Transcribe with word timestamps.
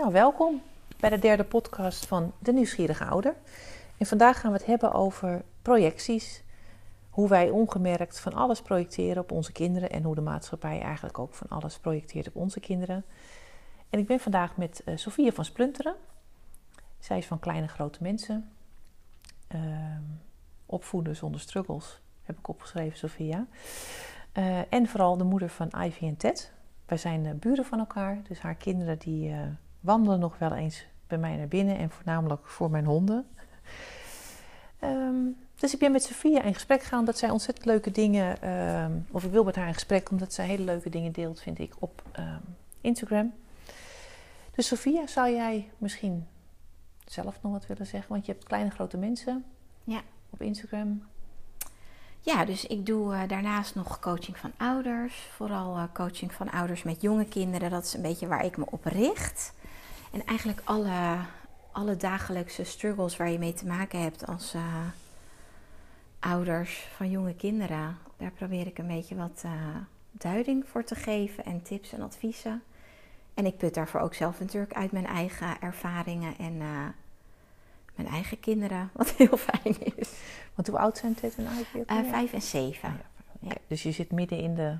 Nou, 0.00 0.12
welkom 0.12 0.62
bij 1.00 1.10
de 1.10 1.18
derde 1.18 1.44
podcast 1.44 2.06
van 2.06 2.32
De 2.38 2.52
Nieuwsgierige 2.52 3.04
Ouder. 3.04 3.34
En 3.98 4.06
vandaag 4.06 4.40
gaan 4.40 4.52
we 4.52 4.56
het 4.56 4.66
hebben 4.66 4.92
over 4.92 5.42
projecties. 5.62 6.42
Hoe 7.10 7.28
wij 7.28 7.50
ongemerkt 7.50 8.20
van 8.20 8.34
alles 8.34 8.62
projecteren 8.62 9.22
op 9.22 9.32
onze 9.32 9.52
kinderen 9.52 9.90
en 9.90 10.02
hoe 10.02 10.14
de 10.14 10.20
maatschappij 10.20 10.80
eigenlijk 10.80 11.18
ook 11.18 11.34
van 11.34 11.48
alles 11.48 11.78
projecteert 11.78 12.28
op 12.28 12.36
onze 12.36 12.60
kinderen. 12.60 13.04
En 13.90 13.98
ik 13.98 14.06
ben 14.06 14.20
vandaag 14.20 14.56
met 14.56 14.82
uh, 14.84 14.96
Sofia 14.96 15.32
van 15.32 15.44
Splunteren. 15.44 15.94
Zij 16.98 17.18
is 17.18 17.26
van 17.26 17.38
Kleine 17.38 17.68
Grote 17.68 18.02
Mensen. 18.02 18.50
Uh, 19.54 19.60
opvoeden 20.66 21.16
zonder 21.16 21.40
struggles, 21.40 22.00
heb 22.22 22.38
ik 22.38 22.48
opgeschreven, 22.48 22.98
Sofia. 22.98 23.46
Uh, 24.38 24.72
en 24.72 24.86
vooral 24.86 25.16
de 25.16 25.24
moeder 25.24 25.48
van 25.48 25.72
Ivy 25.82 26.06
en 26.06 26.16
Ted. 26.16 26.52
Wij 26.86 26.98
zijn 26.98 27.24
uh, 27.24 27.32
buren 27.34 27.64
van 27.64 27.78
elkaar, 27.78 28.22
dus 28.28 28.38
haar 28.38 28.54
kinderen 28.54 28.98
die 28.98 29.34
wandelen 29.80 30.18
nog 30.18 30.38
wel 30.38 30.52
eens 30.52 30.86
bij 31.06 31.18
mij 31.18 31.36
naar 31.36 31.48
binnen 31.48 31.78
en 31.78 31.90
voornamelijk 31.90 32.46
voor 32.46 32.70
mijn 32.70 32.84
honden. 32.84 33.26
Um, 34.84 35.36
dus 35.54 35.72
ik 35.72 35.78
ben 35.78 35.92
met 35.92 36.02
Sofia 36.02 36.42
in 36.42 36.54
gesprek 36.54 36.82
gegaan 36.82 36.98
omdat 36.98 37.18
zij 37.18 37.30
ontzettend 37.30 37.66
leuke 37.66 37.90
dingen, 37.90 38.50
um, 38.50 39.06
of 39.10 39.24
ik 39.24 39.30
wil 39.30 39.44
met 39.44 39.56
haar 39.56 39.66
in 39.66 39.74
gesprek 39.74 40.10
omdat 40.10 40.32
zij 40.32 40.46
hele 40.46 40.64
leuke 40.64 40.90
dingen 40.90 41.12
deelt, 41.12 41.40
vind 41.40 41.58
ik, 41.58 41.74
op 41.78 42.02
um, 42.18 42.56
Instagram. 42.80 43.32
Dus 44.54 44.66
Sofia, 44.66 45.06
zou 45.06 45.30
jij 45.30 45.70
misschien 45.78 46.26
zelf 47.04 47.38
nog 47.42 47.52
wat 47.52 47.66
willen 47.66 47.86
zeggen? 47.86 48.12
Want 48.12 48.26
je 48.26 48.32
hebt 48.32 48.44
kleine 48.44 48.70
grote 48.70 48.96
mensen 48.96 49.44
ja. 49.84 50.00
op 50.30 50.42
Instagram. 50.42 51.02
Ja, 52.20 52.44
dus 52.44 52.66
ik 52.66 52.86
doe 52.86 53.14
uh, 53.14 53.28
daarnaast 53.28 53.74
nog 53.74 54.00
coaching 54.00 54.38
van 54.38 54.52
ouders. 54.56 55.14
Vooral 55.14 55.76
uh, 55.76 55.84
coaching 55.92 56.32
van 56.32 56.50
ouders 56.50 56.82
met 56.82 57.00
jonge 57.00 57.24
kinderen. 57.24 57.70
Dat 57.70 57.84
is 57.84 57.94
een 57.94 58.02
beetje 58.02 58.26
waar 58.26 58.44
ik 58.44 58.56
me 58.56 58.64
op 58.70 58.84
richt. 58.84 59.52
En 60.10 60.24
eigenlijk 60.24 60.60
alle, 60.64 61.16
alle 61.72 61.96
dagelijkse 61.96 62.64
struggles 62.64 63.16
waar 63.16 63.30
je 63.30 63.38
mee 63.38 63.52
te 63.52 63.66
maken 63.66 64.02
hebt 64.02 64.26
als 64.26 64.54
uh, 64.54 64.86
ouders 66.18 66.88
van 66.96 67.10
jonge 67.10 67.34
kinderen. 67.34 67.98
Daar 68.16 68.30
probeer 68.30 68.66
ik 68.66 68.78
een 68.78 68.86
beetje 68.86 69.14
wat 69.14 69.44
duiding 70.10 70.68
voor 70.68 70.84
te 70.84 70.94
geven 70.94 71.44
en 71.44 71.62
tips 71.62 71.92
en 71.92 72.02
adviezen. 72.02 72.62
En 73.34 73.46
ik 73.46 73.56
put 73.56 73.74
daarvoor 73.74 74.00
ook 74.00 74.14
zelf 74.14 74.40
natuurlijk 74.40 74.74
uit 74.74 74.92
mijn 74.92 75.06
eigen 75.06 75.60
ervaringen 75.60 76.38
en 76.38 76.56
mijn 77.94 78.08
eigen 78.08 78.40
kinderen, 78.40 78.90
wat 78.94 79.10
heel 79.10 79.36
fijn 79.36 79.96
is. 79.96 80.12
Want 80.54 80.68
hoe 80.68 80.78
oud 80.78 80.98
zijn 80.98 81.14
Ted 81.14 81.34
en 81.36 81.44
Ivy? 81.44 81.82
Vijf 82.10 82.32
en 82.32 82.42
zeven. 82.42 82.88
Ah, 82.88 82.94
ja. 83.40 83.48
Ja. 83.48 83.56
Dus 83.66 83.82
je 83.82 83.92
zit 83.92 84.10
midden 84.10 84.38
in 84.38 84.54
de 84.54 84.76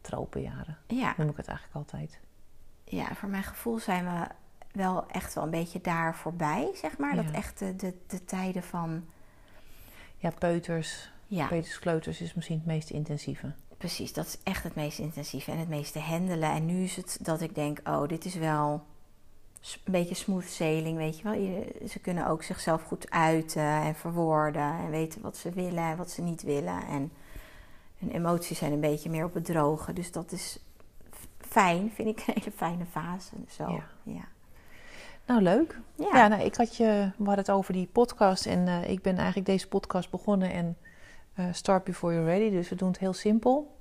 tropenjaren, 0.00 0.78
ja. 0.86 1.14
noem 1.16 1.28
ik 1.28 1.36
het 1.36 1.46
eigenlijk 1.46 1.76
altijd. 1.76 2.18
Ja, 2.84 3.14
voor 3.14 3.28
mijn 3.28 3.42
gevoel 3.42 3.78
zijn 3.78 4.04
we 4.04 4.26
wel 4.72 5.06
echt 5.06 5.34
wel 5.34 5.44
een 5.44 5.50
beetje 5.50 5.80
daar 5.80 6.14
voorbij, 6.14 6.70
zeg 6.74 6.98
maar. 6.98 7.16
Dat 7.16 7.30
echt 7.30 7.58
de, 7.58 7.76
de, 7.76 7.94
de, 8.06 8.24
tijden 8.24 8.62
van... 8.62 9.04
Ja, 10.16 10.30
peuters, 10.38 11.12
ja. 11.26 11.46
peuters, 11.46 11.78
kleuters 11.78 12.20
is 12.20 12.34
misschien 12.34 12.56
het 12.56 12.66
meest 12.66 12.90
intensieve. 12.90 13.52
Precies, 13.78 14.12
dat 14.12 14.26
is 14.26 14.38
echt 14.42 14.62
het 14.62 14.74
meest 14.74 14.98
intensieve 14.98 15.50
en 15.50 15.58
het 15.58 15.68
meeste 15.68 15.98
handelen. 15.98 16.50
En 16.50 16.66
nu 16.66 16.82
is 16.82 16.96
het 16.96 17.18
dat 17.22 17.40
ik 17.40 17.54
denk, 17.54 17.80
oh, 17.84 18.08
dit 18.08 18.24
is 18.24 18.34
wel 18.34 18.84
een 19.84 19.92
beetje 19.92 20.14
smooth 20.14 20.48
sailing, 20.48 20.96
weet 20.96 21.18
je 21.18 21.22
wel. 21.22 21.64
Ze 21.88 21.98
kunnen 21.98 22.26
ook 22.26 22.42
zichzelf 22.42 22.82
goed 22.82 23.10
uiten 23.10 23.62
en 23.62 23.94
verwoorden 23.94 24.78
en 24.78 24.90
weten 24.90 25.22
wat 25.22 25.36
ze 25.36 25.50
willen 25.50 25.84
en 25.84 25.96
wat 25.96 26.10
ze 26.10 26.22
niet 26.22 26.42
willen. 26.42 26.86
En 26.86 27.12
hun 27.98 28.10
emoties 28.10 28.58
zijn 28.58 28.72
een 28.72 28.80
beetje 28.80 29.10
meer 29.10 29.24
op 29.24 29.34
het 29.34 29.44
droge. 29.44 29.92
Dus 29.92 30.12
dat 30.12 30.32
is 30.32 30.58
fijn, 31.54 31.90
vind 31.94 32.08
ik 32.08 32.18
een 32.26 32.34
hele 32.34 32.50
fijne 32.56 32.86
fase. 32.86 33.34
Zo, 33.48 33.68
ja. 33.68 33.84
ja. 34.02 34.24
Nou, 35.26 35.42
leuk. 35.42 35.80
Ja, 35.94 36.08
ja 36.12 36.28
nou, 36.28 36.42
ik 36.42 36.54
had 36.54 36.76
je, 36.76 36.84
we 37.16 37.24
hadden 37.24 37.44
het 37.44 37.50
over 37.50 37.72
die 37.72 37.88
podcast 37.92 38.46
en 38.46 38.66
uh, 38.66 38.88
ik 38.88 39.02
ben 39.02 39.16
eigenlijk 39.16 39.46
deze 39.46 39.68
podcast 39.68 40.10
begonnen 40.10 40.52
en 40.52 40.76
uh, 41.38 41.46
start 41.52 41.84
before 41.84 42.14
you're 42.14 42.30
ready. 42.30 42.50
Dus 42.50 42.68
we 42.68 42.74
doen 42.74 42.88
het 42.88 42.98
heel 42.98 43.12
simpel. 43.12 43.72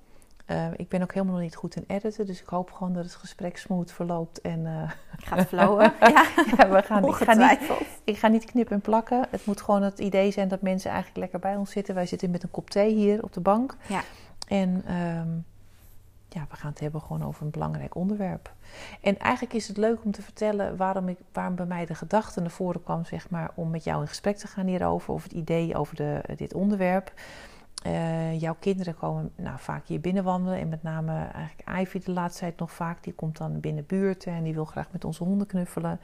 Uh, 0.47 0.67
ik 0.75 0.89
ben 0.89 1.01
ook 1.01 1.13
helemaal 1.13 1.33
nog 1.33 1.43
niet 1.43 1.55
goed 1.55 1.75
in 1.75 1.83
editen, 1.87 2.25
dus 2.25 2.41
ik 2.41 2.47
hoop 2.47 2.71
gewoon 2.71 2.93
dat 2.93 3.03
het 3.03 3.15
gesprek 3.15 3.57
smooth 3.57 3.91
verloopt. 3.91 4.41
En, 4.41 4.89
Gaat 5.17 5.47
flowen. 5.47 5.93
ja. 5.99 6.27
ja, 6.57 6.69
we 6.69 6.81
gaan, 6.81 7.05
ik, 7.05 7.13
ga 7.13 7.33
niet, 7.33 7.59
ik 8.03 8.17
ga 8.17 8.27
niet 8.27 8.45
knippen 8.45 8.75
en 8.75 8.81
plakken. 8.81 9.27
Het 9.29 9.45
moet 9.45 9.61
gewoon 9.61 9.81
het 9.81 9.99
idee 9.99 10.31
zijn 10.31 10.47
dat 10.47 10.61
mensen 10.61 10.89
eigenlijk 10.89 11.19
lekker 11.19 11.39
bij 11.39 11.55
ons 11.55 11.71
zitten. 11.71 11.95
Wij 11.95 12.05
zitten 12.05 12.31
met 12.31 12.43
een 12.43 12.51
kop 12.51 12.69
thee 12.69 12.93
hier 12.93 13.23
op 13.23 13.33
de 13.33 13.41
bank. 13.41 13.75
Ja. 13.87 14.01
En 14.47 14.95
um, 14.95 15.45
ja, 16.33 16.45
we 16.49 16.55
gaan 16.55 16.69
het 16.69 16.79
hebben 16.79 17.01
gewoon 17.01 17.23
over 17.23 17.43
een 17.43 17.51
belangrijk 17.51 17.95
onderwerp. 17.95 18.53
En 19.01 19.19
eigenlijk 19.19 19.53
is 19.53 19.67
het 19.67 19.77
leuk 19.77 20.03
om 20.03 20.11
te 20.11 20.21
vertellen 20.21 20.77
waarom, 20.77 21.09
ik, 21.09 21.17
waarom 21.31 21.55
bij 21.55 21.65
mij 21.65 21.85
de 21.85 21.95
gedachte 21.95 22.41
naar 22.41 22.49
voren 22.49 22.83
kwam, 22.83 23.05
zeg 23.05 23.29
maar, 23.29 23.51
om 23.55 23.69
met 23.69 23.83
jou 23.83 24.01
in 24.01 24.07
gesprek 24.07 24.37
te 24.37 24.47
gaan 24.47 24.67
hierover. 24.67 25.13
Of 25.13 25.23
het 25.23 25.31
idee 25.31 25.75
over 25.75 25.95
de, 25.95 26.21
dit 26.35 26.53
onderwerp. 26.53 27.13
Uh, 27.87 28.39
jouw 28.39 28.55
kinderen 28.59 28.95
komen 28.95 29.31
nou, 29.35 29.59
vaak 29.59 29.87
hier 29.87 29.99
binnenwandelen. 29.99 30.59
En 30.59 30.69
met 30.69 30.83
name 30.83 31.11
eigenlijk 31.13 31.69
Ivy 31.79 31.99
de 32.05 32.11
laatste 32.11 32.39
tijd 32.39 32.59
nog 32.59 32.71
vaak. 32.71 33.03
Die 33.03 33.13
komt 33.13 33.37
dan 33.37 33.59
binnen 33.59 33.85
buurten 33.85 34.33
en 34.33 34.43
die 34.43 34.53
wil 34.53 34.65
graag 34.65 34.91
met 34.91 35.05
onze 35.05 35.23
honden 35.23 35.47
knuffelen. 35.47 35.99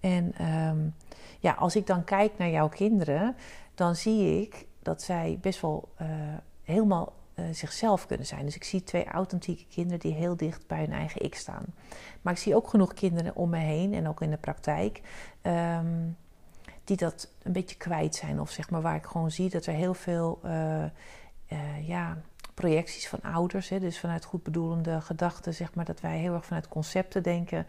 En 0.00 0.46
um, 0.46 0.94
ja, 1.38 1.52
als 1.52 1.76
ik 1.76 1.86
dan 1.86 2.04
kijk 2.04 2.38
naar 2.38 2.50
jouw 2.50 2.68
kinderen, 2.68 3.36
dan 3.74 3.94
zie 3.94 4.40
ik 4.40 4.66
dat 4.82 5.02
zij 5.02 5.38
best 5.40 5.60
wel 5.60 5.88
uh, 6.02 6.08
helemaal 6.62 7.12
uh, 7.38 7.44
zichzelf 7.52 8.06
kunnen 8.06 8.26
zijn. 8.26 8.44
Dus 8.44 8.56
ik 8.56 8.64
zie 8.64 8.82
twee 8.82 9.06
authentieke 9.06 9.66
kinderen 9.68 9.98
die 9.98 10.12
heel 10.12 10.36
dicht 10.36 10.66
bij 10.66 10.80
hun 10.80 10.92
eigen 10.92 11.22
ik 11.22 11.34
staan. 11.34 11.64
Maar 12.22 12.32
ik 12.32 12.38
zie 12.38 12.56
ook 12.56 12.68
genoeg 12.68 12.94
kinderen 12.94 13.36
om 13.36 13.50
me 13.50 13.58
heen 13.58 13.94
en 13.94 14.08
ook 14.08 14.22
in 14.22 14.30
de 14.30 14.36
praktijk. 14.36 15.00
Um, 15.42 16.16
die 16.84 16.96
dat 16.96 17.32
een 17.42 17.52
beetje 17.52 17.76
kwijt 17.76 18.14
zijn. 18.14 18.40
Of 18.40 18.50
zeg 18.50 18.70
maar 18.70 18.82
waar 18.82 18.96
ik 18.96 19.04
gewoon 19.04 19.30
zie 19.30 19.50
dat 19.50 19.66
er 19.66 19.74
heel 19.74 19.94
veel 19.94 20.40
uh, 20.44 20.84
uh, 21.48 21.88
ja, 21.88 22.18
projecties 22.54 23.08
van 23.08 23.20
ouders, 23.22 23.68
hè, 23.68 23.78
dus 23.80 24.00
vanuit 24.00 24.24
goed 24.24 24.42
bedoelende 24.42 25.00
gedachten, 25.00 25.54
zeg 25.54 25.74
maar, 25.74 25.84
dat 25.84 26.00
wij 26.00 26.18
heel 26.18 26.34
erg 26.34 26.44
vanuit 26.44 26.68
concepten 26.68 27.22
denken. 27.22 27.66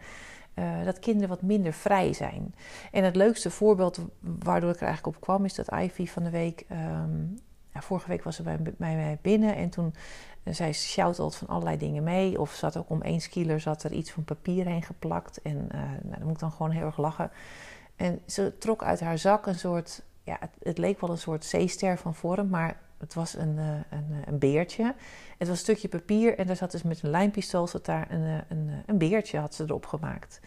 Dat 0.84 0.98
kinderen 0.98 1.28
wat 1.28 1.42
minder 1.42 1.72
vrij 1.72 2.12
zijn. 2.12 2.54
En 2.92 3.04
het 3.04 3.16
leukste 3.16 3.50
voorbeeld 3.50 3.98
waardoor 4.20 4.70
ik 4.70 4.80
er 4.80 4.86
eigenlijk 4.86 5.16
op 5.16 5.22
kwam, 5.22 5.44
is 5.44 5.54
dat 5.54 5.72
Ivy 5.72 6.06
van 6.06 6.22
de 6.22 6.30
week. 6.30 6.64
Um, 6.70 7.38
ja, 7.74 7.82
vorige 7.82 8.08
week 8.08 8.22
was 8.22 8.36
ze 8.36 8.42
bij, 8.42 8.58
mij 8.76 9.18
binnen 9.22 9.56
en 9.56 9.70
toen 9.70 9.94
zij 10.44 10.72
sjouwt 10.72 11.18
altijd 11.18 11.38
van 11.44 11.48
allerlei 11.48 11.76
dingen 11.76 12.02
mee. 12.02 12.40
Of 12.40 12.52
zat 12.52 12.76
ook 12.76 12.90
om 12.90 13.02
één 13.02 13.20
skieler 13.20 13.60
zat 13.60 13.82
er 13.82 13.92
iets 13.92 14.10
van 14.10 14.24
papier 14.24 14.66
heen 14.66 14.82
geplakt. 14.82 15.42
En 15.42 15.68
uh, 15.74 15.80
nou, 16.02 16.18
dan 16.18 16.22
moet 16.22 16.32
ik 16.32 16.38
dan 16.38 16.52
gewoon 16.52 16.70
heel 16.70 16.86
erg 16.86 16.98
lachen. 16.98 17.30
En 17.96 18.20
ze 18.26 18.58
trok 18.58 18.82
uit 18.82 19.00
haar 19.00 19.18
zak 19.18 19.46
een 19.46 19.58
soort, 19.58 20.02
ja, 20.22 20.38
het, 20.62 20.78
leek 20.78 21.00
wel 21.00 21.10
een 21.10 21.18
soort 21.18 21.44
zeester 21.44 21.98
van 21.98 22.14
vorm, 22.14 22.48
maar 22.48 22.76
het 22.98 23.14
was 23.14 23.34
een, 23.34 23.56
uh, 23.56 23.68
een, 23.90 24.22
een, 24.26 24.38
beertje. 24.38 24.84
Het 25.38 25.48
was 25.48 25.48
een 25.48 25.56
stukje 25.56 25.88
papier 25.88 26.38
en 26.38 26.46
daar 26.46 26.56
zat 26.56 26.70
dus 26.70 26.82
met 26.82 27.02
een 27.02 27.10
lijnpistool 27.10 27.66
zat 27.66 27.84
daar 27.84 28.10
een, 28.10 28.44
een, 28.48 28.70
een 28.86 28.98
beertje 28.98 29.38
had 29.38 29.54
ze 29.54 29.64
erop 29.64 29.86
gemaakt. 29.86 30.40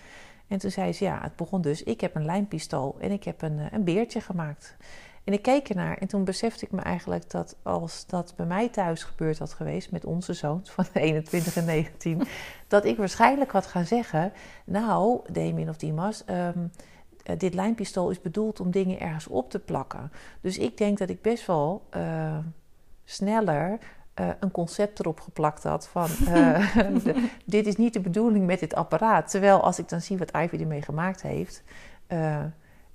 En 0.47 0.57
toen 0.57 0.71
zei 0.71 0.93
ze, 0.93 1.03
ja, 1.03 1.19
het 1.21 1.35
begon 1.35 1.61
dus, 1.61 1.83
ik 1.83 2.01
heb 2.01 2.15
een 2.15 2.25
lijnpistool 2.25 2.95
en 2.99 3.11
ik 3.11 3.23
heb 3.23 3.41
een, 3.41 3.59
een 3.71 3.83
beertje 3.83 4.21
gemaakt. 4.21 4.75
En 5.23 5.33
ik 5.33 5.41
keek 5.41 5.69
ernaar 5.69 5.97
en 5.97 6.07
toen 6.07 6.23
besefte 6.23 6.65
ik 6.65 6.71
me 6.71 6.81
eigenlijk 6.81 7.29
dat 7.29 7.55
als 7.63 8.05
dat 8.05 8.33
bij 8.35 8.45
mij 8.45 8.69
thuis 8.69 9.03
gebeurd 9.03 9.39
had 9.39 9.53
geweest 9.53 9.91
met 9.91 10.05
onze 10.05 10.33
zoons 10.33 10.71
van 10.75 10.85
21 10.93 11.55
en 11.55 11.65
19, 11.65 12.21
dat 12.67 12.85
ik 12.85 12.97
waarschijnlijk 12.97 13.51
had 13.51 13.65
gaan 13.65 13.85
zeggen, 13.85 14.33
nou, 14.65 15.19
Damien 15.31 15.69
of 15.69 15.77
Dimas, 15.77 16.23
um, 16.29 16.71
uh, 17.29 17.37
dit 17.37 17.53
lijnpistool 17.53 18.09
is 18.09 18.21
bedoeld 18.21 18.59
om 18.59 18.71
dingen 18.71 18.99
ergens 18.99 19.27
op 19.27 19.49
te 19.49 19.59
plakken. 19.59 20.11
Dus 20.41 20.57
ik 20.57 20.77
denk 20.77 20.97
dat 20.97 21.09
ik 21.09 21.21
best 21.21 21.45
wel 21.45 21.87
uh, 21.95 22.37
sneller 23.03 23.79
uh, 24.19 24.29
een 24.39 24.51
concept 24.51 24.99
erop 24.99 25.19
geplakt 25.19 25.63
had 25.63 25.87
van 25.87 26.07
de, 27.03 27.29
dit 27.45 27.67
is 27.67 27.75
niet 27.75 27.93
de 27.93 27.99
bedoeling 27.99 28.45
met 28.45 28.59
dit 28.59 28.75
apparaat. 28.75 29.29
Terwijl 29.29 29.61
als 29.61 29.79
ik 29.79 29.89
dan 29.89 30.01
zie 30.01 30.17
wat 30.17 30.35
Ivy 30.37 30.55
ermee 30.55 30.81
gemaakt 30.81 31.21
heeft, 31.21 31.63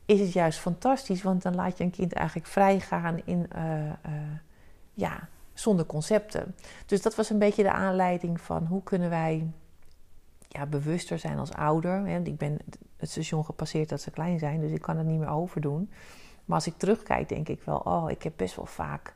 is 0.09 0.21
het 0.21 0.33
juist 0.33 0.59
fantastisch, 0.59 1.23
want 1.23 1.43
dan 1.43 1.55
laat 1.55 1.79
je 1.79 1.85
een 1.85 1.91
kind 1.91 2.13
eigenlijk 2.13 2.47
vrij 2.47 2.81
gaan 2.81 3.21
in 3.25 3.49
ja, 4.95 5.29
zonder 5.55 5.87
concepten. 5.87 6.55
Dus 6.87 7.03
dat 7.03 7.15
was 7.15 7.31
een 7.31 7.39
beetje 7.39 7.63
de 7.63 7.73
aanleiding 7.73 8.41
van 8.41 8.67
hoe 8.67 8.83
kunnen 8.83 9.11
wij 9.11 9.47
ja, 10.49 10.67
bewuster 10.67 11.19
zijn 11.19 11.39
als 11.39 11.53
ouder. 11.53 12.07
Ik 12.07 12.39
ben 12.39 12.59
het 12.97 13.11
station 13.11 13.45
gepasseerd 13.45 13.89
dat 13.89 14.01
ze 14.01 14.11
klein 14.11 14.39
zijn, 14.39 14.61
dus 14.61 14.71
ik 14.71 14.81
kan 14.81 14.97
het 14.97 15.07
niet 15.07 15.19
meer 15.19 15.29
overdoen. 15.29 15.91
Maar 16.45 16.57
als 16.57 16.67
ik 16.67 16.75
terugkijk, 16.77 17.29
denk 17.29 17.49
ik 17.49 17.63
wel, 17.63 17.79
oh, 17.79 18.11
ik 18.11 18.23
heb 18.23 18.33
best 18.37 18.57
wel 18.57 18.67
vaak 18.67 19.13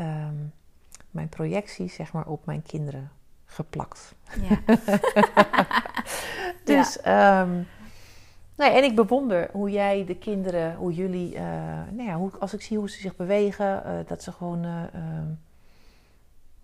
um, 0.00 0.52
mijn 1.10 1.28
projecties 1.28 1.94
zeg 1.94 2.12
maar, 2.12 2.26
op 2.26 2.46
mijn 2.46 2.62
kinderen 2.62 3.10
geplakt. 3.44 4.14
Ja. 4.40 4.58
dus, 6.64 6.98
ja. 7.02 7.42
Um, 7.42 7.66
nee, 8.56 8.70
en 8.70 8.84
ik 8.84 8.94
bewonder 8.94 9.48
hoe 9.52 9.70
jij 9.70 10.04
de 10.04 10.16
kinderen, 10.16 10.74
hoe 10.74 10.94
jullie, 10.94 11.34
uh, 11.34 11.40
nou 11.90 12.02
ja, 12.02 12.16
hoe, 12.16 12.30
als 12.38 12.54
ik 12.54 12.62
zie 12.62 12.78
hoe 12.78 12.90
ze 12.90 13.00
zich 13.00 13.16
bewegen, 13.16 13.82
uh, 13.86 13.92
dat 14.06 14.22
ze 14.22 14.32
gewoon. 14.32 14.64
Uh, 14.64 14.82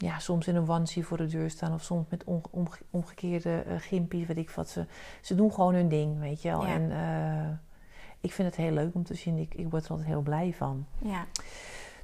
ja, 0.01 0.19
soms 0.19 0.47
in 0.47 0.57
een 0.57 0.69
onesie 0.71 1.07
voor 1.07 1.17
de 1.17 1.27
deur 1.27 1.51
staan. 1.51 1.75
Of 1.75 1.83
soms 1.83 2.07
met 2.09 2.25
onge- 2.25 2.49
omge- 2.51 2.83
omgekeerde 2.91 3.65
gimpies, 3.79 4.27
weet 4.27 4.37
ik 4.37 4.51
wat. 4.51 4.69
Ze, 4.69 4.87
ze 5.21 5.35
doen 5.35 5.53
gewoon 5.53 5.75
hun 5.75 5.89
ding, 5.89 6.21
weet 6.21 6.43
je 6.43 6.49
wel. 6.49 6.67
Ja. 6.67 6.73
En 6.73 6.91
eh, 6.91 7.49
ik 8.21 8.33
vind 8.33 8.49
het 8.49 8.57
heel 8.57 8.73
leuk 8.73 8.95
om 8.95 9.05
te 9.05 9.15
zien. 9.15 9.39
Ik, 9.39 9.55
ik 9.55 9.71
word 9.71 9.85
er 9.85 9.91
altijd 9.91 10.09
heel 10.09 10.21
blij 10.21 10.55
van. 10.57 10.87
Ja. 10.99 11.27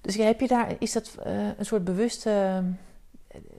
Dus 0.00 0.16
heb 0.16 0.40
je 0.40 0.48
daar, 0.48 0.74
is 0.78 0.92
dat 0.92 1.14
eh, 1.24 1.58
een 1.58 1.66
soort 1.66 1.84
bewuste... 1.84 2.62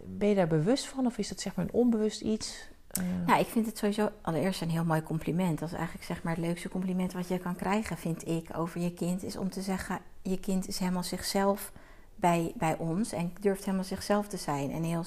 ben 0.05 0.29
je 0.29 0.35
daar 0.35 0.47
bewust 0.47 0.87
van? 0.87 1.05
Of 1.05 1.17
is 1.17 1.27
dat 1.27 1.39
zeg 1.39 1.55
maar 1.55 1.65
een 1.65 1.73
onbewust 1.73 2.21
iets? 2.21 2.69
Nou, 3.25 3.39
ik 3.39 3.47
vind 3.47 3.65
het 3.65 3.77
sowieso 3.77 4.09
allereerst 4.21 4.61
een 4.61 4.69
heel 4.69 4.85
mooi 4.85 5.03
compliment. 5.03 5.59
Dat 5.59 5.69
is 5.69 5.75
eigenlijk 5.75 6.05
zeg 6.05 6.23
maar 6.23 6.35
het 6.35 6.45
leukste 6.45 6.69
compliment 6.69 7.13
wat 7.13 7.27
je 7.27 7.37
kan 7.37 7.55
krijgen, 7.55 7.97
vind 7.97 8.27
ik, 8.27 8.57
over 8.57 8.81
je 8.81 8.93
kind. 8.93 9.23
Is 9.23 9.37
om 9.37 9.49
te 9.49 9.61
zeggen, 9.61 9.99
je 10.21 10.39
kind 10.39 10.67
is 10.67 10.79
helemaal 10.79 11.03
zichzelf 11.03 11.71
bij, 12.15 12.53
bij 12.55 12.77
ons 12.77 13.11
en 13.11 13.33
durft 13.39 13.65
helemaal 13.65 13.85
zichzelf 13.85 14.27
te 14.27 14.37
zijn. 14.37 14.71
En 14.71 14.83
heel, 14.83 15.05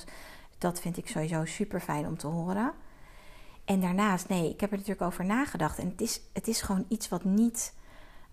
dat 0.58 0.80
vind 0.80 0.96
ik 0.96 1.08
sowieso 1.08 1.44
super 1.44 1.80
fijn 1.80 2.06
om 2.06 2.16
te 2.16 2.26
horen. 2.26 2.72
En 3.64 3.80
daarnaast, 3.80 4.28
nee, 4.28 4.50
ik 4.50 4.60
heb 4.60 4.70
er 4.70 4.76
natuurlijk 4.76 5.06
over 5.06 5.24
nagedacht. 5.24 5.78
En 5.78 5.88
het 5.88 6.00
is, 6.00 6.20
het 6.32 6.48
is 6.48 6.60
gewoon 6.60 6.84
iets 6.88 7.08
wat 7.08 7.24
niet 7.24 7.74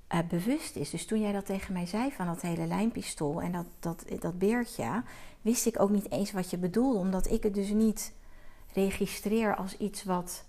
eh, 0.07 0.19
bewust 0.29 0.75
is. 0.75 0.89
Dus 0.89 1.05
toen 1.05 1.21
jij 1.21 1.31
dat 1.31 1.45
tegen 1.45 1.73
mij 1.73 1.85
zei 1.85 2.11
van 2.11 2.25
dat 2.25 2.41
hele 2.41 2.65
lijnpistool 2.65 3.41
en 3.41 3.51
dat, 3.51 3.65
dat, 3.79 4.05
dat 4.19 4.39
beertje, 4.39 5.03
wist 5.41 5.65
ik 5.65 5.79
ook 5.79 5.89
niet 5.89 6.11
eens 6.11 6.31
wat 6.31 6.49
je 6.49 6.57
bedoelde. 6.57 6.99
Omdat 6.99 7.31
ik 7.31 7.43
het 7.43 7.53
dus 7.53 7.69
niet 7.69 8.13
registreer 8.75 9.55
als 9.55 9.77
iets 9.77 10.03
wat 10.03 10.43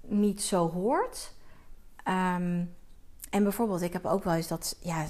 niet 0.00 0.42
zo 0.42 0.70
hoort. 0.70 1.32
Ehm, 2.04 2.64
en 3.30 3.42
bijvoorbeeld, 3.42 3.82
ik 3.82 3.92
heb 3.92 4.06
ook 4.06 4.24
wel 4.24 4.34
eens 4.34 4.48
dat, 4.48 4.76
ja, 4.80 5.06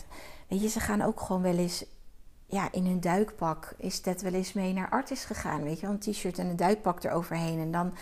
weet 0.48 0.60
je, 0.60 0.68
ze 0.68 0.80
gaan 0.80 1.02
ook 1.02 1.20
gewoon 1.20 1.42
wel 1.42 1.56
eens, 1.56 1.84
ja, 2.46 2.72
in 2.72 2.86
hun 2.86 3.00
duikpak 3.00 3.74
is 3.76 4.02
dat 4.02 4.20
wel 4.20 4.32
eens 4.32 4.52
mee 4.52 4.72
naar 4.72 4.90
Artis 4.90 5.24
gegaan, 5.24 5.62
weet 5.62 5.80
je, 5.80 5.86
een 5.86 5.98
t-shirt 5.98 6.38
en 6.38 6.46
een 6.46 6.56
duikpak 6.56 7.04
eroverheen. 7.04 7.58
En 7.58 7.72
dan, 7.72 7.94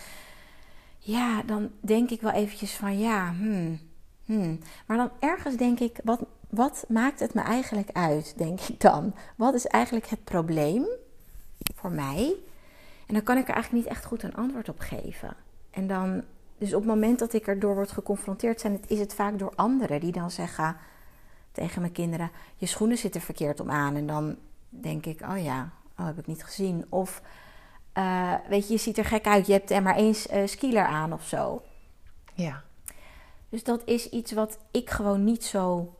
ja, 0.99 1.41
dan 1.41 1.71
denk 1.79 2.09
ik 2.09 2.21
wel 2.21 2.31
eventjes 2.31 2.75
van, 2.75 2.99
ja, 2.99 3.33
hmm, 3.33 3.79
hmm. 4.25 4.59
Maar 4.85 4.97
dan 4.97 5.11
ergens 5.19 5.55
denk 5.55 5.79
ik, 5.79 5.99
wat, 6.03 6.19
wat 6.49 6.85
maakt 6.87 7.19
het 7.19 7.33
me 7.33 7.41
eigenlijk 7.41 7.89
uit, 7.91 8.33
denk 8.37 8.61
ik 8.61 8.81
dan? 8.81 9.13
Wat 9.35 9.53
is 9.53 9.65
eigenlijk 9.65 10.07
het 10.07 10.23
probleem 10.23 10.85
voor 11.75 11.91
mij? 11.91 12.35
En 13.07 13.13
dan 13.13 13.23
kan 13.23 13.37
ik 13.37 13.47
er 13.47 13.53
eigenlijk 13.53 13.83
niet 13.83 13.93
echt 13.93 14.05
goed 14.05 14.23
een 14.23 14.35
antwoord 14.35 14.69
op 14.69 14.79
geven. 14.79 15.35
En 15.71 15.87
dan, 15.87 16.23
dus 16.57 16.73
op 16.73 16.79
het 16.79 16.89
moment 16.89 17.19
dat 17.19 17.33
ik 17.33 17.47
erdoor 17.47 17.75
word 17.75 17.91
geconfronteerd, 17.91 18.61
zijn 18.61 18.73
het, 18.73 18.89
is 18.89 18.99
het 18.99 19.13
vaak 19.13 19.39
door 19.39 19.53
anderen 19.55 19.99
die 19.99 20.11
dan 20.11 20.31
zeggen 20.31 20.77
tegen 21.51 21.81
mijn 21.81 21.93
kinderen: 21.93 22.31
Je 22.55 22.65
schoenen 22.65 22.97
zitten 22.97 23.21
verkeerd 23.21 23.59
om 23.59 23.71
aan. 23.71 23.95
En 23.95 24.07
dan 24.07 24.35
denk 24.69 25.05
ik: 25.05 25.21
Oh 25.21 25.43
ja, 25.43 25.69
oh, 25.99 26.05
heb 26.05 26.17
ik 26.17 26.27
niet 26.27 26.43
gezien. 26.43 26.85
Of 26.89 27.21
uh, 27.97 28.33
weet 28.49 28.67
je, 28.67 28.73
je 28.73 28.79
ziet 28.79 28.97
er 28.97 29.05
gek 29.05 29.27
uit, 29.27 29.47
je 29.47 29.53
hebt 29.53 29.71
er 29.71 29.81
maar 29.81 29.95
één 29.95 30.15
uh, 30.33 30.47
skieler 30.47 30.85
aan 30.85 31.13
of 31.13 31.23
zo. 31.23 31.61
Ja. 32.33 32.63
Dus 33.49 33.63
dat 33.63 33.81
is 33.85 34.09
iets 34.09 34.31
wat 34.31 34.57
ik 34.71 34.89
gewoon 34.89 35.23
niet 35.23 35.45
zo. 35.45 35.95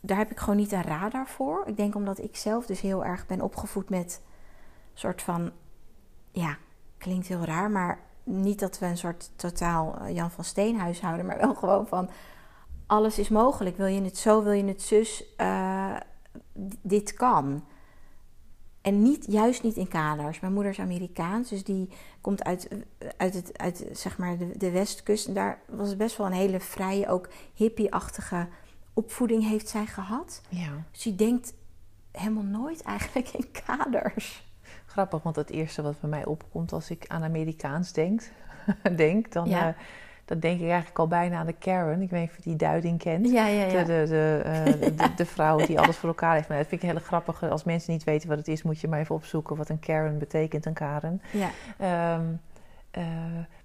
Daar 0.00 0.18
heb 0.18 0.30
ik 0.30 0.38
gewoon 0.38 0.56
niet 0.56 0.72
een 0.72 0.82
radar 0.82 1.28
voor. 1.28 1.62
Ik 1.66 1.76
denk 1.76 1.94
omdat 1.94 2.18
ik 2.18 2.36
zelf 2.36 2.66
dus 2.66 2.80
heel 2.80 3.04
erg 3.04 3.26
ben 3.26 3.40
opgevoed 3.40 3.88
met 3.90 4.20
soort 4.94 5.22
van 5.22 5.52
ja, 6.34 6.56
klinkt 6.98 7.26
heel 7.26 7.44
raar, 7.44 7.70
maar 7.70 8.00
niet 8.22 8.58
dat 8.58 8.78
we 8.78 8.86
een 8.86 8.96
soort 8.96 9.30
totaal 9.36 9.98
uh, 10.00 10.14
Jan 10.14 10.30
van 10.30 10.44
Steenhuis 10.44 11.00
houden, 11.00 11.26
maar 11.26 11.38
wel 11.38 11.54
gewoon 11.64 11.86
van 11.86 12.10
alles 12.86 13.18
is 13.18 13.28
mogelijk. 13.28 13.76
Wil 13.76 13.86
je 13.86 14.02
het 14.02 14.18
zo, 14.18 14.42
wil 14.42 14.52
je 14.52 14.64
het 14.64 14.82
zus, 14.82 15.24
uh, 15.40 15.96
dit 16.82 17.14
kan. 17.14 17.64
En 18.80 19.02
niet, 19.02 19.24
juist 19.28 19.62
niet 19.62 19.76
in 19.76 19.88
kaders. 19.88 20.40
Mijn 20.40 20.52
moeder 20.52 20.72
is 20.72 20.78
Amerikaans, 20.78 21.48
dus 21.48 21.64
die 21.64 21.88
komt 22.20 22.44
uit, 22.44 22.68
uit, 23.16 23.34
het, 23.34 23.58
uit 23.58 23.88
zeg 23.92 24.18
maar 24.18 24.38
de, 24.38 24.56
de 24.56 24.70
westkust. 24.70 25.26
En 25.26 25.34
daar 25.34 25.58
was 25.68 25.88
het 25.88 25.98
best 25.98 26.16
wel 26.16 26.26
een 26.26 26.32
hele 26.32 26.60
vrije, 26.60 27.08
ook 27.08 27.28
hippie-achtige 27.54 28.48
opvoeding 28.92 29.48
heeft 29.48 29.68
zij 29.68 29.86
gehad. 29.86 30.42
Ja. 30.48 30.84
Dus 30.90 31.02
die 31.02 31.14
denkt 31.14 31.54
helemaal 32.12 32.42
nooit 32.42 32.82
eigenlijk 32.82 33.28
in 33.28 33.50
kaders. 33.64 34.44
Grappig, 34.94 35.22
want 35.22 35.36
het 35.36 35.50
eerste 35.50 35.82
wat 35.82 36.00
bij 36.00 36.10
mij 36.10 36.24
opkomt 36.24 36.72
als 36.72 36.90
ik 36.90 37.04
aan 37.08 37.22
Amerikaans 37.22 37.92
denk, 37.92 38.22
denk 38.96 39.32
dan, 39.32 39.48
Ja. 39.48 39.68
eh, 39.68 39.74
dan 40.24 40.38
denk 40.38 40.60
ik 40.60 40.66
eigenlijk 40.68 40.98
al 40.98 41.06
bijna 41.08 41.38
aan 41.38 41.46
de 41.46 41.52
Karen. 41.52 42.02
Ik 42.02 42.10
weet 42.10 42.20
niet 42.20 42.30
of 42.30 42.36
je 42.36 42.42
die 42.42 42.56
duiding 42.56 42.98
kent. 42.98 43.30
Ja, 43.30 43.46
ja, 43.46 43.64
ja. 43.64 43.84
De, 43.84 43.84
de, 43.84 44.04
de, 44.08 44.40
eh, 44.44 44.64
de, 44.96 45.14
de 45.16 45.26
vrouw 45.26 45.56
die 45.56 45.80
alles 45.80 45.96
voor 45.96 46.08
elkaar 46.08 46.34
heeft. 46.34 46.48
Maar 46.48 46.58
dat 46.58 46.66
vind 46.66 46.82
ik 46.82 46.90
heel 46.90 46.98
grappig. 47.00 47.42
Als 47.42 47.64
mensen 47.64 47.92
niet 47.92 48.04
weten 48.04 48.28
wat 48.28 48.38
het 48.38 48.48
is, 48.48 48.62
moet 48.62 48.80
je 48.80 48.88
maar 48.88 48.98
even 49.00 49.14
opzoeken 49.14 49.56
wat 49.56 49.68
een 49.68 49.80
Karen 49.80 50.18
betekent, 50.18 50.66
een 50.66 50.72
Karen. 50.72 51.22
ja. 51.30 51.50
Ehm, 51.78 52.24
eh, 52.94 53.04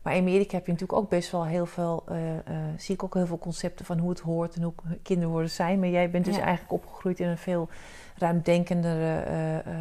maar 0.01 0.15
in 0.15 0.21
Amerika 0.21 0.55
heb 0.55 0.65
je 0.65 0.71
natuurlijk 0.71 0.99
ook 0.99 1.09
best 1.09 1.31
wel 1.31 1.45
heel 1.45 1.65
veel, 1.65 2.03
eh, 2.07 2.37
eh, 2.37 2.43
zie 2.77 2.95
ik 2.95 3.03
ook 3.03 3.13
heel 3.13 3.25
veel 3.27 3.39
concepten 3.39 3.85
van 3.85 3.97
hoe 3.99 4.09
het 4.09 4.19
hoort 4.19 4.55
en 4.55 4.61
hoe 4.63 4.73
kinderen 5.03 5.31
worden 5.31 5.49
zijn. 5.51 5.79
Maar 5.79 5.89
jij 5.89 6.09
bent 6.09 6.25
dus 6.25 6.35
Ja. 6.35 6.41
eigenlijk 6.41 6.73
opgegroeid 6.73 7.19
in 7.19 7.27
een 7.27 7.37
veel 7.37 7.69
ruimdenkendere 8.17 9.19
eh, 9.19 9.73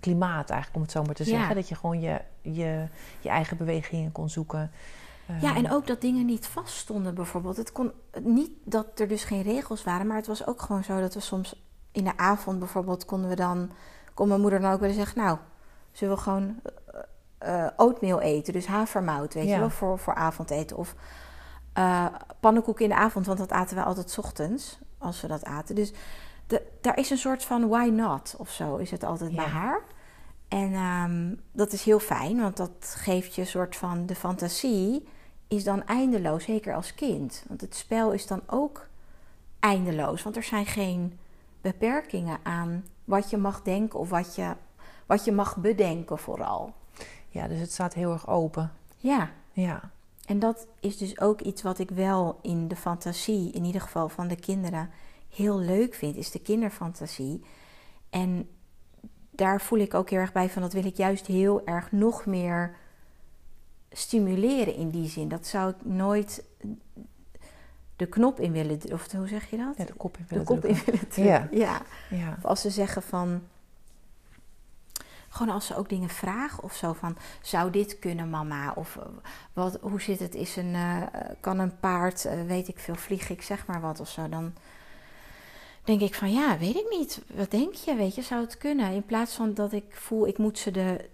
klimaat, 0.00 0.50
eigenlijk 0.50 0.76
om 0.76 0.82
het 0.82 0.90
zo 0.90 1.02
maar 1.02 1.14
te 1.14 1.24
Ja. 1.24 1.30
zeggen. 1.30 1.54
Dat 1.54 1.68
je 1.68 1.74
gewoon 1.74 2.00
je, 2.00 2.20
je, 2.40 2.86
je 3.20 3.28
eigen 3.28 3.56
bewegingen 3.56 4.12
kon 4.12 4.28
zoeken. 4.28 4.70
Ja, 5.40 5.54
Ehm, 5.54 5.64
en 5.64 5.72
ook 5.72 5.86
dat 5.86 6.00
dingen 6.00 6.26
niet 6.26 6.46
vaststonden 6.46 7.14
bijvoorbeeld. 7.14 7.56
Het 7.56 7.72
kon 7.72 7.92
niet 8.22 8.50
dat 8.64 9.00
er 9.00 9.08
dus 9.08 9.24
geen 9.24 9.42
regels 9.42 9.84
waren, 9.84 10.06
maar 10.06 10.16
het 10.16 10.26
was 10.26 10.46
ook 10.46 10.62
gewoon 10.62 10.84
zo 10.84 11.00
dat 11.00 11.14
we 11.14 11.20
soms 11.20 11.62
in 11.92 12.04
de 12.04 12.16
avond 12.16 12.58
bijvoorbeeld 12.58 13.04
konden 13.04 13.28
we 13.30 13.36
dan, 13.36 13.70
kon 14.14 14.28
mijn 14.28 14.40
moeder 14.40 14.60
dan 14.60 14.72
ook 14.72 14.80
willen 14.80 14.94
zeggen, 14.94 15.18
nou, 15.18 15.38
zullen 15.92 16.14
we 16.14 16.20
gewoon 16.20 16.54
eh, 17.40 17.66
oatmeal 17.76 18.20
eten, 18.20 18.52
dus 18.52 18.66
havermout, 18.66 19.34
weet 19.34 19.46
Ja. 19.46 19.54
je 19.54 19.58
wel, 19.60 19.70
voor, 19.70 19.98
voor 19.98 20.14
avondeten. 20.14 20.76
Of 20.76 20.94
eh 21.72 22.06
pannenkoeken 22.40 22.84
in 22.84 22.90
de 22.90 22.96
avond, 22.96 23.26
want 23.26 23.38
dat 23.38 23.52
aten 23.52 23.76
we 23.76 23.82
altijd 23.82 24.10
's 24.10 24.18
ochtends, 24.18 24.78
als 24.98 25.20
we 25.20 25.28
dat 25.28 25.44
aten. 25.44 25.74
Dus 25.74 25.92
de, 26.46 26.62
daar 26.80 26.98
is 26.98 27.10
een 27.10 27.18
soort 27.18 27.44
van 27.44 27.68
why 27.68 27.88
not 27.92 28.34
of 28.38 28.50
zo, 28.50 28.76
is 28.76 28.90
het 28.90 29.04
altijd 29.04 29.34
bij 29.34 29.44
Ja. 29.44 29.50
haar. 29.50 29.80
En 30.48 30.72
ehm, 30.74 31.34
dat 31.52 31.72
is 31.72 31.84
heel 31.84 31.98
fijn, 31.98 32.40
want 32.40 32.56
dat 32.56 32.94
geeft 32.98 33.34
je 33.34 33.40
een 33.40 33.46
soort 33.46 33.76
van 33.76 34.06
de 34.06 34.14
fantasie 34.14 35.08
is 35.48 35.64
dan 35.64 35.86
eindeloos, 35.86 36.44
zeker 36.44 36.74
als 36.74 36.94
kind. 36.94 37.44
Want 37.48 37.60
het 37.60 37.74
spel 37.74 38.12
is 38.12 38.26
dan 38.26 38.42
ook 38.46 38.88
eindeloos, 39.60 40.22
want 40.22 40.36
er 40.36 40.42
zijn 40.42 40.66
geen 40.66 41.18
beperkingen 41.60 42.38
aan 42.42 42.84
wat 43.04 43.30
je 43.30 43.36
mag 43.36 43.62
denken 43.62 43.98
of 43.98 44.10
wat 44.10 44.34
je, 44.34 44.56
wat 45.06 45.24
je 45.24 45.32
mag 45.32 45.56
bedenken 45.56 46.18
vooral. 46.18 46.72
Ja, 47.30 47.48
dus 47.48 47.60
het 47.60 47.72
staat 47.72 47.94
heel 47.94 48.12
erg 48.12 48.28
open. 48.28 48.72
Ja, 48.96 49.30
Ja, 49.52 49.90
en 50.26 50.38
dat 50.38 50.66
is 50.80 50.96
dus 50.96 51.20
ook 51.20 51.40
iets 51.40 51.62
wat 51.62 51.78
ik 51.78 51.90
wel 51.90 52.38
in 52.42 52.68
de 52.68 52.76
fantasie, 52.76 53.52
in 53.52 53.64
ieder 53.64 53.80
geval 53.80 54.08
van 54.08 54.28
de 54.28 54.36
kinderen, 54.36 54.90
heel 55.28 55.58
leuk 55.58 55.94
vind, 55.94 56.16
is 56.16 56.30
de 56.30 56.40
kinderfantasie. 56.40 57.44
En 58.10 58.48
daar 59.30 59.60
voel 59.60 59.78
ik 59.78 59.94
ook 59.94 60.10
heel 60.10 60.18
erg 60.18 60.32
bij 60.32 60.50
van 60.50 60.62
dat 60.62 60.72
wil 60.72 60.84
ik 60.84 60.96
juist 60.96 61.26
heel 61.26 61.66
erg 61.66 61.92
nog 61.92 62.26
meer 62.26 62.76
stimuleren 63.90 64.74
in 64.74 64.90
die 64.90 65.08
zin. 65.08 65.28
Dat 65.28 65.46
zou 65.46 65.70
ik 65.70 65.84
nooit 65.84 66.44
de 67.96 68.06
knop 68.06 68.40
in 68.40 68.52
willen, 68.52 68.80
of 68.92 69.12
hoe 69.12 69.28
zeg 69.28 69.50
je 69.50 69.56
dat? 69.56 69.76
ja 69.76 69.84
de 69.84 69.92
kop 69.92 70.16
in 70.16 70.24
de 70.28 70.28
willen 70.28 70.46
kop 70.46 70.64
in 70.64 70.74
drukken. 70.74 70.92
willen 70.92 71.08
drukken. 71.08 71.58
Ja. 71.58 71.82
Ja. 72.10 72.34
Of 72.36 72.44
als 72.44 72.60
ze 72.60 72.70
zeggen 72.70 73.02
van. 73.02 73.42
Gewoon 75.32 75.54
als 75.54 75.66
ze 75.66 75.76
ook 75.76 75.88
dingen 75.88 76.08
vragen 76.08 76.62
of 76.62 76.74
zo 76.74 76.92
van. 76.92 77.16
Zou 77.42 77.70
dit 77.70 77.98
kunnen, 77.98 78.30
mama? 78.30 78.72
Of 78.72 78.96
eh, 78.96 79.02
wat, 79.52 79.78
hoe 79.80 80.00
zit 80.00 80.20
het? 80.20 80.34
Is 80.34 80.56
een, 80.56 80.74
eh, 80.74 81.02
kan 81.40 81.58
een 81.58 81.78
paard, 81.78 82.24
eh, 82.24 82.42
weet 82.42 82.68
ik 82.68 82.78
veel, 82.78 82.94
vlieg 82.94 83.28
ik 83.28 83.42
zeg 83.42 83.66
maar 83.66 83.80
wat 83.80 84.00
of 84.00 84.08
zo. 84.08 84.28
Dan 84.28 84.54
denk 85.84 86.00
ik 86.00 86.14
van 86.14 86.32
ja, 86.32 86.58
weet 86.58 86.76
ik 86.76 86.86
niet. 86.90 87.22
Wat 87.34 87.50
denk 87.50 87.74
je? 87.74 87.94
Weet 87.94 88.14
je, 88.14 88.22
zou 88.22 88.40
het 88.40 88.58
kunnen? 88.58 88.92
In 88.92 89.04
plaats 89.04 89.34
van 89.34 89.54
dat 89.54 89.72
ik 89.72 89.84
voel, 89.96 90.26
ik 90.26 90.38
moet 90.38 90.58
ze 90.58 90.70
de, 90.70 91.08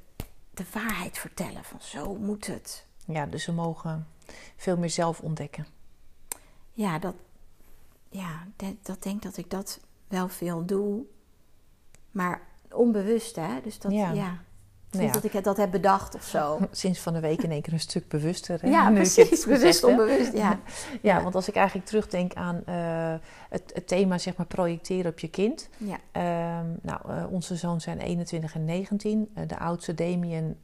de 0.50 0.64
waarheid 0.73 1.18
vertellen. 1.18 1.64
Van 1.64 1.80
zo 1.80 2.14
moet 2.14 2.46
het. 2.46 2.87
ja, 3.06 3.26
dus 3.26 3.42
ze 3.42 3.52
mogen 3.52 4.06
veel 4.56 4.76
meer 4.76 4.90
zelf 4.90 5.20
ontdekken. 5.20 5.66
Ja, 6.73 6.99
dat, 6.99 7.14
ja, 8.08 8.46
dat, 8.56 8.75
dat 8.82 9.02
denk 9.02 9.23
dat 9.23 9.37
ik 9.37 9.50
dat 9.50 9.80
wel 10.08 10.28
veel 10.28 10.64
doe. 10.64 11.04
Maar 12.11 12.42
onbewust, 12.73 13.37
hè? 13.37 13.49
Dus 13.62 13.78
dat, 13.78 13.92
Ja. 13.92 14.12
ja. 14.12 14.44
Nou 14.90 15.06
ja. 15.08 15.12
dat 15.12 15.25
ik 15.25 15.32
het 15.32 15.44
dat 15.44 15.56
heb 15.56 15.70
bedacht 15.70 16.14
of 16.14 16.23
zo. 16.25 16.58
Sinds 16.70 17.00
van 17.00 17.12
de 17.12 17.20
week 17.20 17.42
in 17.42 17.50
één 17.50 17.62
keer 17.62 17.73
een 17.73 17.80
stuk 17.80 18.08
bewuster. 18.08 18.61
hè, 18.62 18.68
Ja, 18.68 18.88
nu 18.88 18.94
precies. 18.94 19.44
Bewust, 19.44 19.85
onbewust, 19.85 20.32
ja. 20.32 20.49
Ja, 21.02 21.16
Ja. 21.16 21.23
want 21.23 21.35
als 21.35 21.49
ik 21.49 21.54
eigenlijk 21.54 21.87
terugdenk 21.87 22.35
aan 22.35 22.62
eh, 22.66 23.14
het, 23.50 23.70
het 23.75 23.87
thema 23.87 24.18
zeg 24.18 24.37
maar 24.37 24.46
projecteren 24.46 25.11
op 25.11 25.18
je 25.18 25.28
kind. 25.28 25.68
Ja, 25.76 25.96
Ehm, 26.12 26.66
nou, 26.82 27.00
eh, 27.08 27.25
onze 27.32 27.56
zoons 27.56 27.85
zijn 27.85 27.99
21 27.99 28.54
en 28.54 28.64
19. 28.64 29.30
Eh, 29.35 29.42
de 29.46 29.58
oudste 29.58 29.94
Damien, 29.94 30.61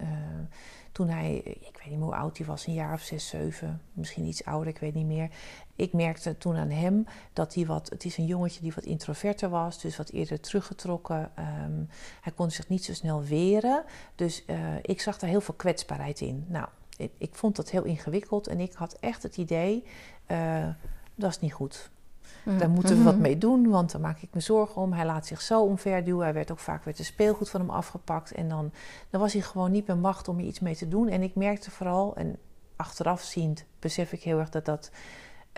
toen 0.93 1.09
hij, 1.09 1.35
ik 1.45 1.71
weet 1.79 1.85
niet 1.89 1.95
meer 1.99 2.05
hoe 2.07 2.15
oud 2.15 2.39
hij 2.39 2.47
was, 2.47 2.67
een 2.67 2.73
jaar 2.75 2.93
of 2.93 3.01
zes, 3.01 3.29
zeven, 3.29 3.81
misschien 3.93 4.25
iets 4.25 4.45
ouder, 4.45 4.69
ik 4.69 4.79
weet 4.79 4.95
niet 4.95 5.07
meer. 5.07 5.29
Ik 5.77 5.93
merkte 5.93 6.39
toen 6.39 6.57
aan 6.57 6.71
hem 6.71 7.07
dat 7.33 7.55
hij 7.55 7.67
wat, 7.67 7.89
het 7.91 8.05
is 8.05 8.17
een 8.17 8.27
jongetje 8.27 8.61
die 8.61 8.73
wat 8.75 8.85
introverter 8.85 9.49
was, 9.49 9.81
dus 9.81 9.97
wat 9.97 10.11
eerder 10.11 10.41
teruggetrokken. 10.41 11.31
Um, 11.39 11.89
hij 12.21 12.33
kon 12.33 12.51
zich 12.51 12.69
niet 12.69 12.85
zo 12.85 12.93
snel 12.93 13.23
weren, 13.23 13.85
dus 14.15 14.45
uh, 14.47 14.57
ik 14.83 15.01
zag 15.01 15.19
daar 15.19 15.31
heel 15.31 15.41
veel 15.41 15.55
kwetsbaarheid 15.55 16.21
in. 16.21 16.45
Nou, 16.49 16.69
ik, 16.97 17.13
ik, 17.19 17.35
vond 17.35 17.57
dat 17.57 17.71
heel 17.71 17.85
ingewikkeld 17.85 18.47
en 18.47 18.61
ik 18.61 18.73
had 18.73 18.97
echt 19.01 19.23
het 19.23 19.37
idee, 19.37 19.85
uh, 20.31 20.69
dat 21.15 21.31
is 21.31 21.41
niet 21.41 21.53
goed. 21.53 21.91
Mm. 22.45 22.59
Daar 22.59 22.71
moeten 22.71 22.97
we 22.97 23.03
wat 23.03 23.13
mhm. 23.13 23.23
mee 23.23 23.39
doen, 23.39 23.69
want 23.69 23.93
daar 23.93 24.01
maak 24.01 24.21
ik 24.21 24.29
me 24.33 24.41
zorgen 24.41 24.83
om. 24.83 24.93
Hij 24.93 25.07
laat 25.07 25.27
zich 25.27 25.41
zo 25.41 25.63
omverduwen. 25.63 26.25
Hij 26.25 26.35
werd 26.35 26.51
ook 26.51 26.59
vaak 26.59 26.85
werd 26.85 26.97
de 26.97 27.05
speelgoed 27.05 27.51
van 27.51 27.61
hem 27.61 27.71
afgepakt. 27.71 28.33
En 28.33 28.49
dan, 28.49 28.73
dan 29.11 29.21
was 29.21 29.33
hij 29.33 29.43
gewoon 29.43 29.71
niet 29.71 29.87
meer 29.87 29.97
macht 29.97 30.29
om 30.29 30.39
er 30.39 30.45
iets 30.45 30.61
mee 30.61 30.77
te 30.77 30.89
doen. 30.89 31.09
En 31.09 31.23
ik 31.23 31.35
merkte 31.35 31.71
vooral, 31.71 32.17
en 32.17 32.37
achteraf 32.77 33.23
ziend 33.23 33.65
besef 33.79 34.13
ik 34.13 34.23
heel 34.23 34.39
erg 34.39 34.51
dat 34.51 34.65
dat 34.65 34.91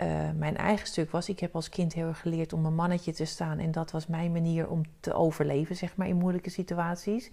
uh, 0.01 0.29
mijn 0.35 0.57
eigen 0.57 0.87
stuk 0.87 1.11
was. 1.11 1.29
Ik 1.29 1.39
heb 1.39 1.55
als 1.55 1.69
kind 1.69 1.93
heel 1.93 2.07
erg 2.07 2.19
geleerd 2.19 2.53
om 2.53 2.65
een 2.65 2.75
mannetje 2.75 3.13
te 3.13 3.25
staan. 3.25 3.59
En 3.59 3.71
dat 3.71 3.91
was 3.91 4.07
mijn 4.07 4.31
manier 4.31 4.69
om 4.69 4.81
te 4.99 5.13
overleven, 5.13 5.75
zeg 5.75 5.95
maar, 5.95 6.07
in 6.07 6.17
moeilijke 6.17 6.49
situaties. 6.49 7.31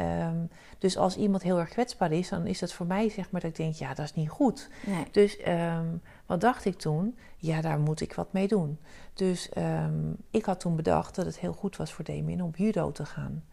Um, 0.00 0.48
dus 0.78 0.96
als 0.96 1.16
iemand 1.16 1.42
heel 1.42 1.58
erg 1.58 1.68
kwetsbaar 1.68 2.12
is, 2.12 2.28
dan 2.28 2.46
is 2.46 2.58
dat 2.58 2.72
voor 2.72 2.86
mij 2.86 3.08
zeg 3.08 3.30
maar 3.30 3.40
dat 3.40 3.50
ik 3.50 3.56
denk, 3.56 3.74
ja, 3.74 3.94
dat 3.94 4.04
is 4.04 4.14
niet 4.14 4.28
goed. 4.28 4.70
Nee. 4.86 5.04
Dus 5.10 5.38
um, 5.48 6.00
wat 6.26 6.40
dacht 6.40 6.64
ik 6.64 6.78
toen? 6.78 7.18
Ja, 7.36 7.60
daar 7.60 7.78
moet 7.78 8.00
ik 8.00 8.14
wat 8.14 8.32
mee 8.32 8.48
doen. 8.48 8.78
Dus 9.14 9.50
um, 9.56 10.16
ik 10.30 10.44
had 10.44 10.60
toen 10.60 10.76
bedacht 10.76 11.14
dat 11.14 11.26
het 11.26 11.38
heel 11.38 11.52
goed 11.52 11.76
was 11.76 11.92
voor 11.92 12.04
Damien 12.04 12.42
om 12.42 12.50
judo 12.56 12.92
te 12.92 13.06
gaan. 13.06 13.44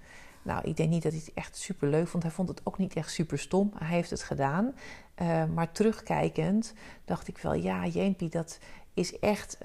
Nou, 0.46 0.62
ik 0.64 0.78
denk 0.78 0.90
niet 0.90 1.04
dat 1.04 1.12
hij 1.12 1.22
het 1.26 1.34
echt 1.34 1.58
super 1.58 1.90
leuk 1.90 2.08
vond. 2.08 2.24
Hij 2.24 2.32
vond 2.32 2.50
het 2.50 2.62
ook 2.64 2.78
niet 2.78 2.94
echt 2.94 3.12
super 3.12 3.40
stom. 3.40 3.72
Hij 3.78 3.96
heeft 3.96 4.10
het 4.10 4.24
gedaan. 4.24 4.74
Uh, 5.22 5.44
maar 5.46 5.72
terugkijkend 5.72 6.74
dacht 7.06 7.28
ik 7.28 7.38
wel, 7.38 7.54
ja, 7.54 7.86
Jeempie, 7.86 8.30
dat 8.30 8.60
is 8.94 9.20
echt 9.20 9.58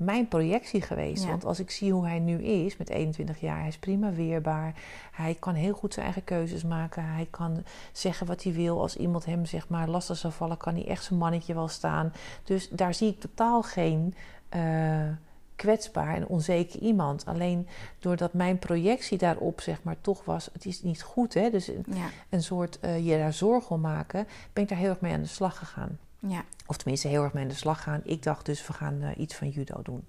mijn 0.00 0.28
projectie 0.28 0.82
geweest. 0.82 1.26
Want 1.26 1.44
als 1.44 1.60
ik 1.60 1.70
zie 1.70 1.92
hoe 1.92 2.06
hij 2.06 2.18
nu 2.18 2.42
is, 2.42 2.76
met 2.76 2.88
21 2.88 3.40
jaar, 3.40 3.58
hij 3.58 3.68
is 3.68 3.78
prima 3.78 4.12
weerbaar. 4.12 4.74
Hij 5.12 5.36
kan 5.38 5.54
heel 5.54 5.74
goed 5.74 5.92
zijn 5.92 6.04
eigen 6.04 6.24
keuzes 6.24 6.64
maken. 6.64 7.04
Hij 7.04 7.26
kan 7.30 7.64
zeggen 7.92 8.26
wat 8.26 8.42
hij 8.42 8.52
wil. 8.52 8.80
Als 8.80 8.96
iemand 8.96 9.24
hem 9.24 9.44
zeg 9.44 9.68
maar 9.68 9.88
lastig 9.88 10.16
zou 10.16 10.32
vallen, 10.32 10.56
kan 10.56 10.74
hij 10.74 10.86
echt 10.86 11.04
zijn 11.04 11.18
mannetje 11.18 11.54
wel 11.54 11.68
staan. 11.68 12.12
Dus 12.44 12.68
daar 12.68 12.94
zie 12.94 13.08
ik 13.08 13.20
totaal 13.20 13.62
geen 13.62 14.14
uh, 14.56 15.08
kwetsbaar 15.60 16.14
en 16.14 16.26
onzeker 16.26 16.80
iemand. 16.80 17.26
Alleen 17.26 17.68
doordat 17.98 18.32
mijn 18.32 18.58
projectie 18.58 19.18
daarop 19.18 19.60
zeg 19.60 19.82
maar 19.82 19.96
toch 20.00 20.24
was, 20.24 20.48
het 20.52 20.64
is 20.64 20.82
niet 20.82 21.02
goed. 21.02 21.34
Hè? 21.34 21.50
Dus 21.50 21.68
een, 21.68 21.84
een 22.28 22.42
soort 22.42 22.78
uh, 22.84 23.06
je 23.06 23.16
daar 23.16 23.32
zorgen 23.32 23.70
om 23.70 23.80
maken, 23.80 24.26
ben 24.52 24.62
ik 24.62 24.68
daar 24.68 24.78
heel 24.78 24.88
erg 24.88 25.00
mee 25.00 25.12
aan 25.12 25.22
de 25.22 25.28
slag 25.28 25.58
gegaan. 25.58 25.98
Ja. 26.18 26.44
Of 26.66 26.76
tenminste 26.76 27.08
heel 27.08 27.22
erg 27.22 27.32
mee 27.32 27.42
aan 27.42 27.48
de 27.48 27.54
slag 27.54 27.82
gaan. 27.82 28.00
Ik 28.04 28.22
dacht 28.22 28.46
dus, 28.46 28.66
we 28.66 28.72
gaan 28.72 29.02
uh, 29.02 29.08
iets 29.16 29.34
van 29.34 29.48
judo 29.48 29.82
doen. 29.82 30.04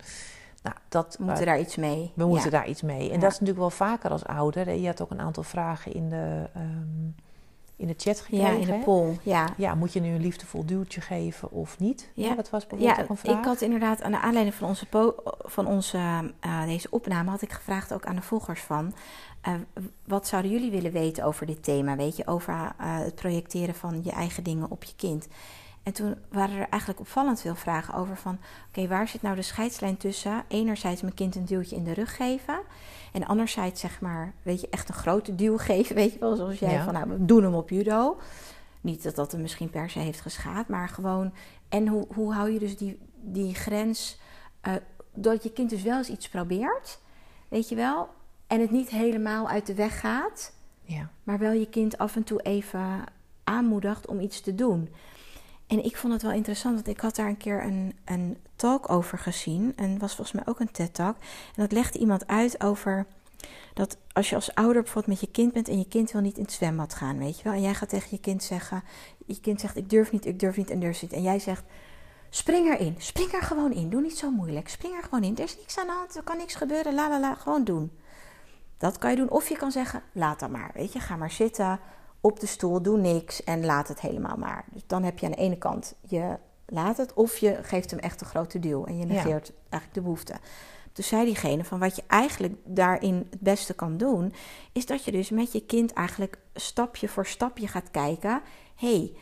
Nou, 0.63 0.75
dat, 0.89 1.15
we 1.17 1.23
moeten 1.23 1.43
uh, 1.43 1.49
daar 1.49 1.59
iets 1.59 1.75
mee. 1.75 2.11
We 2.15 2.25
moeten 2.25 2.51
daar 2.51 2.67
iets 2.67 2.81
mee. 2.81 3.11
En 3.11 3.19
dat 3.19 3.31
is 3.31 3.39
natuurlijk 3.39 3.59
wel 3.59 3.69
vaker 3.69 4.11
als 4.11 4.25
ouder. 4.25 4.73
Je 4.73 4.87
had 4.87 5.01
ook 5.01 5.11
een 5.11 5.21
aantal 5.21 5.43
vragen 5.43 5.93
in 5.93 6.09
de, 6.09 6.49
um, 6.57 7.15
in 7.81 7.87
de 7.87 7.93
chat 7.97 8.19
gekregen. 8.19 8.59
Ja, 8.59 8.59
in 8.59 8.79
de 8.79 8.83
poll. 8.83 9.17
Ja. 9.23 9.47
ja, 9.57 9.75
moet 9.75 9.93
je 9.93 9.99
nu 9.99 10.13
een 10.13 10.21
liefdevol 10.21 10.65
duwtje 10.65 11.01
geven 11.01 11.51
of 11.51 11.79
niet? 11.79 12.09
Ja, 12.13 12.35
dat 12.35 12.49
was 12.49 12.67
bijvoorbeeld 12.67 12.97
ja, 12.97 13.03
ook 13.03 13.09
een 13.09 13.17
vraag. 13.17 13.37
Ik 13.37 13.45
had 13.45 13.61
inderdaad 13.61 14.01
aan 14.01 14.11
de 14.11 14.19
aanleiding 14.19 14.55
van 14.55 14.67
onze, 14.67 14.85
van 15.39 15.67
onze 15.67 15.97
uh, 16.45 16.63
deze 16.65 16.87
opname... 16.89 17.29
had 17.29 17.41
ik 17.41 17.51
gevraagd 17.51 17.93
ook 17.93 18.05
aan 18.05 18.15
de 18.15 18.21
volgers 18.21 18.61
van... 18.61 18.93
Uh, 19.47 19.53
wat 20.05 20.27
zouden 20.27 20.51
jullie 20.51 20.71
willen 20.71 20.91
weten 20.91 21.23
over 21.23 21.45
dit 21.45 21.63
thema? 21.63 21.95
Weet 21.95 22.17
je, 22.17 22.27
over 22.27 22.53
uh, 22.53 22.69
het 22.79 23.15
projecteren 23.15 23.75
van 23.75 24.01
je 24.03 24.11
eigen 24.11 24.43
dingen 24.43 24.71
op 24.71 24.83
je 24.83 24.93
kind. 24.95 25.27
En 25.83 25.93
toen 25.93 26.15
waren 26.29 26.55
er 26.55 26.67
eigenlijk 26.69 26.99
opvallend 26.99 27.41
veel 27.41 27.55
vragen 27.55 27.93
over 27.93 28.17
van... 28.17 28.37
oké, 28.67 28.87
waar 28.87 29.07
zit 29.07 29.21
nou 29.21 29.35
de 29.35 29.41
scheidslijn 29.41 29.97
tussen? 29.97 30.43
Enerzijds 30.47 31.01
mijn 31.01 31.13
kind 31.13 31.35
een 31.35 31.45
duwtje 31.45 31.75
in 31.75 31.83
de 31.83 31.93
rug 31.93 32.15
geven... 32.15 32.59
en 33.11 33.25
anderzijds 33.25 33.81
zeg 33.81 34.01
maar, 34.01 34.33
weet 34.41 34.61
je, 34.61 34.67
echt 34.69 34.89
een 34.89 34.95
grote 34.95 35.35
duw 35.35 35.57
geven. 35.57 35.95
Weet 35.95 36.13
je 36.13 36.19
wel, 36.19 36.35
zoals 36.35 36.59
jij 36.59 36.81
van, 36.81 36.93
nou, 36.93 37.09
we 37.09 37.25
doen 37.25 37.43
hem 37.43 37.53
op 37.53 37.69
judo. 37.69 38.17
Niet 38.81 39.03
dat 39.03 39.15
dat 39.15 39.31
hem 39.31 39.41
misschien 39.41 39.69
per 39.69 39.89
se 39.89 39.99
heeft 39.99 40.21
geschaad, 40.21 40.67
maar 40.67 40.89
gewoon... 40.89 41.33
En 41.69 41.87
hoe, 41.87 42.07
hoe 42.13 42.33
hou 42.33 42.49
je 42.51 42.59
dus 42.59 42.77
die, 42.77 42.99
die 43.15 43.55
grens... 43.55 44.19
Uh, 44.67 44.73
dat 45.13 45.43
je 45.43 45.51
kind 45.51 45.69
dus 45.69 45.81
wel 45.81 45.97
eens 45.97 46.09
iets 46.09 46.29
probeert, 46.29 46.99
weet 47.47 47.69
je 47.69 47.75
wel... 47.75 48.09
en 48.47 48.61
het 48.61 48.71
niet 48.71 48.89
helemaal 48.89 49.49
uit 49.49 49.65
de 49.65 49.73
weg 49.73 49.99
gaat... 49.99 50.53
Ja. 50.83 51.09
maar 51.23 51.39
wel 51.39 51.51
je 51.51 51.69
kind 51.69 51.97
af 51.97 52.15
en 52.15 52.23
toe 52.23 52.41
even 52.41 53.03
aanmoedigt 53.43 54.07
om 54.07 54.19
iets 54.19 54.41
te 54.41 54.55
doen... 54.55 54.89
En 55.71 55.83
ik 55.83 55.97
vond 55.97 56.13
het 56.13 56.21
wel 56.21 56.31
interessant, 56.31 56.75
want 56.75 56.87
ik 56.87 56.99
had 56.99 57.15
daar 57.15 57.27
een 57.27 57.37
keer 57.37 57.63
een, 57.63 57.95
een 58.05 58.37
talk 58.55 58.89
over 58.89 59.17
gezien. 59.17 59.73
En 59.75 59.99
was 59.99 60.15
volgens 60.15 60.35
mij 60.35 60.45
ook 60.45 60.59
een 60.59 60.71
TED-talk. 60.71 61.15
En 61.55 61.61
dat 61.61 61.71
legde 61.71 61.99
iemand 61.99 62.27
uit 62.27 62.63
over 62.63 63.05
dat 63.73 63.97
als 64.13 64.29
je 64.29 64.35
als 64.35 64.55
ouder 64.55 64.81
bijvoorbeeld 64.81 65.19
met 65.19 65.29
je 65.29 65.31
kind 65.31 65.53
bent 65.53 65.67
en 65.67 65.77
je 65.77 65.87
kind 65.87 66.11
wil 66.11 66.21
niet 66.21 66.37
in 66.37 66.43
het 66.43 66.51
zwembad 66.51 66.93
gaan, 66.93 67.17
weet 67.17 67.37
je 67.37 67.43
wel. 67.43 67.53
En 67.53 67.61
jij 67.61 67.73
gaat 67.73 67.89
tegen 67.89 68.07
je 68.11 68.19
kind 68.19 68.43
zeggen, 68.43 68.83
je 69.25 69.39
kind 69.39 69.59
zegt 69.59 69.77
ik 69.77 69.89
durf 69.89 70.11
niet, 70.11 70.25
ik 70.25 70.39
durf 70.39 70.57
niet 70.57 70.69
en 70.69 70.79
durf 70.79 71.01
niet. 71.01 71.13
En 71.13 71.21
jij 71.21 71.39
zegt, 71.39 71.63
spring 72.29 72.73
erin, 72.73 72.95
spring 72.97 73.31
er 73.31 73.41
gewoon 73.41 73.73
in, 73.73 73.89
doe 73.89 74.01
niet 74.01 74.17
zo 74.17 74.31
moeilijk, 74.31 74.69
spring 74.69 74.95
er 74.95 75.03
gewoon 75.03 75.23
in. 75.23 75.37
Er 75.37 75.43
is 75.43 75.57
niks 75.57 75.77
aan 75.77 75.87
de 75.87 75.93
hand, 75.93 76.15
er 76.15 76.23
kan 76.23 76.37
niks 76.37 76.55
gebeuren, 76.55 76.93
la 76.93 77.09
la 77.09 77.19
la, 77.19 77.35
gewoon 77.35 77.63
doen. 77.63 77.91
Dat 78.77 78.97
kan 78.97 79.09
je 79.09 79.15
doen. 79.15 79.29
Of 79.29 79.49
je 79.49 79.57
kan 79.57 79.71
zeggen, 79.71 80.03
laat 80.11 80.39
dan 80.39 80.51
maar, 80.51 80.71
weet 80.73 80.93
je, 80.93 80.99
ga 80.99 81.15
maar 81.15 81.31
zitten 81.31 81.79
op 82.21 82.39
de 82.39 82.45
stoel, 82.45 82.81
doe 82.81 82.97
niks 82.97 83.43
en 83.43 83.65
laat 83.65 83.87
het 83.87 84.01
helemaal 84.01 84.37
maar. 84.37 84.65
Dus 84.71 84.83
dan 84.87 85.03
heb 85.03 85.19
je 85.19 85.25
aan 85.25 85.31
de 85.31 85.37
ene 85.37 85.57
kant 85.57 85.95
je 86.01 86.37
laat 86.65 86.97
het, 86.97 87.13
of 87.13 87.37
je 87.37 87.59
geeft 87.61 87.91
hem 87.91 87.99
echt 87.99 88.21
een 88.21 88.27
grote 88.27 88.59
duw 88.59 88.83
en 88.83 88.97
je 88.97 89.05
negeert 89.05 89.51
eigenlijk 89.69 89.93
de 89.93 90.01
behoefte. 90.01 90.35
Dus 90.93 91.07
zei 91.07 91.25
diegene 91.25 91.63
van 91.63 91.79
wat 91.79 91.95
je 91.95 92.03
eigenlijk 92.07 92.55
daarin 92.63 93.27
het 93.29 93.39
beste 93.39 93.73
kan 93.73 93.97
doen, 93.97 94.33
is 94.71 94.85
dat 94.85 95.03
je 95.03 95.11
dus 95.11 95.29
met 95.29 95.51
je 95.51 95.65
kind 95.65 95.93
eigenlijk 95.93 96.37
stapje 96.55 97.07
voor 97.07 97.25
stapje 97.25 97.67
gaat 97.67 97.91
kijken. 97.91 98.41
hey, 98.75 99.13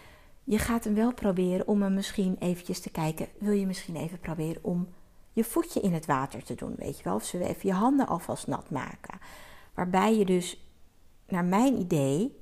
je 0.44 0.58
gaat 0.58 0.84
hem 0.84 0.94
wel 0.94 1.13
proberen 1.13 1.68
om 1.68 1.82
hem 1.82 1.94
misschien 1.94 2.36
eventjes 2.39 2.79
te 2.79 2.89
kijken. 2.89 3.27
Wil 3.39 3.53
je 3.53 3.65
misschien 3.65 3.96
even 3.96 4.20
proberen 4.20 4.63
om 4.63 4.88
je 5.34 5.44
voetje 5.44 5.82
in 5.82 5.94
het 5.94 6.06
water 6.06 6.44
te 6.44 6.56
doen, 6.56 6.74
weet 6.77 6.98
je 6.98 7.03
wel? 7.03 7.15
Of 7.15 7.24
ze 7.24 7.44
even 7.44 7.70
je 7.70 7.74
handen 7.74 8.08
alvast 8.08 8.48
nat 8.48 8.70
maken. 8.70 9.20
Waarbij 9.74 10.18
je 10.18 10.25
dus, 10.25 10.72
naar 11.27 11.46
mijn 11.46 11.77
idee, 11.79 12.38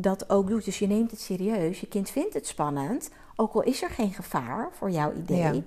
dat 0.00 0.30
ook 0.30 0.48
doet. 0.48 0.64
Dus 0.64 0.78
je 0.78 0.86
neemt 0.86 1.10
het 1.10 1.20
serieus. 1.20 1.80
Je 1.80 1.86
kind 1.86 2.10
vindt 2.10 2.34
het 2.34 2.46
spannend, 2.46 3.10
ook 3.36 3.54
al 3.54 3.62
is 3.62 3.82
er 3.82 3.90
geen 3.90 4.12
gevaar 4.12 4.68
voor 4.72 4.90
jouw 4.90 5.12
idee. 5.12 5.64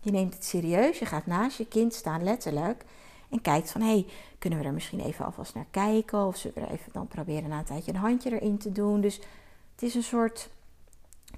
Je 0.00 0.10
neemt 0.10 0.34
het 0.34 0.44
serieus. 0.44 0.98
Je 0.98 1.06
gaat 1.06 1.26
naast 1.26 1.58
je 1.58 1.66
kind 1.66 1.94
staan, 1.94 2.22
letterlijk. 2.22 2.84
En 3.28 3.40
kijkt 3.40 3.70
van, 3.70 3.80
hé, 3.80 3.86
hey, 3.86 4.06
kunnen 4.38 4.58
we 4.58 4.64
er 4.64 4.72
misschien 4.72 5.00
even 5.00 5.24
alvast 5.24 5.54
naar 5.54 5.66
kijken? 5.70 6.26
Of 6.26 6.36
zullen 6.36 6.56
we 6.56 6.66
er 6.66 6.72
even 6.72 6.92
dan 6.92 7.06
proberen 7.06 7.48
na 7.48 7.58
een 7.58 7.64
tijdje 7.64 7.92
een 7.92 7.98
handje 7.98 8.30
erin 8.30 8.58
te 8.58 8.72
doen? 8.72 9.00
Dus 9.00 9.14
het 9.72 9.82
is 9.82 9.94
een 9.94 10.02
soort 10.02 10.48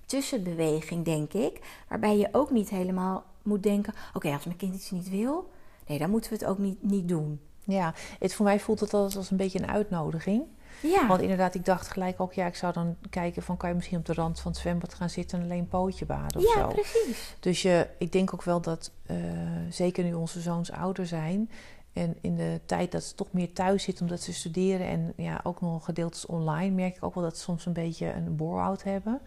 tussenbeweging, 0.07 1.05
denk 1.05 1.33
ik. 1.33 1.61
Waarbij 1.89 2.19
je 2.19 2.29
ook 2.33 2.51
niet 2.51 2.69
helemaal 2.69 3.25
moet 3.43 3.63
denken, 3.63 3.95
oké, 4.15 4.33
als 4.33 4.45
mijn 4.45 4.57
kind 4.57 4.75
iets 4.75 4.91
niet 4.91 5.11
wil... 5.11 5.51
Nee, 5.87 5.99
dan 5.99 6.11
moeten 6.11 6.31
we 6.31 6.37
het 6.37 6.47
ook 6.47 6.59
niet, 6.59 6.83
niet 6.83 7.09
doen. 7.09 7.41
Ja, 7.65 7.95
het, 8.19 8.35
voor 8.35 8.45
mij 8.45 8.61
voelt 8.61 8.81
het 8.81 8.95
altijd 8.95 9.17
als 9.17 9.31
een 9.31 9.37
beetje 9.37 9.59
een 9.59 9.69
uitnodiging. 9.69 10.43
Ja. 10.83 11.07
Want 11.07 11.21
inderdaad, 11.21 11.55
ik 11.55 11.65
dacht 11.65 11.89
gelijk 11.89 12.21
ook, 12.21 12.33
ja, 12.33 12.47
ik 12.47 12.55
zou 12.55 12.73
dan 12.73 12.97
kijken 13.11 13.43
van 13.43 13.57
kan 13.57 13.69
je 13.69 13.75
misschien 13.75 13.99
op 13.99 14.07
de 14.07 14.13
rand 14.13 14.41
van 14.41 14.51
het 14.51 14.61
zwembad 14.61 14.95
gaan 14.95 15.11
zitten 15.11 15.39
en 15.39 15.45
alleen 15.45 15.69
pootje 15.69 16.07
baden 16.07 16.37
of 16.37 16.55
ja, 16.55 16.61
zo. 16.61 16.69
precies. 16.69 17.35
Dus 17.41 17.63
je, 17.63 17.87
ik 17.99 18.13
denk 18.13 18.35
ook 18.35 18.43
wel 18.43 18.61
dat, 18.61 18.91
uh, 19.11 19.17
zeker 19.71 20.05
nu 20.05 20.15
onze 20.15 20.41
zoons 20.41 20.73
ouder 20.73 21.07
zijn 21.07 21.51
en 21.93 22.17
in 22.21 22.37
de 22.37 22.61
tijd 22.67 22.93
dat 22.93 23.03
ze 23.03 23.15
toch 23.15 23.33
meer 23.33 23.53
thuis 23.53 23.83
zitten 23.83 24.05
omdat 24.05 24.21
ze 24.21 24.33
studeren 24.33 24.87
en 24.87 25.13
ja, 25.17 25.41
ook 25.43 25.61
nog 25.61 25.85
gedeeltes 25.85 26.27
online, 26.27 26.75
merk 26.75 26.97
ik 26.97 27.05
ook 27.05 27.15
wel 27.15 27.25
dat 27.25 27.37
ze 27.37 27.43
soms 27.43 27.67
een 27.67 27.73
beetje 27.73 28.13
een 28.13 28.37
bore-out 28.37 28.83
hebben. 28.83 29.21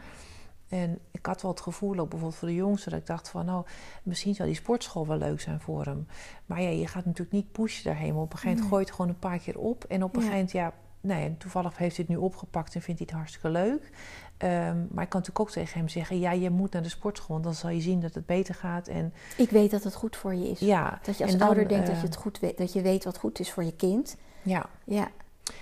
En 0.72 1.00
ik 1.12 1.26
had 1.26 1.42
wel 1.42 1.52
het 1.52 1.62
gevoel, 1.62 1.92
ook 1.98 2.10
bijvoorbeeld 2.10 2.36
voor 2.36 2.48
de 2.48 2.56
jongste, 2.56 2.90
dat 2.90 3.00
ik 3.00 3.06
dacht 3.06 3.30
van, 3.30 3.46
nou, 3.46 3.66
misschien 4.04 4.36
zou 4.36 4.48
die 4.48 4.58
sportschool 4.58 5.08
wel 5.08 5.18
leuk 5.18 5.42
zijn 5.42 5.60
voor 5.60 5.86
hem. 5.86 6.08
Maar 6.46 6.62
ja, 6.62 6.70
je 6.70 6.88
gaat 6.88 7.06
natuurlijk 7.06 7.32
niet 7.32 7.52
pushen 7.52 7.84
daarheen. 7.84 8.14
Maar 8.14 8.24
op 8.24 8.32
een 8.32 8.38
gegeven 8.38 8.64
moment 8.64 8.70
gooi 8.70 8.82
je 8.82 8.88
het 8.88 8.96
gewoon 8.96 9.12
een 9.12 9.20
paar 9.20 9.40
keer 9.40 9.58
op. 9.58 9.84
En 9.84 10.04
op 10.04 10.16
een 10.16 10.22
gegeven 10.22 10.36
moment, 10.36 10.52
ja, 10.52 10.74
nee, 11.02 11.38
toevallig 11.38 11.78
heeft 11.78 11.96
hij 11.96 12.06
het 12.08 12.16
nu 12.16 12.22
opgepakt 12.22 12.76
en 12.76 12.82
vindt 12.82 13.00
hij 13.00 13.10
het 13.10 13.18
hartstikke 13.20 13.50
leuk. 13.50 13.90
Ehm, 14.38 14.78
maar 14.92 15.04
ik 15.04 15.10
kan 15.10 15.20
natuurlijk 15.20 15.40
ook 15.40 15.52
tegen 15.52 15.78
hem 15.78 15.88
zeggen: 15.88 16.20
ja, 16.20 16.32
je 16.32 16.50
moet 16.50 16.74
naar 16.74 16.84
de 16.84 16.90
sportschool, 16.90 17.30
want 17.30 17.44
dan 17.44 17.54
zal 17.54 17.70
je 17.70 17.82
zien 17.82 18.00
dat 18.00 18.14
het 18.14 18.26
beter 18.26 18.56
gaat. 18.56 18.88
En 18.88 19.14
ik 19.38 19.50
weet 19.50 19.72
dat 19.72 19.84
het 19.84 19.96
goed 19.96 20.16
voor 20.16 20.36
je 20.36 20.50
is. 20.50 20.60
Ja, 20.60 21.00
dat 21.04 21.18
je 21.18 21.24
als 21.24 21.40
ouder 21.40 21.68
denkt 21.68 21.88
dat 21.88 21.96
je 21.96 22.06
het 22.06 22.16
goed 22.16 22.40
weet, 22.40 22.58
dat 22.58 22.74
je 22.74 22.82
weet 22.82 23.04
wat 23.04 23.18
goed 23.18 23.40
is 23.40 23.52
voor 23.52 23.64
je 23.64 23.76
kind. 23.76 24.18
Ja. 24.42 24.66
ja. 24.84 25.08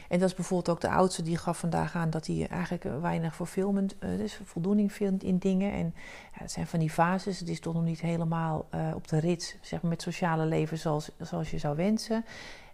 En 0.09 0.19
dat 0.19 0.29
is 0.29 0.35
bijvoorbeeld 0.35 0.69
ook 0.69 0.81
de 0.81 0.89
oudste 0.89 1.21
die 1.21 1.37
gaf 1.37 1.59
vandaag 1.59 1.95
aan 1.95 2.09
dat 2.09 2.27
hij 2.27 2.47
eigenlijk 2.47 2.83
weinig 3.01 3.35
voor 3.35 3.45
filmen, 3.45 3.87
uh, 3.99 4.17
dus 4.17 4.39
voldoening 4.43 4.93
vindt 4.93 5.23
in 5.23 5.37
dingen. 5.37 5.71
En 5.71 5.93
ja, 6.33 6.41
het 6.41 6.51
zijn 6.51 6.67
van 6.67 6.79
die 6.79 6.89
fases. 6.89 7.39
Het 7.39 7.49
is 7.49 7.59
toch 7.59 7.73
nog 7.73 7.83
niet 7.83 8.01
helemaal 8.01 8.67
uh, 8.75 8.91
op 8.95 9.07
de 9.07 9.19
rit, 9.19 9.57
zeg 9.61 9.81
maar, 9.81 9.91
met 9.91 10.01
sociale 10.01 10.45
leven 10.45 10.77
zoals, 10.77 11.11
zoals 11.19 11.51
je 11.51 11.57
zou 11.57 11.75
wensen 11.75 12.25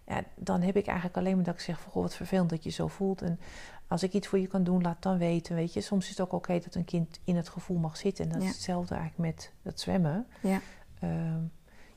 ja, 0.06 0.22
dan 0.34 0.60
heb 0.62 0.76
ik 0.76 0.86
eigenlijk 0.86 1.16
alleen 1.18 1.34
maar 1.36 1.44
dat 1.44 1.54
ik 1.54 1.60
zeg: 1.60 1.80
van, 1.80 1.92
goh, 1.92 2.02
wat 2.02 2.14
vervelend 2.14 2.50
dat 2.50 2.64
je 2.64 2.70
zo 2.70 2.86
voelt. 2.88 3.22
En 3.22 3.40
Als 3.88 4.02
ik 4.02 4.12
iets 4.12 4.26
voor 4.26 4.38
je 4.38 4.46
kan 4.46 4.64
doen, 4.64 4.82
laat 4.82 5.02
dan 5.02 5.18
weten. 5.18 5.54
Weet 5.54 5.72
je, 5.72 5.80
soms 5.80 6.04
is 6.04 6.10
het 6.10 6.20
ook 6.20 6.32
oké 6.32 6.58
dat 6.58 6.74
een 6.74 6.84
kind 6.84 7.20
in 7.24 7.36
het 7.36 7.48
gevoel 7.48 7.78
mag 7.78 7.96
zitten. 7.96 8.24
En 8.24 8.30
dat 8.32 8.42
Ja. 8.42 8.48
is 8.48 8.54
hetzelfde 8.54 8.94
eigenlijk 8.94 9.34
met 9.34 9.52
het 9.62 9.80
zwemmen. 9.80 10.26
Ja. 10.40 10.60
Ehm, 11.00 11.40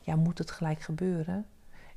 ja, 0.00 0.16
moet 0.16 0.38
het 0.38 0.50
gelijk 0.50 0.80
gebeuren? 0.80 1.46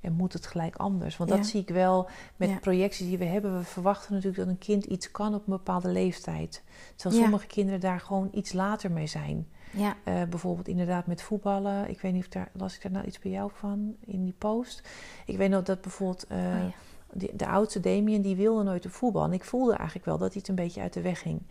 En 0.02 0.14
moet 0.14 0.34
het 0.34 0.46
gelijk 0.48 0.76
anders? 0.76 1.18
Want 1.18 1.30
Ja. 1.30 1.36
dat 1.36 1.46
zie 1.46 1.62
ik 1.62 1.70
wel 1.70 2.10
met 2.36 2.50
Ja. 2.50 2.60
projecties 2.60 3.08
die 3.08 3.18
we 3.18 3.26
hebben. 3.26 3.58
We 3.58 3.64
verwachten 3.64 4.12
natuurlijk 4.14 4.38
dat 4.44 4.48
een 4.48 4.58
kind 4.58 4.84
iets 4.86 5.12
kan 5.12 5.34
op 5.34 5.40
een 5.48 5.54
bepaalde 5.54 5.90
leeftijd. 5.90 6.64
Terwijl 6.96 7.22
sommige 7.22 7.48
kinderen 7.48 7.80
daar 7.80 8.00
gewoon 8.00 8.30
iets 8.32 8.54
later 8.54 8.92
mee 8.92 9.08
zijn. 9.08 9.48
Ja. 9.74 9.96
Eh, 10.04 10.24
bijvoorbeeld 10.24 10.68
inderdaad 10.68 11.08
met 11.08 11.22
voetballen. 11.22 11.90
Ik 11.90 12.02
weet 12.02 12.14
niet 12.14 12.22
of 12.24 12.30
daar 12.30 12.50
las 12.54 12.76
ik 12.76 12.82
daar 12.82 12.92
nou 12.92 13.06
iets 13.06 13.20
bij 13.20 13.32
jou 13.32 13.52
van 13.54 13.96
in 14.06 14.24
die 14.24 14.36
post. 14.38 14.90
Ik 15.26 15.38
weet 15.38 15.50
nog 15.50 15.64
dat 15.64 15.82
bijvoorbeeld 15.82 16.28
eh, 16.28 16.38
Oh 16.38 16.44
ja. 16.44 16.72
die- 17.14 17.36
de 17.36 17.48
oudste 17.48 17.80
Damien 17.80 18.22
die 18.22 18.36
wilde 18.36 18.64
nooit 18.64 18.86
op 18.86 18.92
voetbal. 18.92 19.24
En 19.24 19.34
ik 19.34 19.44
voelde 19.44 19.74
eigenlijk 19.76 20.06
wel 20.06 20.18
dat 20.18 20.28
hij 20.32 20.38
het 20.40 20.48
een 20.48 20.56
beetje 20.56 20.82
uit 20.82 20.94
de 20.94 21.02
weg 21.02 21.20
ging. 21.22 21.42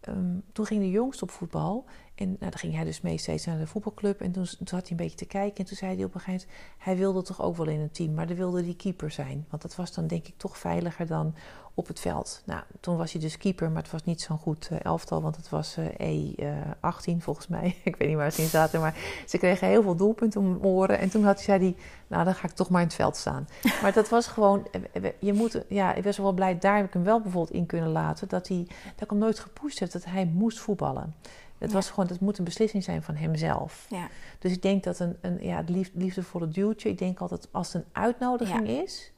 Ehm, 0.00 0.34
toen 0.52 0.66
ging 0.66 0.80
de 0.80 0.90
jongste 0.90 1.24
op 1.24 1.30
voetbal. 1.30 1.84
En 2.14 2.26
nou, 2.28 2.38
dan 2.50 2.58
ging 2.58 2.74
hij 2.74 2.84
dus 2.84 3.00
mee 3.00 3.18
steeds 3.18 3.44
naar 3.46 3.58
de 3.58 3.66
voetbalclub. 3.66 4.20
En 4.20 4.32
toen, 4.32 4.44
toen 4.44 4.66
zat 4.68 4.80
hij 4.80 4.90
een 4.90 4.96
beetje 4.96 5.16
te 5.16 5.26
kijken. 5.26 5.58
En 5.58 5.64
toen 5.64 5.76
zei 5.76 5.94
hij 5.96 6.04
op 6.04 6.14
een 6.14 6.20
gegeven 6.20 6.46
moment... 6.48 6.72
hij 6.78 6.96
wilde 6.96 7.22
toch 7.22 7.42
ook 7.42 7.56
wel 7.56 7.66
in 7.66 7.80
een 7.80 7.90
team. 7.90 8.14
Maar 8.14 8.26
dan 8.26 8.36
wilde 8.36 8.62
hij 8.64 8.74
keeper 8.74 9.10
zijn. 9.10 9.46
Want 9.50 9.62
dat 9.62 9.76
was 9.76 9.94
dan 9.94 10.06
denk 10.06 10.26
ik 10.26 10.34
toch 10.36 10.58
veiliger 10.58 11.06
dan 11.06 11.34
op 11.78 11.86
het 11.86 12.00
veld. 12.00 12.42
Nou, 12.44 12.62
toen 12.80 12.96
was 12.96 13.12
hij 13.12 13.20
dus 13.20 13.36
keeper. 13.38 13.70
Maar 13.70 13.82
het 13.82 13.92
was 13.92 14.04
niet 14.04 14.20
zo'n 14.20 14.38
goed 14.38 14.68
eh, 14.70 14.78
elftal. 14.84 15.22
Want 15.22 15.36
het 15.36 15.48
was 15.48 15.76
eh, 15.76 16.34
E18 16.36 17.16
volgens 17.18 17.46
mij. 17.48 17.76
ik 17.84 17.96
weet 17.96 18.08
niet 18.08 18.16
waar 18.16 18.32
ze 18.32 18.42
in 18.42 18.48
zaten. 18.48 18.80
Maar 18.80 18.94
ze 19.26 19.38
kregen 19.38 19.68
heel 19.68 19.82
veel 19.82 19.96
doelpunten 19.96 20.40
om 20.40 20.58
oren. 20.62 20.98
En 20.98 21.08
toen 21.10 21.24
had 21.24 21.34
hij, 21.34 21.44
zei 21.44 21.58
hij... 21.58 21.76
nou, 22.06 22.24
dan 22.24 22.34
ga 22.34 22.48
ik 22.48 22.54
toch 22.54 22.68
maar 22.70 22.80
in 22.80 22.86
het 22.86 22.96
veld 22.96 23.16
staan. 23.16 23.48
Maar 23.82 23.92
dat 23.92 24.08
was 24.08 24.26
gewoon... 24.26 24.66
eh, 24.92 25.02
Je 25.18 25.32
moet, 25.32 25.64
ja, 25.68 25.94
ik 25.94 26.04
was 26.04 26.16
wel 26.18 26.32
blij. 26.32 26.58
Daar 26.58 26.76
heb 26.76 26.86
ik 26.86 26.92
hem 26.92 27.04
wel 27.04 27.20
bijvoorbeeld 27.20 27.56
in 27.56 27.66
kunnen 27.66 27.90
laten. 27.90 28.28
Dat, 28.28 28.48
hij, 28.48 28.66
dat 28.94 29.02
ik 29.02 29.10
hem 29.10 29.18
nooit 29.18 29.38
gepusht 29.38 29.78
heb. 29.78 29.90
Dat 29.90 30.04
hij 30.04 30.24
moest 30.24 30.58
voetballen. 30.58 31.14
Het 31.58 31.68
Ja. 31.70 31.74
was 31.76 31.90
gewoon, 31.90 32.06
dat 32.06 32.20
moet 32.20 32.38
een 32.38 32.44
beslissing 32.44 32.84
zijn 32.84 33.02
van 33.02 33.14
hemzelf. 33.14 33.86
Ja. 33.90 34.08
Dus 34.38 34.52
ik 34.52 34.62
denk 34.62 34.84
dat 34.84 34.98
een, 34.98 35.16
een 35.20 35.38
ja, 35.40 35.56
het 35.56 35.68
lief, 35.68 35.90
liefdevolle 35.94 36.48
duwtje, 36.48 36.88
ik 36.88 36.98
denk 36.98 37.18
altijd 37.20 37.48
als 37.50 37.72
het 37.72 37.82
een 37.82 37.88
uitnodiging 38.02 38.68
is. 38.68 39.12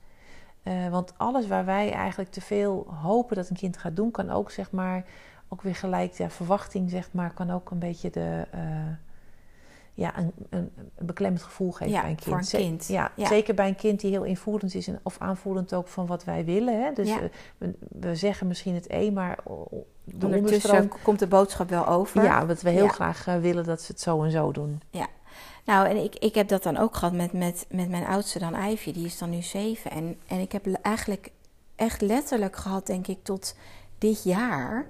Eh, 0.69 0.89
want 0.91 1.13
alles 1.17 1.47
waar 1.47 1.65
wij 1.65 1.93
eigenlijk 1.93 2.31
te 2.31 2.41
veel 2.41 2.87
hopen 3.03 3.37
dat 3.37 3.49
een 3.49 3.57
kind 3.57 3.77
gaat 3.77 3.97
doen, 3.97 4.11
kan 4.11 4.31
ook 4.31 4.51
zeg 4.51 4.71
maar, 4.71 5.05
ook 5.49 5.63
weer 5.63 5.75
gelijk, 5.75 6.13
ja, 6.13 6.31
verwachting 6.31 6.91
zeg 6.91 7.09
maar, 7.13 7.33
kan 7.35 7.51
ook 7.51 7.71
een 7.71 7.79
beetje 7.79 8.11
de, 8.11 8.47
eh, 8.51 8.61
ja, 9.95 10.19
een, 10.19 10.33
een, 10.51 10.71
een 10.97 11.07
beklemmend 11.07 11.43
gevoel 11.43 11.73
geven 11.73 11.93
Ja, 11.93 12.01
bij 12.01 12.11
een 12.11 12.17
kind. 12.17 12.29
voor 12.51 12.59
een 12.59 12.65
kind. 12.69 12.87
Ja, 12.89 13.11
Ja. 13.15 13.27
zeker 13.27 13.55
bij 13.55 13.69
een 13.69 13.77
kind 13.77 14.01
die 14.01 14.11
heel 14.11 14.23
invoelend 14.25 14.75
is 14.75 14.89
en, 14.89 15.01
of 15.03 15.17
aanvoelend 15.19 15.75
ook 15.75 15.89
van 15.89 16.07
wat 16.07 16.25
wij 16.25 16.45
willen. 16.45 16.83
Hè? 16.83 16.93
Dus 16.93 17.09
Ja. 17.09 17.21
eh, 17.21 17.29
we, 17.59 17.75
we 17.89 18.15
zeggen 18.15 18.47
misschien 18.47 18.75
het 18.75 18.87
een, 18.89 19.13
maar 19.13 19.39
Ondertussen 20.23 20.89
komt 21.03 21.19
de 21.19 21.27
boodschap 21.27 21.69
wel 21.69 21.87
over. 21.89 22.23
Ja, 22.23 22.45
dat 22.45 22.63
we 22.63 22.71
heel 22.71 22.85
Ja. 22.85 22.89
graag 22.91 23.25
willen 23.25 23.65
dat 23.65 23.81
ze 23.83 23.93
het 23.93 24.01
zo 24.01 24.23
en 24.23 24.31
zo 24.31 24.53
doen. 24.53 24.81
Nou, 25.69 25.89
en 25.89 25.97
ik, 25.97 26.15
ik 26.15 26.35
heb 26.35 26.49
dat 26.49 26.63
dan 26.63 26.77
ook 26.77 26.97
gehad 26.97 27.13
met, 27.13 27.33
met, 27.33 27.67
met 27.71 27.89
mijn 27.89 28.07
oudste 28.07 28.39
dan, 28.39 28.55
Ivy. 28.55 28.93
Die 28.93 29.05
is 29.05 29.19
dan 29.19 29.31
nu 29.31 29.43
zeven. 29.43 29.91
En, 29.91 30.19
en 30.27 30.41
ik 30.41 30.53
heb 30.53 30.67
eigenlijk 30.83 31.31
echt 31.77 32.01
letterlijk 32.01 32.57
gehad, 32.57 32.87
denk 32.87 33.07
ik, 33.07 33.19
tot 33.23 33.55
dit 33.99 34.23
jaar. 34.25 34.87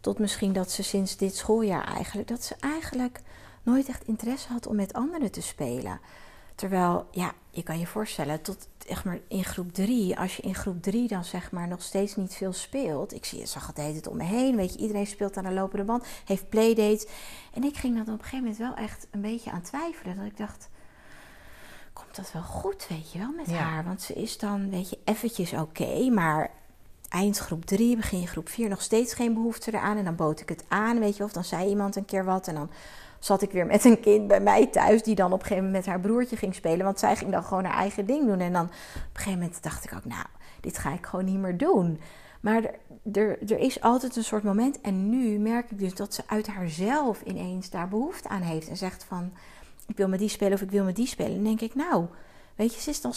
Tot 0.00 0.18
misschien 0.18 0.52
dat 0.52 0.70
ze 0.70 0.82
sinds 0.82 1.16
dit 1.16 1.36
schooljaar 1.36 1.84
eigenlijk... 1.84 2.28
dat 2.28 2.44
ze 2.44 2.54
eigenlijk 2.60 3.20
nooit 3.62 3.88
echt 3.88 4.06
interesse 4.06 4.52
had 4.52 4.66
om 4.66 4.76
met 4.76 4.92
anderen 4.92 5.30
te 5.30 5.42
spelen. 5.42 6.00
Terwijl, 6.54 7.06
ja, 7.10 7.32
je 7.50 7.62
kan 7.62 7.78
je 7.78 7.86
voorstellen, 7.86 8.42
tot 8.42 8.68
echt 8.86 9.04
maar 9.04 9.18
in 9.28 9.44
groep 9.44 9.72
drie... 9.72 10.18
als 10.18 10.36
je 10.36 10.42
in 10.42 10.54
groep 10.54 10.82
drie 10.82 11.08
dan 11.08 11.24
zeg 11.24 11.50
maar 11.50 11.68
nog 11.68 11.82
steeds 11.82 12.16
niet 12.16 12.34
veel 12.34 12.52
speelt... 12.52 13.14
ik 13.14 13.24
zie, 13.24 13.46
zag 13.46 13.66
het 13.66 13.76
de 13.76 13.82
hele 13.82 13.92
tijd 13.94 14.06
om 14.06 14.16
me 14.16 14.24
heen, 14.24 14.56
weet 14.56 14.72
je... 14.72 14.78
iedereen 14.78 15.06
speelt 15.06 15.36
aan 15.36 15.44
de 15.44 15.52
lopende 15.52 15.84
band, 15.84 16.04
heeft 16.24 16.48
playdates... 16.48 17.06
En 17.54 17.64
ik 17.64 17.76
ging 17.76 17.94
dan 17.94 18.02
op 18.14 18.18
een 18.18 18.24
gegeven 18.24 18.38
moment 18.38 18.56
wel 18.58 18.74
echt 18.74 19.06
een 19.10 19.20
beetje 19.20 19.50
aan 19.50 19.62
twijfelen. 19.62 20.16
Dat 20.16 20.26
ik 20.26 20.36
dacht, 20.36 20.68
komt 21.92 22.16
dat 22.16 22.32
wel 22.32 22.42
goed, 22.42 22.86
weet 22.88 23.12
je 23.12 23.18
wel, 23.18 23.32
met 23.36 23.50
Ja. 23.50 23.56
haar? 23.56 23.84
Want 23.84 24.02
ze 24.02 24.14
is 24.14 24.38
dan, 24.38 24.70
weet 24.70 24.90
je, 24.90 24.98
eventjes 25.04 25.52
oké, 25.52 26.10
maar 26.10 26.50
eind 27.08 27.38
groep 27.38 27.64
3, 27.64 27.96
begin 27.96 28.26
groep 28.28 28.48
4, 28.48 28.68
nog 28.68 28.82
steeds 28.82 29.14
geen 29.14 29.34
behoefte 29.34 29.70
eraan. 29.74 29.96
En 29.96 30.04
dan 30.04 30.16
bood 30.16 30.40
ik 30.40 30.48
het 30.48 30.64
aan, 30.68 30.98
weet 30.98 31.16
je, 31.16 31.24
of 31.24 31.32
dan 31.32 31.44
zei 31.44 31.68
iemand 31.68 31.96
een 31.96 32.04
keer 32.04 32.24
wat. 32.24 32.48
En 32.48 32.54
dan 32.54 32.70
zat 33.24 33.42
ik 33.42 33.50
weer 33.50 33.66
met 33.66 33.84
een 33.84 34.00
kind 34.00 34.26
bij 34.26 34.40
mij 34.40 34.66
thuis, 34.66 35.02
die 35.02 35.14
dan 35.14 35.32
op 35.32 35.40
een 35.40 35.46
gegeven 35.46 35.64
moment 35.64 35.84
met 35.84 35.94
haar 35.94 36.02
broertje 36.02 36.36
ging 36.36 36.54
spelen. 36.54 36.84
Want 36.84 36.98
zij 36.98 37.16
ging 37.16 37.30
dan 37.30 37.44
gewoon 37.44 37.64
haar 37.64 37.76
eigen 37.76 38.06
ding 38.06 38.26
doen. 38.26 38.40
En 38.40 38.52
dan 38.52 38.64
op 38.64 38.70
een 38.70 39.08
gegeven 39.12 39.38
moment 39.38 39.62
dacht 39.62 39.84
ik 39.84 39.94
ook, 39.94 40.04
nou, 40.04 40.26
dit 40.60 40.78
ga 40.78 40.92
ik 40.92 41.06
gewoon 41.06 41.24
niet 41.24 41.38
meer 41.38 41.56
doen. 41.56 42.00
Maar 42.40 42.62
er, 42.64 42.74
er, 43.12 43.52
er 43.52 43.58
is 43.58 43.80
altijd 43.80 44.16
een 44.16 44.24
soort 44.24 44.42
moment. 44.42 44.80
En 44.80 45.08
nu 45.08 45.38
merk 45.38 45.70
ik 45.70 45.78
dus 45.78 45.94
dat 45.94 46.14
ze 46.14 46.22
uit 46.26 46.46
haarzelf 46.46 47.22
ineens 47.22 47.70
daar 47.70 47.88
behoefte 47.88 48.28
aan 48.28 48.42
heeft. 48.42 48.68
En 48.68 48.76
zegt 48.76 49.04
van, 49.04 49.32
ik 49.86 49.96
wil 49.96 50.08
met 50.08 50.18
die 50.18 50.28
spelen 50.28 50.52
of 50.52 50.62
ik 50.62 50.70
wil 50.70 50.84
met 50.84 50.96
die 50.96 51.06
spelen. 51.06 51.30
En 51.30 51.44
dan 51.44 51.56
denk 51.56 51.60
ik, 51.60 51.74
nou, 51.74 52.06
weet 52.54 52.74
je, 52.74 52.80
ze 52.80 52.90
is 52.90 53.00
dan 53.00 53.14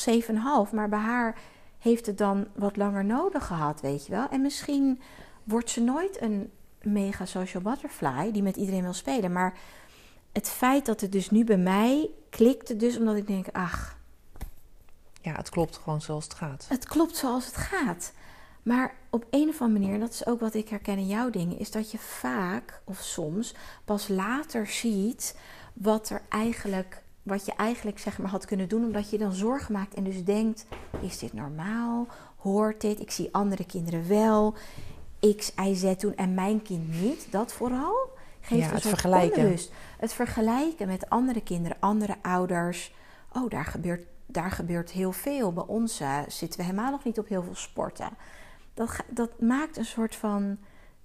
7,5. 0.68 0.74
Maar 0.74 0.90
bij 0.90 1.00
haar 1.00 1.36
heeft 1.80 2.06
het 2.06 2.18
dan 2.18 2.48
wat 2.56 2.78
langer 2.78 3.06
nodig 3.06 3.48
gehad, 3.48 3.82
weet 3.82 4.06
je 4.06 4.12
wel. 4.12 4.30
En 4.30 4.42
misschien 4.42 5.02
wordt 5.44 5.70
ze 5.70 5.82
nooit 5.82 6.22
een 6.22 6.52
mega 6.82 7.26
social 7.26 7.64
butterfly 7.64 8.32
die 8.32 8.44
met 8.44 8.56
iedereen 8.56 8.84
wil 8.84 8.94
spelen. 8.94 9.32
Maar 9.32 9.54
het 10.36 10.50
feit 10.50 10.86
dat 10.86 11.02
het 11.02 11.12
dus 11.12 11.30
nu 11.30 11.44
bij 11.44 11.58
mij 11.58 12.10
klikte 12.30 12.76
dus 12.76 12.98
omdat 12.98 13.16
ik 13.16 13.28
denk, 13.28 13.48
ach, 13.52 13.98
Ja, 15.22 15.34
het 15.36 15.50
klopt 15.50 15.78
gewoon 15.78 16.02
zoals 16.02 16.24
het 16.24 16.34
gaat. 16.34 16.66
het 16.70 16.86
klopt 16.86 17.16
zoals 17.16 17.46
het 17.46 17.58
gaat. 17.58 18.14
Maar 18.64 18.96
op 19.10 19.26
een 19.30 19.50
of 19.50 19.62
andere 19.62 19.80
manier, 19.80 19.94
en 19.94 20.00
dat 20.00 20.14
is 20.14 20.26
ook 20.26 20.40
wat 20.40 20.54
ik 20.54 20.70
herken 20.70 20.98
in 20.98 21.08
jouw 21.08 21.30
dingen, 21.30 21.60
is 21.60 21.72
dat 21.72 21.92
je 21.92 21.98
vaak 21.98 22.82
of 22.84 23.00
soms 23.00 23.56
pas 23.86 24.08
later 24.08 24.68
ziet 24.68 25.38
wat 25.74 26.10
er 26.10 26.22
eigenlijk, 26.30 27.04
wat 27.24 27.46
je 27.46 27.54
eigenlijk 27.56 28.00
zeg 28.00 28.18
maar 28.18 28.30
had 28.30 28.46
kunnen 28.46 28.70
doen, 28.70 28.86
omdat 28.86 29.10
je 29.10 29.18
dan 29.18 29.34
zorgen 29.34 29.74
maakt 29.74 29.94
en 29.94 30.04
dus 30.04 30.24
denkt: 30.24 30.66
is 31.02 31.18
dit 31.18 31.34
normaal? 31.34 32.08
Hoort 32.38 32.82
dit? 32.82 33.00
Ik 33.00 33.12
zie 33.12 33.30
andere 33.32 33.66
kinderen 33.66 34.08
wel. 34.08 34.54
X, 35.36 35.52
Y, 35.66 35.74
Z 35.74 35.96
doen 35.96 36.16
en 36.16 36.34
mijn 36.34 36.62
kind 36.62 37.02
niet. 37.02 37.28
Dat 37.30 37.54
vooral 37.54 38.14
geeft 38.46 38.62
Ja, 38.62 38.68
een 38.68 38.74
het 38.74 38.88
vergelijken. 38.88 39.58
Het 39.98 40.14
vergelijken 40.14 40.88
met 40.88 41.10
andere 41.10 41.42
kinderen, 41.42 41.78
andere 41.80 42.16
ouders. 42.22 42.94
Oh, 43.34 43.50
daar 43.50 43.66
gebeurt, 43.66 44.08
daar 44.26 44.52
gebeurt 44.52 44.92
heel 44.92 45.12
veel. 45.12 45.54
Bij 45.54 45.64
ons 45.68 46.00
eh, 46.00 46.20
zitten 46.28 46.60
we 46.60 46.66
helemaal 46.66 46.92
nog 46.92 47.04
niet 47.04 47.20
op 47.20 47.28
heel 47.28 47.44
veel 47.44 47.56
sporten. 47.56 48.10
Dat, 48.74 49.04
dat 49.10 49.42
maakt 49.42 49.78
een 49.78 49.86
soort 49.86 50.16
van... 50.16 50.58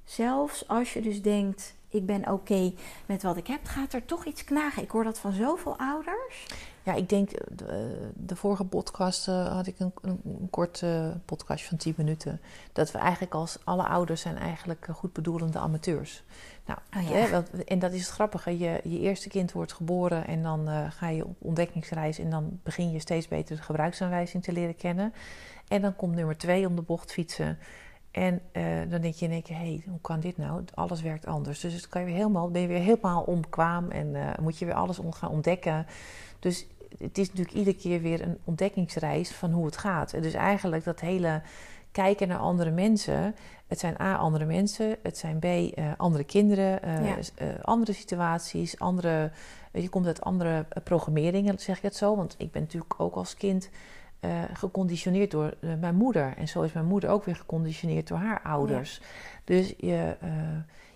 Zelfs 0.05 0.69
als 0.69 0.93
je 0.93 1.03
dus 1.03 1.23
denkt, 1.23 1.75
ik 1.89 2.07
ben 2.07 2.29
oké 2.29 2.73
met 3.07 3.23
wat 3.23 3.37
ik 3.37 3.47
heb... 3.47 3.65
gaat 3.65 3.93
er 3.93 4.05
toch 4.05 4.25
iets 4.25 4.45
knagen. 4.45 4.83
Ik 4.83 4.91
hoor 4.91 5.05
dat 5.05 5.19
van 5.19 5.33
zoveel 5.33 5.77
ouders. 5.79 6.47
Ja, 6.85 6.95
ik 6.95 7.09
denk, 7.09 7.31
eh, 7.31 7.47
de, 7.57 8.11
de 8.15 8.37
vorige 8.37 8.65
podcast 8.65 9.29
eh, 9.29 9.53
had 9.55 9.67
ik 9.67 9.79
een, 9.79 9.93
een, 10.03 10.21
een 10.25 10.49
kort 10.51 10.83
eh, 10.83 11.09
podcast 11.25 11.65
van 11.65 11.77
10 11.77 11.95
minuten. 11.97 12.41
Dat 12.73 12.91
we 12.93 12.99
eigenlijk 12.99 13.35
als 13.35 13.59
alle 13.65 13.83
ouders 13.87 14.21
zijn 14.21 14.37
eigenlijk 14.37 14.89
eh, 14.89 14.95
goedbedoelende 14.95 15.59
amateurs. 15.59 16.23
Nou, 16.67 16.79
Oh 16.97 17.11
ja. 17.11 17.17
hè, 17.17 17.31
want- 17.31 17.65
en 17.65 17.79
dat 17.79 17.93
is 17.93 18.01
het 18.01 18.11
grappige. 18.11 18.59
Je, 18.59 18.81
je 18.85 18.99
eerste 19.01 19.29
kind 19.29 19.53
wordt 19.53 19.73
geboren 19.73 20.27
en 20.27 20.43
dan 20.43 20.69
eh, 20.69 20.91
ga 20.91 21.09
je 21.09 21.25
op 21.25 21.37
ontdekkingsreis. 21.39 22.19
En 22.19 22.31
dan 22.31 22.61
begin 22.63 22.91
je 22.91 22.99
steeds 22.99 23.29
beter 23.29 23.57
de 23.57 23.63
gebruiksaanwijzing 23.63 24.43
te 24.43 24.53
leren 24.53 24.77
kennen. 24.77 25.13
En 25.69 25.83
dan 25.83 25.97
komt 25.97 26.15
nummer 26.15 26.39
twee 26.39 26.67
om 26.67 26.77
de 26.77 26.83
bocht 26.83 27.13
fietsen. 27.13 27.59
En 28.11 28.41
eh, 28.53 28.63
dan 28.89 29.01
denk 29.01 29.15
je 29.15 29.25
in 29.25 29.33
één 29.33 29.43
keer, 29.43 29.57
hé, 29.57 29.63
hey, 29.63 29.83
hoe 29.89 30.01
kan 30.01 30.21
dit 30.21 30.37
nou? 30.37 30.65
Alles 30.75 31.03
werkt 31.03 31.27
anders. 31.27 31.61
Dus 31.61 31.75
het 31.75 31.89
kan 31.89 32.01
je 32.01 32.07
weer 32.07 32.17
helemaal, 32.17 32.51
ben 32.51 32.63
je 32.63 32.69
weer 32.69 32.81
helemaal 32.81 33.23
onbekwaam 33.23 33.91
en 33.91 34.15
eh, 34.15 34.39
moet 34.39 34.59
je 34.59 34.65
weer 34.65 34.75
alles 34.75 34.99
gaan 35.11 35.31
ontdekken. 35.31 35.87
Dus 36.39 36.67
het 36.99 37.19
is 37.19 37.29
natuurlijk 37.29 37.57
iedere 37.57 37.77
keer 37.77 38.01
weer 38.01 38.23
een 38.23 38.39
ontdekkingsreis 38.45 39.31
van 39.31 39.51
hoe 39.51 39.67
het 39.67 39.77
gaat. 39.77 40.13
En 40.13 40.23
dus 40.23 40.35
eigenlijk 40.35 40.85
dat 40.85 41.01
hele 41.01 41.43
kijken 41.93 42.29
naar 42.29 42.39
andere 42.39 42.71
mensen. 42.71 43.35
Het 43.67 43.79
zijn 43.79 44.01
A, 44.01 44.17
andere 44.17 44.45
mensen. 44.45 44.97
Het 45.03 45.19
zijn 45.19 45.39
B, 45.39 45.45
eh, 45.45 45.85
andere 45.97 46.25
kinderen. 46.25 46.81
Ja. 47.05 47.17
andere 47.63 47.93
situaties. 47.93 48.79
Andere, 48.79 49.31
je 49.73 49.89
komt 49.89 50.07
uit 50.07 50.21
andere 50.21 50.67
programmeringen, 50.85 51.59
zeg 51.59 51.77
ik 51.77 51.83
het 51.83 51.97
zo. 51.97 52.17
Want 52.17 52.35
ik 52.39 52.51
ben 52.51 52.63
natuurlijk 52.63 52.95
ook 53.01 53.15
als 53.15 53.35
kind 53.35 53.71
eh, 54.21 54.43
geconditioneerd 54.53 55.31
door 55.31 55.55
eh, 55.61 55.71
mijn 55.81 55.95
moeder. 55.95 56.37
En 56.37 56.49
zo 56.49 56.63
is 56.63 56.73
mijn 56.73 56.87
moeder 56.87 57.11
ook 57.11 57.25
weer 57.25 57.37
geconditioneerd 57.37 58.09
door 58.09 58.19
haar 58.19 58.43
ouders. 58.43 59.01
Dus 59.45 59.75
je, 59.77 60.17
eh, 60.21 60.31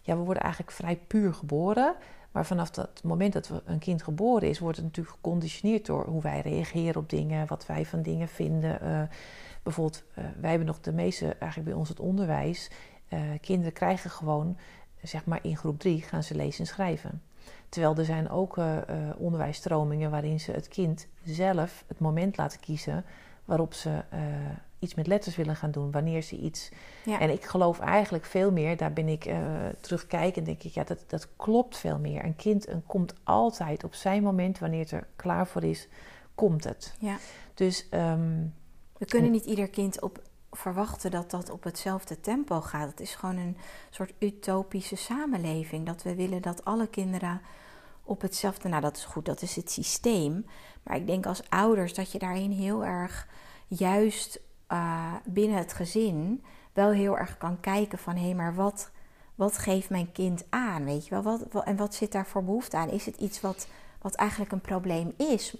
ja, 0.03 0.17
we 0.17 0.23
worden 0.23 0.43
eigenlijk 0.43 0.73
vrij 0.73 0.97
puur 0.97 1.35
geboren. 1.35 1.95
Maar 2.33 2.47
vanaf 2.47 2.71
dat 2.71 3.03
moment 3.03 3.33
dat 3.33 3.49
we 3.49 3.63
een 3.65 3.79
kind 3.79 4.03
geboren 4.03 4.49
is, 4.49 4.59
wordt 4.59 4.77
het 4.77 4.87
natuurlijk 4.87 5.15
geconditioneerd 5.17 5.87
door 5.87 6.07
hoe 6.07 6.23
wij 6.23 6.41
reageren 6.41 7.01
op 7.01 7.11
dingen, 7.11 7.47
wat 7.47 7.67
wij 7.67 7.87
van 7.87 8.03
dingen 8.03 8.29
vinden. 8.29 9.09
Bijvoorbeeld, 9.63 10.05
wij 10.41 10.51
hebben 10.51 10.67
nog 10.67 10.81
de 10.81 10.93
meeste, 10.93 11.25
eigenlijk 11.27 11.71
bij 11.71 11.79
ons 11.79 11.89
het 11.89 12.01
onderwijs. 12.01 12.71
kinderen 13.41 13.73
krijgen 13.73 14.11
gewoon, 14.11 14.57
zeg 15.03 15.25
maar 15.25 15.39
in 15.43 15.57
groep 15.57 15.79
drie, 15.79 16.03
gaan 16.03 16.23
ze 16.23 16.35
lezen 16.35 16.61
en 16.61 16.67
schrijven. 16.67 17.23
Terwijl 17.75 17.97
er 17.97 18.05
zijn 18.05 18.31
ook 18.31 18.59
eh, 18.59 18.77
onderwijsstromingen 19.17 20.11
waarin 20.11 20.41
ze 20.41 20.53
het 20.53 20.69
kind 20.69 21.07
zelf 21.25 21.85
het 21.87 21.99
moment 21.99 22.37
laten 22.37 22.61
kiezen 22.61 23.05
waarop 23.45 23.75
ze 23.75 24.05
eh, 24.11 24.21
iets 24.79 24.95
met 24.95 25.07
letters 25.07 25.37
willen 25.37 25.57
gaan 25.57 25.71
doen, 25.71 25.91
wanneer 25.91 26.23
ze 26.23 26.37
iets. 26.37 26.71
Ja. 27.05 27.21
En 27.21 27.31
ik 27.31 27.45
geloof 27.45 27.79
eigenlijk 27.79 28.25
veel 28.25 28.53
meer, 28.53 28.77
daar 28.77 28.93
ben 28.93 29.09
ik 29.09 29.27
uh, 29.27 29.37
terugkijkend, 29.81 30.47
denk 30.47 30.63
ik, 30.63 30.73
ja, 30.73 30.85
dat, 30.85 31.05
dat 31.07 31.29
klopt 31.37 31.77
veel 31.77 31.99
meer. 31.99 32.25
Een 32.25 32.37
kind 32.37 32.69
een, 32.69 32.87
komt 32.87 33.15
altijd 33.23 33.85
op 33.85 33.95
zijn 33.95 34.23
moment, 34.23 34.59
wanneer 34.59 34.81
het 34.81 34.91
er 34.91 35.07
klaar 35.17 35.47
voor 35.47 35.65
is, 35.65 35.89
komt 36.35 36.65
het. 36.65 36.95
Ja. 36.99 37.17
Dus. 37.55 37.87
Um, 37.91 38.55
we 38.99 39.05
kunnen 39.05 39.31
niet 39.31 39.45
ieder 39.45 39.69
kind 39.69 40.01
op 40.01 40.23
verwachten 40.51 41.11
dat 41.11 41.31
dat 41.31 41.51
op 41.51 41.65
hetzelfde 41.65 42.21
tempo 42.21 42.61
gaat. 42.61 42.91
Het 42.91 43.01
is 43.01 43.15
gewoon 43.15 43.37
een 43.37 43.57
soort 43.91 44.13
utopische 44.19 44.97
samenleving. 44.97 45.87
Dat 45.87 46.03
we 46.03 46.15
willen 46.15 46.43
dat 46.43 46.65
alle 46.65 46.87
kinderen 46.87 47.41
op 48.05 48.21
hetzelfde. 48.21 48.69
Nou, 48.69 48.83
dat 48.83 48.97
is 48.97 49.05
goed, 49.05 49.25
dat 49.25 49.43
is 49.43 49.57
het 49.57 49.71
systeem. 49.71 50.47
Maar 50.83 50.97
ik 50.97 51.07
denk 51.07 51.27
als 51.27 51.51
ouders 51.51 51.95
dat 51.95 52.13
je 52.13 52.19
daarin 52.19 52.51
heel 52.51 52.85
erg 52.85 53.29
juist 53.67 54.41
uh, 54.73 55.15
binnen 55.25 55.59
het 55.59 55.73
gezin 55.73 56.45
wel 56.73 56.91
heel 56.91 57.19
erg 57.19 57.37
kan 57.37 57.61
kijken 57.61 57.99
van 57.99 58.17
hé, 58.17 58.23
hey, 58.25 58.35
maar 58.35 58.55
wat, 58.55 58.91
wat 59.35 59.59
geeft 59.59 59.91
mijn 59.91 60.13
kind 60.13 60.45
aan? 60.51 60.85
Weet 60.85 61.05
je 61.05 61.11
wel, 61.11 61.23
wat, 61.23 61.47
wat, 61.51 61.65
en 61.65 61.77
wat 61.77 61.95
zit 61.95 62.13
daar 62.13 62.27
voor 62.27 62.45
behoefte 62.45 62.77
aan? 62.77 62.91
Is 62.91 63.07
het 63.07 63.17
iets 63.17 63.41
wat, 63.41 63.67
wat 64.01 64.15
eigenlijk 64.15 64.53
een 64.53 64.61
probleem 64.61 65.13
is? 65.17 65.57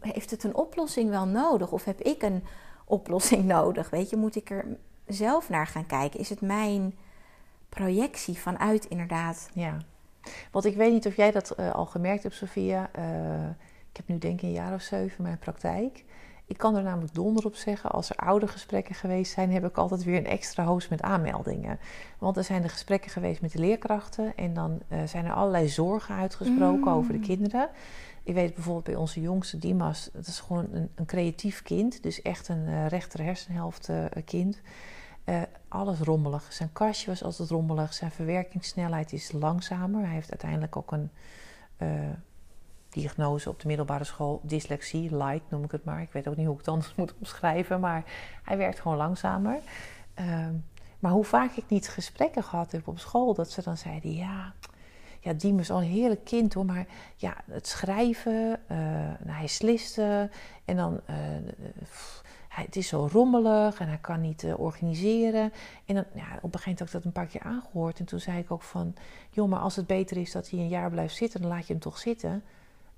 Heeft 0.00 0.30
het 0.30 0.44
een 0.44 0.54
oplossing 0.54 1.10
wel 1.10 1.26
nodig? 1.26 1.72
Of 1.72 1.84
heb 1.84 2.00
ik 2.00 2.22
een 2.22 2.44
oplossing 2.84 3.44
nodig? 3.56 3.90
Weet 3.90 4.10
je, 4.10 4.16
moet 4.16 4.36
ik 4.36 4.50
er 4.50 4.66
zelf 5.06 5.48
naar 5.48 5.66
gaan 5.66 5.86
kijken? 5.86 6.20
Is 6.20 6.28
het 6.28 6.40
mijn 6.40 6.94
projectie 7.68 8.38
vanuit 8.38 8.84
inderdaad. 8.84 9.48
Ja, 9.52 9.76
want 10.50 10.64
ik 10.64 10.76
weet 10.76 10.92
niet 10.92 11.06
of 11.06 11.16
jij 11.16 11.30
dat 11.30 11.54
uh, 11.60 11.74
al 11.74 11.86
gemerkt 11.86 12.22
hebt, 12.22 12.34
Sophia. 12.34 12.90
Uh, 12.98 13.48
ik 13.90 13.96
heb 13.96 14.08
nu 14.08 14.18
denk 14.18 14.40
ik 14.40 14.42
een 14.42 14.52
jaar 14.52 14.74
of 14.74 14.82
zeven 14.82 15.22
mijn 15.22 15.38
praktijk. 15.38 16.04
Ik 16.46 16.56
kan 16.56 16.76
er 16.76 16.82
namelijk 16.82 17.14
donder 17.14 17.44
op 17.44 17.54
zeggen, 17.54 17.90
als 17.90 18.10
er 18.10 18.16
oude 18.16 18.48
gesprekken 18.48 18.94
geweest 18.94 19.32
zijn, 19.32 19.52
heb 19.52 19.64
ik 19.64 19.76
altijd 19.76 20.04
weer 20.04 20.16
een 20.16 20.26
extra 20.26 20.64
host 20.64 20.90
met 20.90 21.02
aanmeldingen. 21.02 21.78
Want 22.18 22.36
er 22.36 22.44
zijn 22.44 22.62
de 22.62 22.68
gesprekken 22.68 23.10
geweest 23.10 23.40
met 23.40 23.52
de 23.52 23.58
leerkrachten 23.58 24.36
en 24.36 24.54
dan 24.54 24.80
uh, 24.88 24.98
zijn 25.04 25.24
er 25.24 25.32
allerlei 25.32 25.68
zorgen 25.68 26.14
uitgesproken 26.14 26.80
mm. 26.80 26.88
over 26.88 27.12
de 27.12 27.20
kinderen. 27.20 27.68
Ik 28.22 28.34
weet 28.34 28.54
bijvoorbeeld 28.54 28.84
bij 28.84 28.94
onze 28.94 29.20
jongste 29.20 29.58
Dimas, 29.58 30.10
dat 30.12 30.26
is 30.26 30.40
gewoon 30.40 30.66
een, 30.72 30.90
een 30.94 31.06
creatief 31.06 31.62
kind, 31.62 32.02
dus 32.02 32.22
echt 32.22 32.48
een 32.48 32.88
rechter 32.88 33.22
hersenhelft 33.22 33.90
kind. 34.24 34.60
Uh, 35.28 35.42
alles 35.68 35.98
rommelig. 35.98 36.52
Zijn 36.52 36.72
kastje 36.72 37.06
was 37.06 37.22
altijd 37.22 37.50
rommelig. 37.50 37.94
Zijn 37.94 38.10
verwerkingssnelheid 38.10 39.12
is 39.12 39.32
langzamer. 39.32 40.04
Hij 40.04 40.14
heeft 40.14 40.30
uiteindelijk 40.30 40.76
ook 40.76 40.92
een 40.92 41.10
uh, 41.78 41.88
diagnose 42.88 43.48
op 43.48 43.60
de 43.60 43.66
middelbare 43.66 44.04
school. 44.04 44.40
Dyslexie, 44.42 45.16
light 45.16 45.50
noem 45.50 45.64
ik 45.64 45.70
het 45.70 45.84
maar. 45.84 46.02
Ik 46.02 46.12
weet 46.12 46.28
ook 46.28 46.36
niet 46.36 46.46
hoe 46.46 46.54
ik 46.54 46.60
het 46.60 46.68
anders 46.68 46.94
moet 46.96 47.14
omschrijven. 47.18 47.80
Maar 47.80 48.04
hij 48.42 48.56
werkt 48.56 48.80
gewoon 48.80 48.96
langzamer. 48.96 49.58
Uh, 50.20 50.46
maar 50.98 51.12
hoe 51.12 51.24
vaak 51.24 51.52
ik 51.52 51.64
niet 51.68 51.88
gesprekken 51.88 52.42
gehad 52.42 52.72
heb 52.72 52.88
op 52.88 52.98
school... 52.98 53.34
dat 53.34 53.50
ze 53.50 53.62
dan 53.62 53.76
zeiden, 53.76 54.14
ja... 54.14 54.52
Ja, 55.20 55.32
Diem 55.32 55.58
is 55.58 55.70
al 55.70 55.78
een 55.78 55.88
heerlijk 55.88 56.24
kind 56.24 56.54
hoor, 56.54 56.64
maar 56.64 56.86
ja, 57.16 57.36
het 57.50 57.66
schrijven, 57.66 58.60
uh, 58.70 58.78
nou, 59.24 59.38
hij 59.38 59.46
sliste 59.46 60.30
en 60.64 60.76
dan 60.76 61.00
het 62.64 62.76
is 62.76 62.88
zo 62.88 63.08
rommelig 63.12 63.80
en 63.80 63.88
hij 63.88 63.98
kan 64.00 64.20
niet 64.20 64.42
uh, 64.42 64.58
organiseren. 64.58 65.52
En 65.84 65.94
dan, 65.94 66.04
ja, 66.14 66.38
op 66.42 66.54
een 66.54 66.60
gegeven 66.60 66.62
moment 66.62 66.78
heb 66.78 66.86
ik 66.86 66.92
dat 66.92 67.04
een 67.04 67.12
paar 67.12 67.26
keer 67.26 67.42
aangehoord. 67.42 67.98
En 67.98 68.04
toen 68.04 68.20
zei 68.20 68.38
ik 68.38 68.50
ook 68.50 68.62
van, 68.62 68.94
joh, 69.30 69.48
maar 69.48 69.60
als 69.60 69.76
het 69.76 69.86
beter 69.86 70.16
is 70.16 70.32
dat 70.32 70.50
hij 70.50 70.60
een 70.60 70.68
jaar 70.68 70.90
blijft 70.90 71.16
zitten, 71.16 71.40
dan 71.40 71.50
laat 71.50 71.66
je 71.66 71.72
hem 71.72 71.82
toch 71.82 71.98
zitten. 71.98 72.42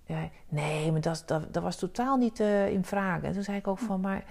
Ja, 0.06 0.28
nee, 0.48 0.92
maar 0.92 1.00
dat, 1.00 1.22
dat, 1.26 1.54
dat 1.54 1.62
was 1.62 1.76
totaal 1.76 2.16
niet 2.16 2.40
uh, 2.40 2.68
in 2.68 2.84
vraag. 2.84 3.22
En 3.22 3.32
toen 3.32 3.42
zei 3.42 3.56
ik 3.56 3.66
ook 3.66 3.78
van, 3.78 4.00
maar 4.00 4.24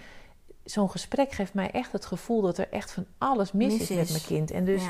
zo'n 0.64 0.90
gesprek 0.90 1.32
geeft 1.32 1.54
mij 1.54 1.72
echt 1.72 1.92
het 1.92 2.06
gevoel 2.06 2.42
dat 2.42 2.58
er 2.58 2.70
echt 2.72 2.92
van 2.92 3.06
alles 3.18 3.52
mis, 3.52 3.78
mis 3.78 3.90
is, 3.90 3.98
met 3.98 4.10
mijn 4.10 4.24
kind. 4.24 4.52
En 4.52 4.66
dus, 4.66 4.84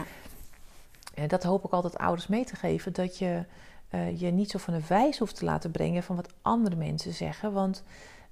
ja. 1.16 1.28
dat 1.28 1.44
hoop 1.44 1.66
ik 1.66 1.72
altijd 1.72 1.98
ouders 1.98 2.28
mee 2.28 2.46
te 2.46 2.56
geven, 2.56 2.94
dat 2.94 3.18
je 3.18 3.46
uh, 3.92 4.20
je 4.20 4.32
niet 4.32 4.52
zo 4.52 4.58
van 4.58 4.74
de 4.74 4.88
wijs 4.88 5.18
hoeft 5.18 5.36
te 5.36 5.46
laten 5.46 5.72
brengen 5.72 6.04
van 6.04 6.16
wat 6.16 6.34
andere 6.42 6.76
mensen 6.76 7.14
zeggen. 7.14 7.54
Want 7.54 7.84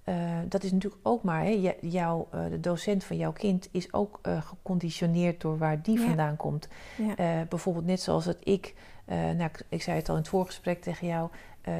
uh, 0.09 0.15
dat 0.49 0.63
is 0.63 0.71
natuurlijk 0.71 1.01
ook 1.07 1.23
maar, 1.23 1.43
hè, 1.43 1.75
jou, 1.81 2.25
uh, 2.33 2.41
de 2.49 2.59
docent 2.59 3.03
van 3.03 3.17
jouw 3.17 3.31
kind 3.31 3.69
is 3.71 3.93
ook 3.93 4.19
uh, 4.27 4.41
geconditioneerd 4.41 5.41
door 5.41 5.57
waar 5.57 5.81
die 5.81 5.99
ja. 5.99 6.05
vandaan 6.05 6.35
komt. 6.35 6.67
Ja. 6.97 7.45
bijvoorbeeld 7.49 7.85
net 7.85 8.01
zoals 8.01 8.25
dat 8.25 8.37
ik, 8.43 8.73
nou, 9.05 9.43
ik, 9.43 9.61
ik, 9.69 9.81
zei 9.81 9.97
het 9.97 10.09
al 10.09 10.15
in 10.15 10.21
het 10.21 10.29
voorgesprek 10.29 10.81
tegen 10.81 11.07
jou, 11.07 11.29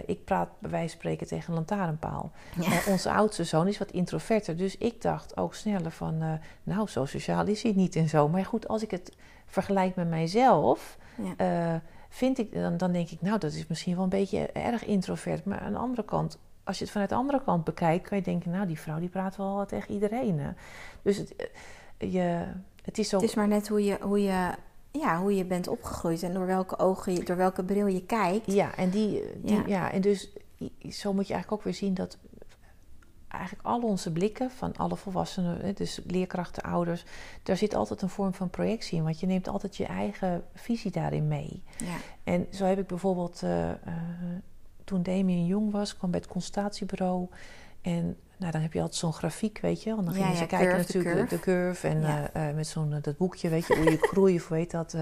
ik 0.06 0.24
praat 0.26 0.50
bij 0.60 0.70
wijze 0.70 0.90
van 0.90 1.00
spreken 1.00 1.28
tegen 1.28 1.50
een 1.50 1.54
lantaarnpaal. 1.54 2.32
Ja. 2.62 2.92
onze 2.92 3.12
oudste 3.12 3.44
zoon 3.44 3.68
is 3.68 3.78
wat 3.78 3.92
introverter, 3.92 4.58
dus 4.58 4.78
ik 4.78 5.02
dacht 5.02 5.38
ook 5.38 5.56
sneller 5.56 5.92
van, 5.92 6.40
nou 6.64 6.88
zo 6.88 7.06
sociaal 7.06 7.46
is 7.46 7.64
hij 7.64 7.74
niet 7.76 7.96
en 7.96 8.10
zo. 8.10 8.30
Maar 8.30 8.46
goed, 8.46 8.68
als 8.68 8.84
ik 8.84 8.92
het 8.92 9.16
vergelijk 9.46 9.96
met 9.96 10.10
mijzelf, 10.10 10.98
vind 12.10 12.38
ik, 12.38 12.54
dan, 12.54 12.78
dan 12.78 12.92
denk 12.92 13.10
ik, 13.10 13.22
nou 13.22 13.40
dat 13.40 13.54
is 13.54 13.68
misschien 13.68 13.96
wel 13.96 14.04
een 14.04 14.10
beetje 14.10 14.48
erg 14.52 14.86
introvert. 14.86 15.46
Maar 15.46 15.60
aan 15.60 15.72
de 15.72 15.80
andere 15.80 16.06
kant 16.06 16.38
als 16.68 16.78
je 16.78 16.84
het 16.84 16.94
vanuit 16.94 17.10
de 17.10 17.16
andere 17.16 17.44
kant 17.44 17.64
bekijkt, 17.64 18.08
kan 18.08 18.18
je 18.18 18.24
denken, 18.24 18.52
nou, 18.52 18.68
die 18.68 18.80
vrouw 18.80 19.00
die 19.00 19.10
praat 19.10 19.36
wel 19.36 19.66
tegen 19.66 19.94
iedereen. 19.94 20.42
Dus 21.02 21.18
het, 21.18 21.36
eh, 21.98 22.14
je, 22.14 22.46
het 22.84 22.98
is 22.98 23.10
zo. 23.10 23.16
Het 23.16 23.26
is 23.30 23.36
maar 23.36 23.48
net 23.48 23.68
hoe 23.68 23.84
je, 23.84 23.98
hoe 24.02 24.22
je, 24.22 24.54
ja, 24.92 25.20
hoe 25.20 25.36
je 25.36 25.46
bent 25.46 25.68
opgegroeid 25.68 26.24
en 26.24 26.34
door 26.34 26.46
welke 26.46 26.80
ogen, 26.80 27.14
je, 27.14 27.24
door 27.24 27.38
welke 27.38 27.64
bril 27.64 27.88
je 27.88 28.06
kijkt. 28.06 28.52
Ja, 28.52 28.76
en 28.76 28.90
die, 28.90 29.24
die 29.42 29.56
ja. 29.56 29.64
ja. 29.68 29.92
en 29.92 30.02
dus 30.02 30.30
zo 30.90 31.14
moet 31.14 31.28
je 31.28 31.34
eigenlijk 31.34 31.52
ook 31.52 31.64
weer 31.64 31.74
zien 31.74 31.94
dat 31.94 32.18
eigenlijk 33.28 33.68
al 33.68 33.82
onze 33.82 34.12
blikken 34.12 34.52
van 34.52 34.76
alle 34.76 34.96
volwassenen, 34.96 35.76
dus 35.76 36.02
leerkrachten, 36.06 36.64
ouders, 36.64 37.04
daar 37.44 37.58
zit 37.58 37.76
altijd 37.76 38.02
een 38.02 38.10
vorm 38.10 38.34
van 38.34 38.50
projectie 38.50 38.98
in. 38.98 39.04
Want 39.04 39.20
je 39.20 39.28
neemt 39.28 39.48
altijd 39.48 39.78
je 39.78 39.86
eigen 39.86 40.44
visie 40.54 40.92
daarin 40.92 41.28
mee. 41.28 41.64
Ja. 41.78 41.96
En 42.24 42.48
zo 42.52 42.66
heb 42.66 42.80
ik 42.80 42.88
bijvoorbeeld. 42.88 43.42
Uh, 43.44 43.70
toen 44.88 45.04
Damien 45.04 45.46
jong 45.46 45.72
was, 45.72 45.98
kwam 45.98 46.12
bij 46.12 46.20
het 46.20 46.30
consultatiebureau. 46.30 47.28
En 47.82 48.18
nou, 48.38 48.52
dan 48.52 48.62
heb 48.62 48.74
je 48.74 48.80
altijd 48.80 49.00
zo'n 49.00 49.14
grafiek, 49.14 49.60
weet 49.60 49.84
je. 49.84 49.96
Want 49.96 50.06
dan 50.06 50.14
gingen 50.14 50.30
ja, 50.30 50.36
ze 50.36 50.42
ja, 50.42 50.48
kijken 50.48 50.68
curve, 50.68 50.82
natuurlijk 50.82 51.30
de 51.30 51.30
curve. 51.30 51.36
De 51.36 51.42
curve 51.42 51.88
en 51.88 52.02
ja. 52.02 52.36
uh, 52.36 52.48
uh, 52.50 52.56
met 52.56 52.68
zo'n 52.68 52.92
uh, 52.92 52.98
dat 53.02 53.18
boekje, 53.18 53.50
weet 53.50 53.68
je, 53.68 53.76
hoe 53.76 53.92
je 53.92 53.98
groeit, 54.12 54.42
of 54.42 54.48
weet 54.48 54.72
dat. 54.72 54.96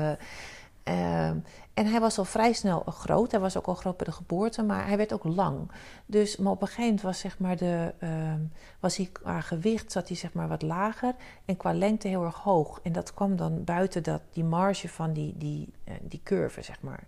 Ehm, 0.84 1.38
en 1.74 1.86
hij 1.86 2.00
was 2.00 2.18
al 2.18 2.26
vrij 2.26 2.54
snel 2.54 2.80
groot. 2.80 3.32
Hij 3.32 3.40
was 3.40 3.58
ook 3.58 3.66
al 3.66 3.74
groot 3.74 3.98
bij 3.98 4.06
de 4.06 4.12
geboorte, 4.12 4.64
maar 4.64 4.88
hij 4.88 4.98
werd 4.98 5.14
ook 5.14 5.24
lang. 5.24 5.72
Dus, 6.06 6.38
maar 6.38 6.52
op 6.52 6.62
een 6.62 6.68
gegeven 6.68 6.86
moment 6.86 7.02
was, 7.02 7.20
zeg 7.20 7.40
maar, 7.40 7.58
de, 7.58 7.94
ehm, 8.00 8.40
was 8.80 8.98
hij 8.98 9.10
qua 9.12 9.42
gewicht 9.42 9.92
zat 9.92 10.08
hij 10.08 10.18
zeg 10.18 10.34
maar 10.34 10.48
wat 10.48 10.62
lager 10.62 11.16
en 11.46 11.58
qua 11.58 11.74
lengte 11.74 12.08
heel 12.08 12.24
erg 12.24 12.38
hoog. 12.38 12.80
En 12.84 12.92
dat 12.92 13.14
kwam 13.14 13.36
dan 13.36 13.64
buiten 13.64 14.04
dat, 14.04 14.22
die 14.34 14.44
marge 14.44 14.90
van 14.90 15.14
die, 15.14 15.38
die, 15.38 15.74
die 16.02 16.22
curve, 16.24 16.62
zeg 16.62 16.82
maar. 16.82 17.04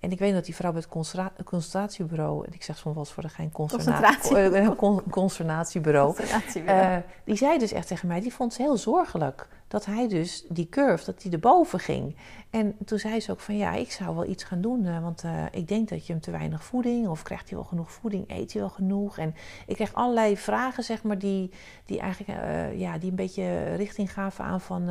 En 0.00 0.10
ik 0.10 0.18
weet 0.18 0.32
dat 0.34 0.44
die 0.44 0.54
vrouw 0.54 0.72
bij 0.72 0.82
het 0.86 1.44
consultatiebureau, 1.44 2.46
ik 2.50 2.62
zeg 2.62 2.76
soms 2.76 2.94
wel 2.94 3.04
eens 3.04 3.12
voor 3.12 3.22
de 3.22 3.28
geen 3.28 3.52
concentratie, 3.52 4.74
consternatiebureau, 5.10 6.16
uh, 6.56 6.96
die 7.24 7.36
zei 7.36 7.58
dus 7.58 7.72
echt 7.72 7.86
tegen 7.86 8.08
mij, 8.08 8.20
die 8.20 8.34
vond 8.34 8.54
ze 8.54 8.62
heel 8.62 8.76
zorgelijk 8.76 9.48
dat 9.68 9.84
hij 9.84 10.08
dus 10.08 10.44
die 10.48 10.68
curve, 10.68 11.04
dat 11.04 11.22
die 11.22 11.32
erboven 11.32 11.78
ging. 11.78 12.16
En 12.50 12.76
toen 12.84 12.98
zei 12.98 13.20
ze 13.20 13.30
ook 13.30 13.40
van 13.40 13.56
ja, 13.56 13.72
ik 13.72 13.92
zou 13.92 14.14
wel 14.14 14.26
iets 14.26 14.44
gaan 14.44 14.60
doen, 14.60 14.84
uh, 14.84 15.02
want 15.02 15.24
uh, 15.24 15.44
ik 15.50 15.68
denk 15.68 15.88
dat 15.88 16.06
je 16.06 16.12
hem 16.12 16.22
te 16.22 16.30
weinig 16.30 16.64
voeding, 16.64 17.08
of 17.08 17.22
krijgt 17.22 17.48
hij 17.48 17.58
wel 17.58 17.66
genoeg 17.66 17.90
voeding, 17.90 18.30
eet 18.30 18.52
hij 18.52 18.62
wel 18.62 18.70
genoeg? 18.70 19.18
En 19.18 19.34
ik 19.66 19.74
kreeg 19.74 19.94
allerlei 19.94 20.36
vragen, 20.36 20.84
zeg 20.84 21.02
maar, 21.02 21.18
die, 21.18 21.50
die 21.84 22.00
eigenlijk 22.00 22.40
uh, 22.40 22.80
ja, 22.80 22.98
die 22.98 23.10
een 23.10 23.16
beetje 23.16 23.74
richting 23.74 24.12
gaven 24.12 24.44
aan 24.44 24.60
van... 24.60 24.90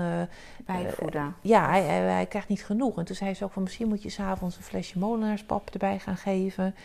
Bijvoeden. 0.66 1.36
ja, 1.42 1.70
hij, 1.70 1.84
hij, 1.84 2.00
hij, 2.00 2.26
krijgt 2.26 2.48
niet 2.48 2.66
genoeg. 2.66 2.98
En 2.98 3.06
toen 3.06 3.16
zei 3.16 3.34
ze 3.34 3.44
ook 3.44 3.52
van 3.52 3.64
misschien 3.64 3.88
moet 3.88 4.04
je 4.04 4.10
s'avonds 4.10 4.58
een 4.58 4.64
flesje 4.64 5.00
molenaarspap 5.00 5.70
erbij 5.70 6.00
gaan 6.00 6.18
geven. 6.18 6.76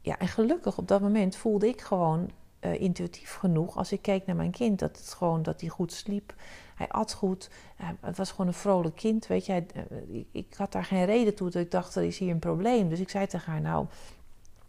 Ja, 0.00 0.18
en 0.18 0.28
gelukkig 0.28 0.78
op 0.78 0.88
dat 0.88 1.00
moment 1.00 1.36
voelde 1.36 1.68
ik 1.68 1.80
gewoon 1.80 2.30
intuïtief 2.60 3.34
genoeg, 3.34 3.76
als 3.76 3.92
ik 3.92 4.02
keek 4.02 4.26
naar 4.26 4.36
mijn 4.36 4.50
kind, 4.50 4.78
dat 4.78 4.96
het 4.96 5.14
gewoon, 5.14 5.42
dat 5.42 5.60
hij 5.60 5.70
goed 5.70 5.92
sliep. 5.92 6.34
Hij 6.80 6.88
at 6.88 7.12
goed. 7.12 7.50
het 8.00 8.16
was 8.16 8.30
gewoon 8.30 8.46
een 8.46 8.52
vrolijk 8.52 8.96
kind. 8.96 9.26
Weet 9.26 9.46
je, 9.46 9.52
eh, 9.52 10.24
ik 10.32 10.54
had 10.56 10.72
daar 10.72 10.84
geen 10.84 11.04
reden 11.04 11.34
toe 11.34 11.50
dat 11.50 11.62
ik 11.62 11.70
dacht, 11.70 11.94
er 11.94 12.02
is 12.02 12.18
hier 12.18 12.30
een 12.30 12.38
probleem. 12.38 12.88
Dus 12.88 13.00
ik 13.00 13.08
zei 13.08 13.26
tegen 13.26 13.52
haar, 13.52 13.60
nou, 13.60 13.86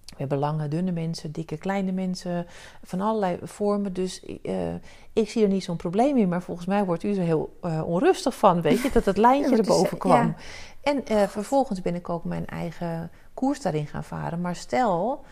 we 0.06 0.15
hebben 0.17 0.38
lange, 0.38 0.67
dunne 0.67 0.91
mensen, 0.91 1.32
dikke, 1.32 1.58
kleine 1.58 1.91
mensen, 1.91 2.45
van 2.84 3.02
allerlei 3.02 3.39
vormen. 3.41 3.93
Dus 3.93 4.24
uh, 4.43 4.74
ik 5.13 5.30
zie 5.30 5.43
er 5.43 5.50
niet 5.50 5.63
zo'n 5.63 5.76
probleem 5.76 6.17
in. 6.17 6.30
Maar 6.30 6.41
volgens 6.41 6.67
mij 6.67 6.86
wordt 6.86 7.04
u 7.04 7.15
er 7.15 7.24
heel 7.24 7.58
uh, 7.63 7.82
onrustig 7.86 8.38
van, 8.38 8.62
weet 8.62 8.82
je, 8.82 8.89
dat 8.91 9.06
het 9.06 9.17
lijntje 9.28 9.58
erboven 9.58 9.97
kwam. 9.97 10.28
Ja. 10.28 10.36
En 10.82 11.04
uh, 11.12 11.28
vervolgens 11.28 11.82
ben 11.82 11.95
ik 11.95 12.10
ook 12.10 12.24
mijn 12.24 12.47
eigen 12.47 13.12
koers 13.34 13.62
daarin 13.62 13.88
gaan 13.88 14.04
varen. 14.04 14.41
Maar 14.41 14.56
stel 14.56 15.24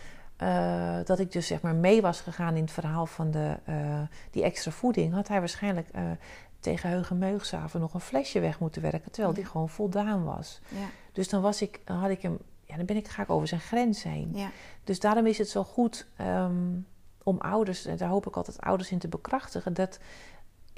dat 1.04 1.20
ik 1.20 1.32
dus 1.32 1.48
zeg 1.48 1.62
maar 1.62 1.76
mee 1.76 2.02
was 2.02 2.22
gegaan 2.22 2.56
in 2.56 2.62
het 2.62 2.72
verhaal 2.72 3.06
van 3.06 3.32
de, 3.32 3.58
die 4.32 4.44
extra 4.44 4.72
voeding, 4.72 5.14
had 5.14 5.28
hij 5.28 5.40
waarschijnlijk 5.40 5.90
tegen 6.60 6.90
Heugen 6.90 7.18
Meugzaven 7.18 7.80
nog 7.80 7.94
een 7.94 8.00
flesje 8.00 8.40
weg 8.40 8.60
moeten 8.60 8.82
werken, 8.82 9.12
terwijl 9.12 9.34
die 9.34 9.46
gewoon 9.46 9.70
voldaan 9.70 10.24
was. 10.24 10.62
Ja. 10.68 10.88
Dus 11.12 11.30
dan 11.30 11.42
was 11.42 11.62
ik, 11.62 11.80
had 11.86 12.10
ik 12.10 12.22
hem, 12.22 12.38
ja, 12.64 12.76
dan 12.76 12.86
ben 12.86 12.96
ik, 12.96 13.08
ga 13.08 13.22
ik 13.22 13.30
over 13.30 13.48
zijn 13.48 13.62
grens 13.62 14.04
heen. 14.04 14.32
Ja. 14.34 14.50
Dus 14.84 15.00
daarom 15.00 15.26
is 15.26 15.38
het 15.38 15.50
zo 15.50 15.64
goed 15.64 16.08
um, 16.22 16.88
om 17.24 17.38
ouders, 17.38 17.86
en 17.86 17.98
daar 17.98 18.10
hoop 18.10 18.28
ik 18.28 18.36
altijd 18.36 18.62
ouders 18.62 18.92
in 18.92 19.00
te 19.00 19.08
bekrachtigen, 19.08 19.74
dat 19.74 20.00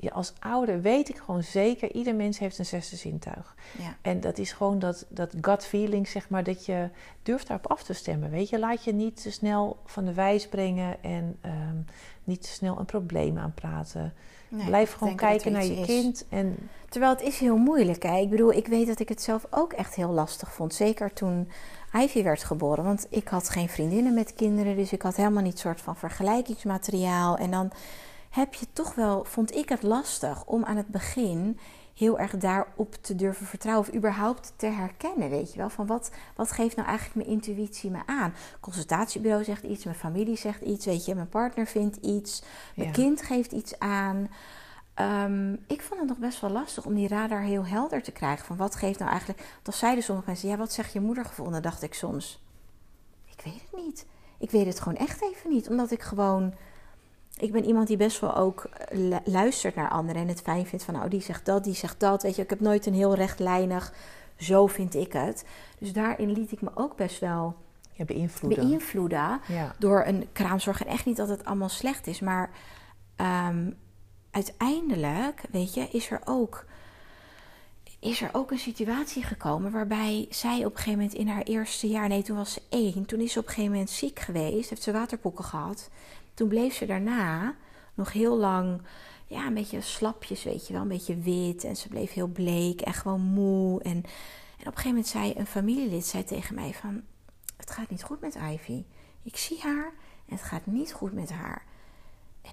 je 0.02 0.12
als 0.12 0.34
ouder 0.40 0.82
weet 0.82 1.10
ik 1.10 1.18
gewoon 1.18 1.44
zeker, 1.44 1.92
ieder 1.92 2.16
mens 2.16 2.40
heeft 2.40 2.60
een 2.60 2.66
zesde 2.66 2.96
zintuig. 2.96 3.56
Ja. 3.78 3.96
En 4.02 4.22
dat 4.22 4.38
is 4.38 4.52
gewoon 4.52 4.80
dat, 4.80 5.06
dat 5.10 5.34
gut 5.42 5.66
feeling, 5.66 6.08
zeg 6.08 6.30
maar, 6.30 6.44
dat 6.44 6.66
je 6.66 6.90
durft 7.24 7.48
daarop 7.48 7.72
af 7.72 7.84
te 7.84 7.94
stemmen. 7.94 8.30
Weet 8.30 8.50
je, 8.50 8.60
laat 8.60 8.84
je 8.84 8.94
niet 8.94 9.22
te 9.22 9.32
snel 9.32 9.78
van 9.86 10.06
de 10.06 10.14
wijs 10.14 10.48
brengen 10.48 11.04
en 11.04 11.38
ehm, 11.42 11.78
niet 12.24 12.42
te 12.42 12.50
snel 12.50 12.80
een 12.80 12.86
probleem 12.86 13.38
aanpraten. 13.38 14.14
Nee, 14.50 14.66
Blijf 14.66 14.94
gewoon 14.94 15.16
kijken 15.16 15.52
naar 15.52 15.66
je 15.66 15.76
is. 15.76 15.86
kind. 15.86 16.26
En 16.30 16.70
Terwijl 16.92 17.12
het 17.12 17.22
is 17.22 17.40
heel 17.40 17.58
moeilijk. 17.58 18.04
Hè? 18.04 18.18
Ik 18.18 18.30
bedoel, 18.30 18.54
ik 18.54 18.68
weet 18.68 18.88
dat 18.88 19.00
ik 19.00 19.10
het 19.10 19.22
zelf 19.22 19.46
ook 19.50 19.74
echt 19.74 19.96
heel 19.96 20.10
lastig 20.10 20.54
vond. 20.54 20.74
Zeker 20.74 21.14
toen 21.14 21.50
Ivy 21.94 22.24
werd 22.24 22.44
geboren. 22.44 22.84
Want 22.84 23.08
ik 23.10 23.28
had 23.28 23.50
geen 23.50 23.70
vriendinnen 23.70 24.14
met 24.14 24.34
kinderen. 24.34 24.76
Dus 24.76 24.92
ik 24.94 25.02
had 25.02 25.16
helemaal 25.16 25.44
niet 25.44 25.60
soort 25.60 25.82
van 25.82 25.96
vergelijkingsmateriaal. 25.96 27.38
En 27.38 27.52
dan 27.52 27.72
heb 28.32 28.54
je 28.54 28.66
toch 28.74 28.96
wel, 28.96 29.24
vond 29.26 29.56
ik 29.56 29.70
het 29.70 29.84
lastig 29.84 30.46
om 30.46 30.64
aan 30.66 30.78
het 30.78 30.88
begin 30.88 31.60
heel 31.94 32.20
erg 32.20 32.38
daarop 32.38 32.96
te 33.02 33.16
durven 33.16 33.46
vertrouwen. 33.46 33.88
Of 33.88 33.94
überhaupt 33.96 34.54
te 34.56 34.66
herkennen, 34.66 35.30
weet 35.30 35.52
je 35.52 35.58
wel. 35.58 35.70
Van 35.70 35.86
wat, 35.86 36.12
wat 36.36 36.52
geeft 36.52 36.76
nou 36.76 36.88
eigenlijk 36.88 37.18
mijn 37.18 37.38
intuïtie 37.38 37.92
me 37.92 38.00
aan? 38.06 38.34
Consultatiebureau 38.60 39.44
zegt 39.44 39.64
iets, 39.64 39.84
mijn 39.84 39.96
familie 39.96 40.38
zegt 40.38 40.62
iets, 40.62 40.86
weet 40.86 41.06
je. 41.06 41.16
Mijn 41.16 41.30
partner 41.30 41.66
vindt 41.66 41.96
iets, 41.96 42.44
mijn 42.76 42.88
Ja. 42.88 42.94
kind 42.94 43.22
geeft 43.22 43.52
iets 43.52 43.80
aan. 43.80 44.30
Ehm, 44.94 45.54
ik 45.68 45.82
vond 45.82 46.00
het 46.00 46.10
nog 46.10 46.18
best 46.18 46.42
wel 46.42 46.50
lastig 46.50 46.86
om 46.86 46.94
die 46.96 47.08
radar 47.08 47.42
heel 47.42 47.66
helder 47.66 48.04
te 48.04 48.12
krijgen. 48.12 48.46
Van 48.46 48.58
wat 48.58 48.76
geeft 48.76 49.00
nou 49.00 49.12
eigenlijk... 49.12 49.40
Want 49.42 49.64
dan 49.64 49.74
zeiden 49.74 50.04
sommige 50.04 50.28
mensen, 50.28 50.50
ja, 50.50 50.58
wat 50.58 50.72
zegt 50.74 50.94
je 50.94 51.00
moedergevoel? 51.00 51.46
En 51.46 51.52
dan 51.52 51.62
dacht 51.62 51.82
ik 51.82 51.94
soms, 51.94 52.42
ik 53.26 53.42
weet 53.44 53.62
het 53.70 53.86
niet. 53.86 54.06
Ik 54.38 54.52
weet 54.52 54.66
het 54.66 54.80
gewoon 54.80 54.98
echt 54.98 55.22
even 55.22 55.50
niet. 55.50 55.70
Omdat 55.70 55.92
ik 55.92 56.02
gewoon... 56.02 56.54
Ik 57.38 57.52
ben 57.52 57.66
iemand 57.66 57.88
die 57.88 57.98
best 57.98 58.20
wel 58.20 58.36
ook 58.36 58.64
eh, 58.64 58.98
lu- 59.00 59.32
luistert 59.32 59.76
naar 59.76 59.90
anderen. 59.90 60.22
En 60.22 60.28
het 60.28 60.42
fijn 60.42 60.66
vindt 60.66 60.86
van, 60.86 60.94
nou, 60.94 61.10
die 61.10 61.22
zegt 61.22 61.46
dat, 61.46 61.64
die 61.64 61.74
zegt 61.76 62.00
dat. 62.00 62.24
Weet 62.24 62.36
je, 62.36 62.42
ik 62.42 62.50
heb 62.50 62.60
nooit 62.60 62.86
een 62.86 62.94
heel 62.94 63.16
rechtlijnig... 63.16 63.94
Zo 64.36 64.68
vind 64.68 64.96
ik 64.96 65.14
het. 65.14 65.46
Dus 65.80 65.94
daarin 65.94 66.32
liet 66.32 66.52
ik 66.52 66.62
me 66.62 66.70
ook 66.76 66.96
best 66.96 67.20
wel 67.20 67.56
ja, 67.94 68.06
beïnvloeden. 68.06 68.68
beïnvloeden 68.68 69.40
Ja. 69.48 69.76
door 69.80 70.04
een 70.06 70.28
kraamzorg. 70.32 70.82
En 70.84 70.88
echt 70.92 71.06
niet 71.06 71.18
dat 71.18 71.30
het 71.30 71.46
allemaal 71.46 71.70
slecht 71.70 72.08
is, 72.08 72.20
maar 72.20 72.50
ehm, 73.16 73.72
uiteindelijk, 74.32 75.42
weet 75.52 75.74
je, 75.74 75.88
is 75.92 76.12
er 76.12 76.22
ook. 76.26 76.66
Is 78.00 78.22
er 78.22 78.30
ook 78.32 78.52
een 78.52 78.58
situatie 78.60 79.24
gekomen 79.24 79.72
waarbij 79.72 80.26
zij 80.30 80.58
op 80.66 80.72
een 80.72 80.78
gegeven 80.78 81.00
moment 81.00 81.14
in 81.14 81.28
haar 81.28 81.44
eerste 81.44 81.88
jaar, 81.88 82.08
nee, 82.08 82.22
toen 82.22 82.38
was 82.38 82.54
ze 82.54 82.62
één, 82.70 83.06
toen 83.06 83.20
is 83.20 83.32
ze 83.32 83.40
op 83.40 83.46
een 83.46 83.52
gegeven 83.52 83.72
moment 83.72 83.90
ziek 83.90 84.20
geweest, 84.20 84.70
heeft 84.70 84.84
ze 84.84 84.92
waterpokken 84.92 85.46
gehad. 85.46 85.90
Toen 86.42 86.50
bleef 86.50 86.74
ze 86.74 86.86
daarna 86.86 87.56
nog 87.94 88.14
heel 88.14 88.38
lang, 88.38 88.82
ja, 89.28 89.46
een 89.46 89.54
beetje 89.54 89.82
slapjes, 89.82 90.44
weet 90.44 90.68
je 90.68 90.74
wel, 90.74 90.82
een 90.82 90.88
beetje 90.88 91.18
wit 91.18 91.64
en 91.64 91.76
ze 91.76 91.88
bleef 91.88 92.14
heel 92.14 92.28
bleek 92.28 92.82
en 92.82 92.94
gewoon 92.94 93.22
moe. 93.22 93.82
En, 93.82 93.92
en 93.92 94.02
op 94.60 94.66
een 94.66 94.66
gegeven 94.66 94.88
moment 94.90 95.08
zei 95.08 95.34
een 95.38 95.46
familielid 95.46 96.06
zei 96.06 96.24
tegen 96.24 96.56
mij 96.56 96.74
van, 96.74 97.02
het 97.58 97.72
gaat 97.72 97.90
niet 97.90 98.04
goed 98.04 98.22
met 98.22 98.36
Ivy. 98.36 98.84
Ik 99.24 99.38
zie 99.38 99.60
haar 99.62 99.94
en 100.26 100.36
het 100.36 100.42
gaat 100.42 100.66
niet 100.66 100.94
goed 100.94 101.14
met 101.14 101.32
haar. 101.32 101.66
En 102.42 102.52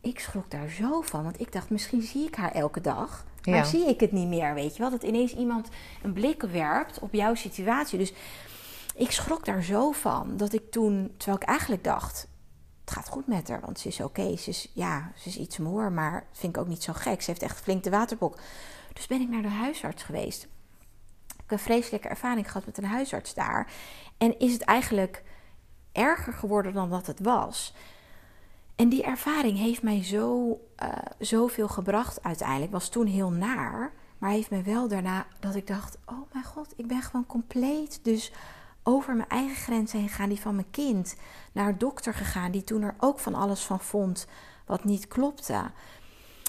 ik 0.00 0.18
schrok 0.18 0.50
daar 0.50 0.68
zo 0.68 1.00
van, 1.00 1.22
want 1.22 1.40
ik 1.40 1.52
dacht, 1.52 1.70
misschien 1.70 2.02
zie 2.02 2.26
ik 2.26 2.34
haar 2.34 2.52
elke 2.52 2.80
dag. 2.80 3.24
Maar 3.44 3.54
Ja. 3.54 3.64
zie 3.64 3.88
ik 3.88 4.00
het 4.00 4.12
niet 4.12 4.28
meer, 4.28 4.54
weet 4.54 4.76
je 4.76 4.82
wel? 4.82 4.90
Dat 4.90 5.02
ineens 5.02 5.34
iemand 5.34 5.68
een 6.02 6.12
blik 6.12 6.42
werpt 6.42 6.98
op 6.98 7.12
jouw 7.14 7.34
situatie. 7.34 7.98
Dus 7.98 8.12
ik 8.94 9.10
schrok 9.10 9.44
daar 9.44 9.62
zo 9.62 9.92
van, 9.92 10.36
dat 10.36 10.52
ik 10.52 10.70
toen, 10.70 11.14
terwijl 11.16 11.42
ik 11.42 11.48
eigenlijk 11.48 11.84
dacht... 11.84 12.28
gaat 12.90 13.08
goed 13.08 13.26
met 13.26 13.48
haar, 13.48 13.60
want 13.60 13.78
ze 13.78 13.88
is 13.88 14.00
oké. 14.00 14.36
Ze 14.36 14.50
is, 14.50 14.70
ja, 14.72 15.12
ze 15.16 15.28
is 15.28 15.36
iets 15.38 15.58
moer, 15.58 15.92
maar 15.92 16.26
vind 16.32 16.56
ik 16.56 16.62
ook 16.62 16.68
niet 16.68 16.82
zo 16.82 16.92
gek. 16.92 17.22
Ze 17.22 17.30
heeft 17.30 17.42
echt 17.42 17.60
flink 17.60 17.84
de 17.84 17.90
waterbok. 17.90 18.38
Dus 18.92 19.06
ben 19.06 19.20
ik 19.20 19.28
naar 19.28 19.42
de 19.42 19.48
huisarts 19.48 20.02
geweest. 20.02 20.42
Ik 21.26 21.36
heb 21.36 21.50
een 21.50 21.58
vreselijke 21.58 22.08
ervaring 22.08 22.46
gehad 22.46 22.66
met 22.66 22.78
een 22.78 22.84
huisarts 22.84 23.34
daar. 23.34 23.72
En 24.18 24.38
is 24.38 24.52
het 24.52 24.62
eigenlijk 24.62 25.22
erger 25.92 26.32
geworden 26.32 26.72
dan 26.72 26.90
dat 26.90 27.06
het 27.06 27.20
was. 27.20 27.74
En 28.76 28.88
die 28.88 29.02
ervaring 29.02 29.58
heeft 29.58 29.82
mij 29.82 30.04
zo, 30.04 30.60
eh, 30.76 30.88
zoveel 31.18 31.68
gebracht 31.68 32.22
uiteindelijk. 32.22 32.72
Was 32.72 32.88
toen 32.88 33.06
heel 33.06 33.30
naar. 33.30 33.92
Maar 34.18 34.30
heeft 34.30 34.50
me 34.50 34.62
wel 34.62 34.88
daarna 34.88 35.26
dat 35.40 35.54
ik 35.54 35.66
dacht: 35.66 35.98
oh 36.04 36.32
mijn 36.32 36.44
god, 36.44 36.72
ik 36.76 36.86
ben 36.86 37.02
gewoon 37.02 37.26
compleet. 37.26 38.00
Dus 38.02 38.32
over 38.82 39.16
mijn 39.16 39.28
eigen 39.28 39.56
grenzen 39.56 39.98
heen 39.98 40.08
gegaan, 40.08 40.28
die 40.28 40.40
van 40.40 40.54
mijn 40.54 40.70
kind. 40.70 41.16
Naar 41.52 41.68
een 41.68 41.78
dokter 41.78 42.14
gegaan, 42.14 42.50
die 42.50 42.64
toen 42.64 42.82
er 42.82 42.94
ook 42.98 43.18
van 43.18 43.34
alles 43.34 43.64
van 43.64 43.80
vond 43.80 44.26
wat 44.66 44.84
niet 44.84 45.08
klopte. 45.08 45.70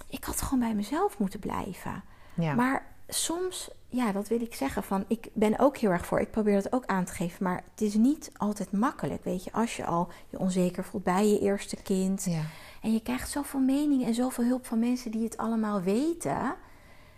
Ik 0.07 0.23
had 0.23 0.41
gewoon 0.41 0.59
bij 0.59 0.75
mezelf 0.75 1.17
moeten 1.17 1.39
blijven. 1.39 2.03
Ja. 2.33 2.53
Maar 2.53 2.85
soms, 3.07 3.69
ja, 3.87 4.11
dat 4.11 4.27
wil 4.27 4.41
ik 4.41 4.55
zeggen. 4.55 4.83
Van, 4.83 5.05
ik 5.07 5.29
ben 5.33 5.59
ook 5.59 5.77
heel 5.77 5.89
erg 5.89 6.05
voor. 6.05 6.19
Ik 6.19 6.31
probeer 6.31 6.61
dat 6.61 6.73
ook 6.73 6.85
aan 6.85 7.05
te 7.05 7.13
geven. 7.13 7.43
Maar 7.43 7.63
het 7.71 7.81
is 7.81 7.93
niet 7.93 8.31
altijd 8.37 8.71
makkelijk. 8.71 9.23
Weet 9.23 9.43
je, 9.43 9.51
als 9.51 9.75
je 9.75 9.85
al 9.85 10.09
je 10.29 10.39
onzeker 10.39 10.83
voelt 10.83 11.03
bij 11.03 11.27
je 11.27 11.39
eerste 11.39 11.75
kind. 11.75 12.23
ja. 12.25 12.41
En 12.81 12.93
je 12.93 13.01
krijgt 13.01 13.29
zoveel 13.29 13.59
meningen 13.59 14.07
en 14.07 14.13
zoveel 14.13 14.43
hulp 14.43 14.65
van 14.65 14.79
mensen 14.79 15.11
die 15.11 15.23
het 15.23 15.37
allemaal 15.37 15.81
weten. 15.81 16.55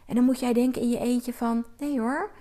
En 0.06 0.16
dan 0.16 0.24
moet 0.24 0.40
jij 0.40 0.54
denken 0.54 0.82
in 0.82 0.90
je 0.90 1.00
eentje 1.00 1.34
van... 1.34 1.66
Nee 1.78 2.00
hoor, 2.00 2.32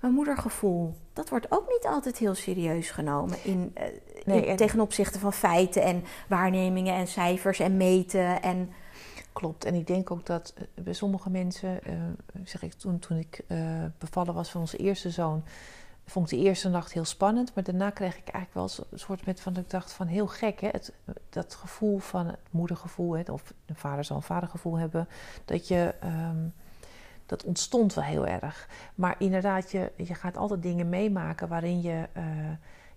mijn 0.00 0.12
moedergevoel. 0.12 0.94
Dat 1.12 1.28
wordt 1.28 1.46
ook 1.50 1.68
niet 1.68 1.86
altijd 1.86 2.18
heel 2.18 2.34
serieus 2.34 2.90
genomen. 2.90 3.44
In, 3.44 3.74
Nee, 4.24 4.80
opzichte 4.80 5.18
van 5.18 5.32
feiten 5.32 5.82
en 5.82 6.04
waarnemingen 6.28 6.94
en 6.94 7.06
cijfers 7.06 7.58
en 7.58 7.76
meten. 7.76 8.42
En 8.42 8.70
Klopt. 9.32 9.64
En 9.64 9.74
ik 9.74 9.86
denk 9.86 10.10
ook 10.10 10.26
dat 10.26 10.54
eh, 10.56 10.84
bij 10.84 10.92
sommige 10.92 11.30
mensen, 11.30 11.84
eh, 11.84 11.92
zeg 12.44 12.62
ik 12.62 12.72
toen, 12.72 12.98
toen 12.98 13.16
ik 13.18 13.44
bevallen 13.98 14.34
was 14.34 14.50
van 14.50 14.60
onze 14.60 14.76
eerste 14.76 15.10
zoon, 15.10 15.44
vond 16.04 16.32
ik 16.32 16.38
de 16.38 16.44
eerste 16.44 16.68
nacht 16.68 16.92
heel 16.92 17.04
spannend. 17.04 17.54
Maar 17.54 17.64
daarna 17.64 17.90
kreeg 17.90 18.16
ik 18.16 18.28
eigenlijk 18.28 18.54
wel 18.54 18.86
een 18.90 18.98
soort 18.98 19.26
met 19.26 19.40
van 19.40 19.56
ik 19.56 19.70
dacht 19.70 19.92
van 19.92 20.06
heel 20.06 20.26
gek, 20.26 20.60
hè? 20.60 20.68
Het, 20.68 20.92
dat 21.28 21.54
gevoel 21.54 21.98
van 21.98 22.26
het 22.26 22.38
moedergevoel, 22.50 23.16
hè? 23.16 23.22
of 23.32 23.52
een 23.66 23.74
vader 23.74 24.04
zal 24.04 24.16
een 24.16 24.22
vadergevoel 24.22 24.78
hebben, 24.78 25.08
dat 25.44 25.68
je. 25.68 25.94
ehm, 26.00 26.48
dat 27.30 27.44
ontstond 27.44 27.94
wel 27.94 28.04
heel 28.04 28.26
erg. 28.26 28.68
Maar 28.94 29.14
inderdaad, 29.18 29.70
je, 29.70 29.92
je 29.96 30.14
gaat 30.14 30.36
altijd 30.36 30.62
dingen 30.62 30.88
meemaken 30.88 31.48
waarin 31.48 31.82
je 31.82 32.08
eh, 32.12 32.22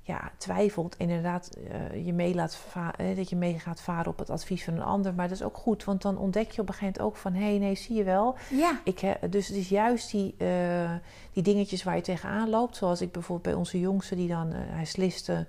ja, 0.02 0.32
twijfelt. 0.38 0.98
En 0.98 1.08
inderdaad, 1.08 1.58
eh, 1.72 2.06
je 2.06 2.14
mee 2.14 2.36
laat 2.36 2.58
eh, 2.98 3.16
dat 3.16 3.30
je 3.30 3.36
mee 3.36 3.60
gaat 3.60 3.82
varen 3.82 4.12
op 4.12 4.18
het 4.20 4.30
advies 4.30 4.64
van 4.64 4.74
een 4.74 4.82
ander. 4.82 5.14
Maar 5.14 5.28
dat 5.28 5.38
is 5.38 5.44
ook 5.44 5.58
goed, 5.58 5.84
want 5.84 6.02
dan 6.02 6.18
ontdek 6.18 6.52
je 6.52 6.62
op 6.62 6.68
een 6.68 6.74
gegeven 6.74 7.02
moment 7.02 7.16
ook 7.16 7.22
van... 7.22 7.34
hé, 7.34 7.50
hey, 7.50 7.58
nee, 7.58 7.76
zie 7.76 7.96
je 7.96 8.04
wel. 8.04 8.36
ja, 8.50 8.80
Ik, 8.84 9.00
he- 9.00 9.30
dus 9.30 9.48
het 9.48 9.58
is 9.58 9.70
juist 9.70 10.12
die, 10.12 10.36
eh, 10.38 10.92
die 11.34 11.44
dingetjes 11.44 11.84
waar 11.84 11.96
je 11.96 12.02
tegenaan 12.02 12.50
loopt. 12.50 12.76
Zoals 12.78 13.02
ik 13.02 13.12
bijvoorbeeld 13.12 13.48
bij 13.48 13.54
onze 13.60 13.80
jongste, 13.80 14.16
die 14.16 14.28
dan... 14.28 14.52
hij 14.54 14.86
sliste 14.86 15.46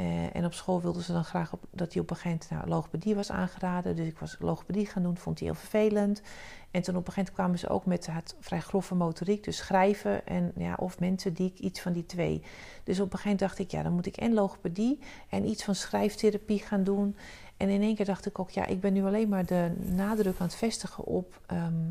eh, 0.00 0.36
en 0.36 0.44
op 0.44 0.52
school 0.52 0.80
wilden 0.80 1.02
ze 1.02 1.12
dan 1.12 1.24
graag 1.24 1.52
dat 1.70 1.92
hij 1.92 2.02
op 2.02 2.10
een 2.10 2.16
gegeven 2.16 2.46
moment 2.48 2.50
nou, 2.50 2.76
logopedie 2.76 3.14
was 3.14 3.30
aangeraden. 3.30 3.96
Dus 3.96 4.06
ik 4.06 4.18
was 4.18 4.36
logopedie 4.38 4.86
gaan 4.86 5.02
doen, 5.02 5.16
vond 5.16 5.38
hij 5.38 5.48
heel 5.48 5.56
vervelend. 5.56 6.22
En 6.70 6.82
toen 6.82 6.96
op 6.96 7.06
een 7.06 7.12
gegeven 7.12 7.34
moment 7.34 7.34
kwamen 7.34 7.58
ze 7.58 7.68
ook 7.68 7.86
met 7.86 8.06
het 8.06 8.36
vrij 8.40 8.60
grove 8.60 8.94
motoriek, 8.94 9.44
dus 9.44 9.56
schrijven 9.56 10.26
en 10.26 10.52
ja, 10.56 10.74
of 10.74 10.98
mensen 10.98 11.34
die 11.34 11.52
iets 11.56 11.80
van 11.80 11.92
die 11.92 12.06
twee. 12.06 12.42
Dus 12.84 13.00
op 13.00 13.12
een 13.12 13.18
gegeven 13.18 13.22
moment 13.22 13.38
dacht 13.38 13.58
ik, 13.58 13.70
ja, 13.70 13.82
dan 13.82 13.92
moet 13.92 14.06
ik 14.06 14.16
en 14.16 14.34
logopedie 14.34 14.98
en 15.28 15.48
iets 15.48 15.64
van 15.64 15.74
schrijftherapie 15.74 16.58
gaan 16.58 16.84
doen. 16.84 17.16
En 17.56 17.68
in 17.68 17.82
één 17.82 17.94
keer 17.94 18.06
dacht 18.06 18.26
ik 18.26 18.38
ook, 18.38 18.50
ja, 18.50 18.66
ik 18.66 18.80
ben 18.80 18.92
nu 18.92 19.04
alleen 19.04 19.28
maar 19.28 19.46
de 19.46 19.72
nadruk 19.84 20.38
aan 20.38 20.46
het 20.46 20.54
vestigen 20.54 21.04
op, 21.04 21.40
ehm, 21.46 21.90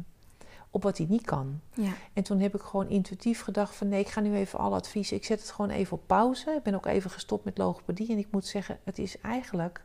op 0.72 0.84
wat 0.84 0.98
hij 0.98 1.08
niet 1.10 1.26
kan. 1.26 1.60
ja. 1.74 1.92
En 2.14 2.24
toen 2.24 2.40
heb 2.40 2.56
ik 2.56 2.62
gewoon 2.62 2.90
intuïtief 2.90 3.42
gedacht 3.42 3.76
van 3.76 3.88
nee, 3.88 4.00
ik 4.00 4.08
ga 4.08 4.22
nu 4.22 4.36
even 4.36 4.60
alle 4.60 4.76
adviezen. 4.76 5.18
Ik 5.18 5.26
zet 5.26 5.42
het 5.42 5.52
gewoon 5.52 5.72
even 5.72 5.98
op 5.98 6.04
pauze. 6.06 6.52
Ik 6.52 6.64
ben 6.64 6.76
ook 6.76 6.86
even 6.86 7.10
gestopt 7.10 7.46
met 7.46 7.58
logopedie. 7.58 8.12
En 8.12 8.18
ik 8.18 8.28
moet 8.32 8.46
zeggen, 8.46 8.80
het 8.84 9.00
is 9.00 9.22
eigenlijk 9.22 9.84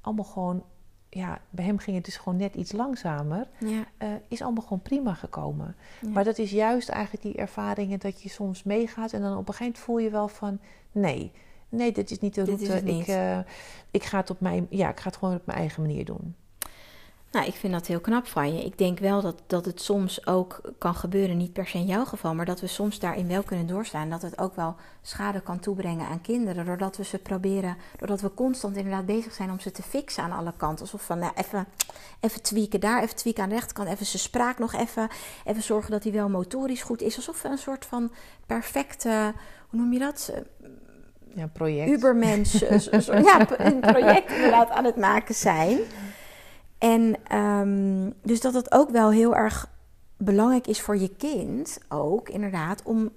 allemaal 0.00 0.24
gewoon... 0.24 0.64
Ja, 1.08 1.40
bij 1.50 1.64
hem 1.64 1.78
ging 1.78 1.96
het 1.96 2.04
dus 2.04 2.16
gewoon 2.16 2.38
net 2.38 2.54
iets 2.54 2.72
langzamer. 2.72 3.48
ja. 3.58 3.84
eh, 3.98 4.08
is 4.28 4.42
allemaal 4.42 4.62
gewoon 4.62 4.82
prima 4.82 5.14
gekomen. 5.14 5.76
Ja. 6.00 6.08
Maar 6.08 6.24
dat 6.24 6.38
is 6.38 6.50
juist 6.50 6.88
eigenlijk 6.88 7.24
die 7.24 7.34
ervaringen 7.34 7.98
dat 7.98 8.22
je 8.22 8.28
soms 8.28 8.62
meegaat... 8.62 9.12
en 9.12 9.20
dan 9.20 9.36
op 9.36 9.48
een 9.48 9.54
gegeven 9.54 9.64
moment 9.64 9.84
voel 9.84 9.98
je 9.98 10.10
wel 10.10 10.28
van... 10.28 10.60
nee, 10.92 11.32
nee, 11.68 11.92
dit 11.92 12.10
is 12.10 12.18
niet 12.18 12.34
de 12.34 12.44
route. 12.44 12.82
Ik, 12.82 13.06
eh, 13.06 13.38
ik, 13.90 14.04
ga 14.04 14.18
het 14.18 14.30
op 14.30 14.40
mijn, 14.40 14.66
ja, 14.70 14.90
ik 14.90 15.00
ga 15.00 15.08
het 15.08 15.16
gewoon 15.16 15.34
op 15.34 15.46
mijn 15.46 15.58
eigen 15.58 15.82
manier 15.82 16.04
doen. 16.04 16.34
Nou, 17.32 17.46
ik 17.46 17.54
vind 17.54 17.72
dat 17.72 17.86
heel 17.86 18.00
knap 18.00 18.26
van 18.26 18.54
je. 18.54 18.64
Ik 18.64 18.78
denk 18.78 18.98
wel 18.98 19.20
dat, 19.20 19.42
dat 19.46 19.64
het 19.64 19.82
soms 19.82 20.26
ook 20.26 20.60
kan 20.78 20.94
gebeuren, 20.94 21.36
niet 21.36 21.52
per 21.52 21.66
se 21.66 21.78
in 21.78 21.86
jouw 21.86 22.04
geval, 22.04 22.34
maar 22.34 22.44
dat 22.44 22.60
we 22.60 22.66
soms 22.66 22.98
daarin 22.98 23.28
wel 23.28 23.42
kunnen 23.42 23.66
doorslaan. 23.66 24.10
Dat 24.10 24.22
het 24.22 24.38
ook 24.38 24.56
wel 24.56 24.76
schade 25.02 25.40
kan 25.40 25.60
toebrengen 25.60 26.06
aan 26.06 26.20
kinderen, 26.20 26.64
doordat 26.64 26.96
we 26.96 27.04
ze 27.04 27.18
proberen, 27.18 27.76
doordat 27.98 28.20
we 28.20 28.34
constant 28.34 28.76
inderdaad 28.76 29.06
bezig 29.06 29.32
zijn 29.32 29.50
om 29.50 29.60
ze 29.60 29.70
te 29.70 29.82
fixen 29.82 30.22
aan 30.22 30.32
alle 30.32 30.52
kanten. 30.56 30.80
Alsof 30.80 31.02
van, 31.02 31.18
nou, 31.18 31.32
even, 31.36 31.66
even 32.20 32.42
tweaken 32.42 32.80
daar, 32.80 33.02
even 33.02 33.16
tweaken 33.16 33.42
aan 33.42 33.48
de 33.48 33.54
rechterkant, 33.54 33.88
even 33.88 34.06
zijn 34.06 34.22
spraak 34.22 34.58
nog 34.58 34.72
even, 34.72 35.08
even 35.44 35.62
zorgen 35.62 35.90
dat 35.90 36.02
hij 36.02 36.12
wel 36.12 36.28
motorisch 36.28 36.82
goed 36.82 37.02
is. 37.02 37.16
Alsof 37.16 37.42
we 37.42 37.48
een 37.48 37.58
soort 37.58 37.84
van 37.84 38.12
perfecte, 38.46 39.32
hoe 39.68 39.80
noem 39.80 39.92
je 39.92 39.98
dat? 39.98 40.32
Ja, 41.34 41.46
project. 41.46 41.90
Ubermens, 41.90 42.62
eh, 42.62 43.24
ja, 43.24 43.60
een 43.60 43.80
project 43.80 44.30
inderdaad 44.30 44.70
aan 44.70 44.84
het 44.84 44.96
maken 44.96 45.34
zijn. 45.34 45.78
En 46.82 47.16
ehm, 47.24 48.10
dus 48.22 48.40
dat 48.40 48.54
het 48.54 48.72
ook 48.72 48.90
wel 48.90 49.10
heel 49.10 49.36
erg 49.36 49.68
belangrijk 50.16 50.66
is 50.66 50.80
voor 50.80 50.96
je 50.96 51.16
kind 51.16 51.78
ook, 51.88 52.28
inderdaad, 52.28 52.82
om 52.82 53.10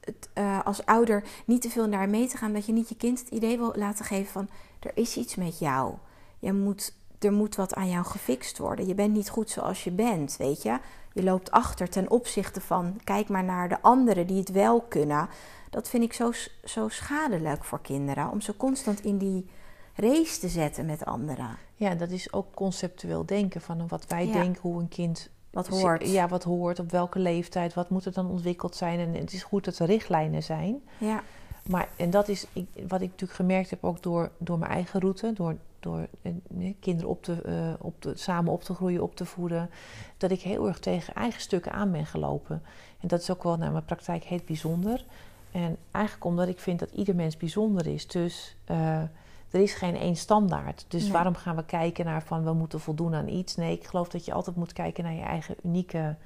het, 0.00 0.28
uh, 0.34 0.64
als 0.64 0.86
ouder 0.86 1.24
niet 1.46 1.62
te 1.62 1.70
veel 1.70 1.88
naar 1.88 2.08
mee 2.08 2.28
te 2.28 2.36
gaan. 2.36 2.52
Dat 2.52 2.66
je 2.66 2.72
niet 2.72 2.88
je 2.88 2.96
kind 2.96 3.18
het 3.18 3.28
idee 3.28 3.58
wil 3.58 3.72
laten 3.76 4.04
geven 4.04 4.32
van 4.32 4.48
er 4.80 4.90
is 4.94 5.16
iets 5.16 5.34
met 5.34 5.58
jou. 5.58 5.94
Je 6.38 6.52
moet, 6.52 6.94
er 7.18 7.32
moet 7.32 7.56
wat 7.56 7.74
aan 7.74 7.88
jou 7.88 8.04
gefixt 8.04 8.58
worden. 8.58 8.86
Je 8.86 8.94
bent 8.94 9.14
niet 9.14 9.30
goed 9.30 9.50
zoals 9.50 9.84
je 9.84 9.90
bent, 9.90 10.36
weet 10.36 10.62
je. 10.62 10.78
Je 11.12 11.22
loopt 11.22 11.50
achter 11.50 11.88
ten 11.88 12.10
opzichte 12.10 12.60
van 12.60 13.00
kijk 13.04 13.28
maar 13.28 13.44
naar 13.44 13.68
de 13.68 13.80
anderen 13.80 14.26
die 14.26 14.38
het 14.38 14.50
wel 14.50 14.80
kunnen. 14.80 15.28
Dat 15.70 15.88
vind 15.88 16.02
ik 16.02 16.12
zo, 16.12 16.32
zo 16.64 16.88
schadelijk 16.88 17.64
voor 17.64 17.80
kinderen. 17.80 18.30
Om 18.30 18.40
ze 18.40 18.56
constant 18.56 19.00
in 19.04 19.18
die 19.18 19.50
race 19.94 20.40
te 20.40 20.48
zetten 20.48 20.86
met 20.86 21.04
anderen. 21.04 21.67
Ja, 21.78 21.94
dat 21.94 22.10
is 22.10 22.32
ook 22.32 22.54
conceptueel 22.54 23.26
denken 23.26 23.60
van 23.60 23.88
wat 23.88 24.06
wij 24.06 24.32
denken 24.32 24.60
hoe 24.62 24.80
een 24.80 24.88
kind 24.88 25.30
wat 25.50 25.68
hoort. 25.68 26.10
Ja, 26.10 26.28
wat 26.28 26.44
hoort, 26.44 26.78
op 26.78 26.90
welke 26.90 27.18
leeftijd, 27.18 27.74
wat 27.74 27.90
moet 27.90 28.04
er 28.04 28.12
dan 28.12 28.30
ontwikkeld 28.30 28.76
zijn. 28.76 28.98
En 28.98 29.14
het 29.14 29.32
is 29.32 29.42
goed 29.42 29.64
dat 29.64 29.78
er 29.78 29.86
richtlijnen 29.86 30.42
zijn. 30.42 30.82
Ja. 30.98 31.22
Maar, 31.68 31.88
en 31.96 32.10
dat 32.10 32.28
is 32.28 32.46
wat 32.88 33.00
ik 33.00 33.10
natuurlijk 33.10 33.32
gemerkt 33.32 33.70
heb 33.70 33.84
ook 33.84 34.02
door, 34.02 34.30
door 34.38 34.58
mijn 34.58 34.70
eigen 34.70 35.00
route, 35.00 35.32
door, 35.32 35.56
door 35.80 36.06
eh, 36.22 36.32
kinderen 36.80 37.10
op 37.10 37.22
te, 37.22 37.42
uh, 37.46 37.86
op 37.86 38.00
te, 38.00 38.12
samen 38.14 38.52
op 38.52 38.62
te 38.64 38.74
groeien, 38.74 39.02
op 39.02 39.16
te 39.16 39.24
voeden, 39.24 39.70
dat 40.16 40.30
ik 40.30 40.40
heel 40.40 40.66
erg 40.66 40.78
tegen 40.78 41.14
eigen 41.14 41.40
stukken 41.40 41.72
aan 41.72 41.92
ben 41.92 42.06
gelopen. 42.06 42.62
En 43.00 43.08
dat 43.08 43.20
is 43.20 43.30
ook 43.30 43.42
wel 43.42 43.56
naar 43.56 43.72
mijn 43.72 43.84
praktijk 43.84 44.24
heet 44.24 44.46
bijzonder. 44.46 45.04
En 45.52 45.76
eigenlijk 45.90 46.24
omdat 46.24 46.48
ik 46.48 46.58
vind 46.58 46.78
dat 46.78 46.90
ieder 46.90 47.14
mens 47.14 47.36
bijzonder 47.36 47.86
is. 47.86 48.06
Dus 48.06 48.56
uh, 48.70 49.02
er 49.50 49.60
is 49.60 49.74
geen 49.74 49.96
één 49.96 50.16
standaard. 50.16 50.84
Dus 50.88 51.10
waarom 51.10 51.34
gaan 51.34 51.56
we 51.56 51.64
kijken 51.64 52.04
naar 52.04 52.22
van 52.22 52.44
we 52.44 52.52
moeten 52.52 52.80
voldoen 52.80 53.14
aan 53.14 53.28
iets? 53.28 53.56
Nee, 53.56 53.72
ik 53.72 53.86
geloof 53.86 54.08
dat 54.08 54.24
je 54.24 54.32
altijd 54.32 54.56
moet 54.56 54.72
kijken 54.72 55.04
naar 55.04 55.14
je 55.14 55.22
eigen 55.22 55.56
unieke, 55.62 56.16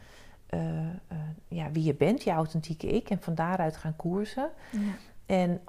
uh, 0.51 0.61
uh, 0.63 0.89
ja, 1.49 1.71
wie 1.71 1.85
je 1.85 1.95
bent, 1.95 2.23
je 2.23 2.31
authentieke 2.31 2.87
ik. 2.87 3.11
En 3.11 3.21
van 3.21 3.35
daaruit 3.35 3.77
gaan 3.77 3.97
koersen. 3.97 4.51
Ja. 4.71 4.79
En 5.27 5.61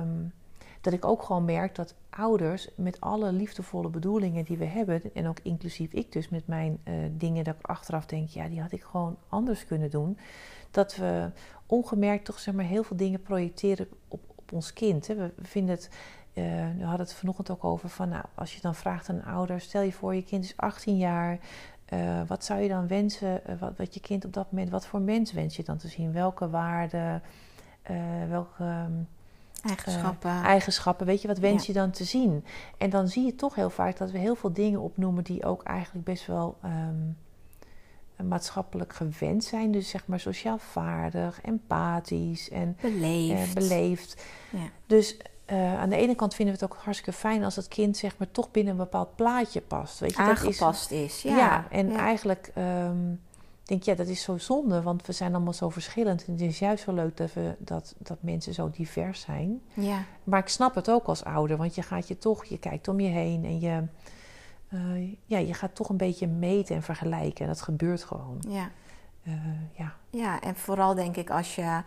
um, 0.00 0.32
dat 0.80 0.92
ik 0.92 1.04
ook 1.04 1.22
gewoon 1.22 1.44
merk 1.44 1.74
dat 1.74 1.94
ouders 2.10 2.68
met 2.76 3.00
alle 3.00 3.32
liefdevolle 3.32 3.88
bedoelingen 3.88 4.44
die 4.44 4.56
we 4.56 4.64
hebben, 4.64 5.02
en 5.14 5.28
ook 5.28 5.38
inclusief 5.42 5.92
ik 5.92 6.12
dus 6.12 6.28
met 6.28 6.46
mijn 6.46 6.78
uh, 6.84 6.94
dingen 7.12 7.44
dat 7.44 7.54
ik 7.58 7.66
achteraf 7.66 8.06
denk, 8.06 8.28
ja, 8.28 8.48
die 8.48 8.60
had 8.60 8.72
ik 8.72 8.82
gewoon 8.82 9.16
anders 9.28 9.66
kunnen 9.66 9.90
doen. 9.90 10.18
Dat 10.70 10.96
we 10.96 11.30
ongemerkt 11.66 12.24
toch 12.24 12.38
zeg 12.38 12.54
maar 12.54 12.64
heel 12.64 12.84
veel 12.84 12.96
dingen 12.96 13.22
projecteren 13.22 13.88
op, 14.08 14.20
op 14.34 14.52
ons 14.52 14.72
kind. 14.72 15.06
Hè. 15.06 15.14
We 15.14 15.32
vinden 15.42 15.74
het 15.74 15.90
uh, 16.38 16.44
we 16.78 16.84
hadden 16.84 17.06
het 17.06 17.14
vanochtend 17.14 17.50
ook 17.50 17.64
over 17.64 17.88
van, 17.88 18.08
nou, 18.08 18.24
als 18.34 18.54
je 18.54 18.60
dan 18.60 18.74
vraagt 18.74 19.08
aan 19.08 19.16
een 19.16 19.24
ouder, 19.24 19.60
stel 19.60 19.82
je 19.82 19.92
voor 19.92 20.14
je 20.14 20.24
kind 20.24 20.44
is 20.44 20.56
18 20.56 20.96
jaar, 20.96 21.38
uh, 21.92 22.20
wat 22.26 22.44
zou 22.44 22.60
je 22.60 22.68
dan 22.68 22.86
wensen, 22.86 23.40
uh, 23.48 23.58
wat, 23.58 23.76
wat, 23.76 23.94
je 23.94 24.00
kind 24.00 24.24
op 24.24 24.32
dat 24.32 24.52
moment, 24.52 24.70
wat 24.70 24.86
voor 24.86 25.00
mens 25.00 25.32
wens 25.32 25.56
je 25.56 25.62
dan 25.62 25.76
te 25.76 25.88
zien? 25.88 26.12
Welke 26.12 26.50
waarden, 26.50 27.22
welke 28.28 28.64
um, 28.64 29.08
eigenschappen. 29.62 30.42
eigenschappen, 30.42 31.06
weet 31.06 31.22
je, 31.22 31.28
wat 31.28 31.38
wens 31.38 31.66
ja. 31.66 31.72
je 31.72 31.78
dan 31.78 31.90
te 31.90 32.04
zien? 32.04 32.44
En 32.78 32.90
dan 32.90 33.08
zie 33.08 33.24
je 33.24 33.34
toch 33.34 33.54
heel 33.54 33.70
vaak 33.70 33.96
dat 33.96 34.10
we 34.10 34.18
heel 34.18 34.34
veel 34.34 34.52
dingen 34.52 34.80
opnoemen 34.80 35.24
die 35.24 35.44
ook 35.44 35.62
eigenlijk 35.62 36.04
best 36.04 36.26
wel 36.26 36.58
um, 36.64 37.16
maatschappelijk 38.28 38.92
gewend 38.92 39.44
zijn. 39.44 39.70
Dus 39.70 39.88
zeg 39.88 40.06
maar 40.06 40.20
sociaal 40.20 40.58
vaardig, 40.58 41.40
empathisch 41.40 42.50
en 42.50 42.76
beleefd. 42.80 43.54
beleefd. 43.54 44.24
Ja. 44.50 44.68
Dus 44.86 45.16
uh, 45.52 45.80
aan 45.80 45.88
de 45.88 45.96
ene 45.96 46.14
kant 46.14 46.34
vinden 46.34 46.54
we 46.54 46.64
het 46.64 46.72
ook 46.72 46.82
hartstikke 46.82 47.18
fijn 47.18 47.44
als 47.44 47.56
het 47.56 47.68
kind 47.68 47.96
zeg 47.96 48.18
maar 48.18 48.30
toch 48.30 48.50
binnen 48.50 48.72
een 48.72 48.78
bepaald 48.78 49.16
plaatje 49.16 49.60
past. 49.60 49.98
Weet 49.98 50.10
je, 50.10 50.18
Aangepast 50.18 50.88
dat 50.88 50.98
is, 50.98 51.04
is. 51.04 51.22
Ja, 51.22 51.36
ja 51.36 51.66
en 51.70 51.90
ja. 51.90 51.98
eigenlijk 51.98 52.52
um, 52.58 53.20
denk 53.66 53.80
ik, 53.80 53.86
ja, 53.86 53.94
dat 53.94 54.06
is 54.06 54.22
zo 54.22 54.38
zonde, 54.38 54.82
want 54.82 55.06
we 55.06 55.12
zijn 55.12 55.34
allemaal 55.34 55.52
zo 55.52 55.68
verschillend. 55.68 56.24
En 56.24 56.32
het 56.32 56.40
is 56.40 56.58
juist 56.58 56.84
zo 56.84 56.92
leuk 56.92 57.16
dat, 57.16 57.32
we, 57.32 57.54
dat, 57.58 57.94
dat 57.98 58.16
mensen 58.20 58.54
zo 58.54 58.70
divers 58.70 59.20
zijn. 59.20 59.60
Ja. 59.74 60.04
Maar 60.24 60.40
ik 60.40 60.48
snap 60.48 60.74
het 60.74 60.90
ook 60.90 61.06
als 61.06 61.24
ouder, 61.24 61.56
want 61.56 61.74
je 61.74 61.82
gaat 61.82 62.08
je 62.08 62.18
toch, 62.18 62.44
je 62.44 62.58
kijkt 62.58 62.88
om 62.88 63.00
je 63.00 63.08
heen 63.08 63.44
en 63.44 63.60
je, 63.60 63.82
uh, 64.68 65.16
ja, 65.24 65.38
je 65.38 65.54
gaat 65.54 65.74
toch 65.74 65.88
een 65.88 65.96
beetje 65.96 66.26
meten 66.26 66.76
en 66.76 66.82
vergelijken. 66.82 67.40
En 67.40 67.46
dat 67.46 67.62
gebeurt 67.62 68.04
gewoon. 68.04 68.42
Ja. 68.48 68.70
Uh, 69.22 69.34
ja. 69.72 69.94
ja, 70.10 70.40
en 70.40 70.56
vooral 70.56 70.94
denk 70.94 71.16
ik 71.16 71.30
als 71.30 71.54
je 71.54 71.82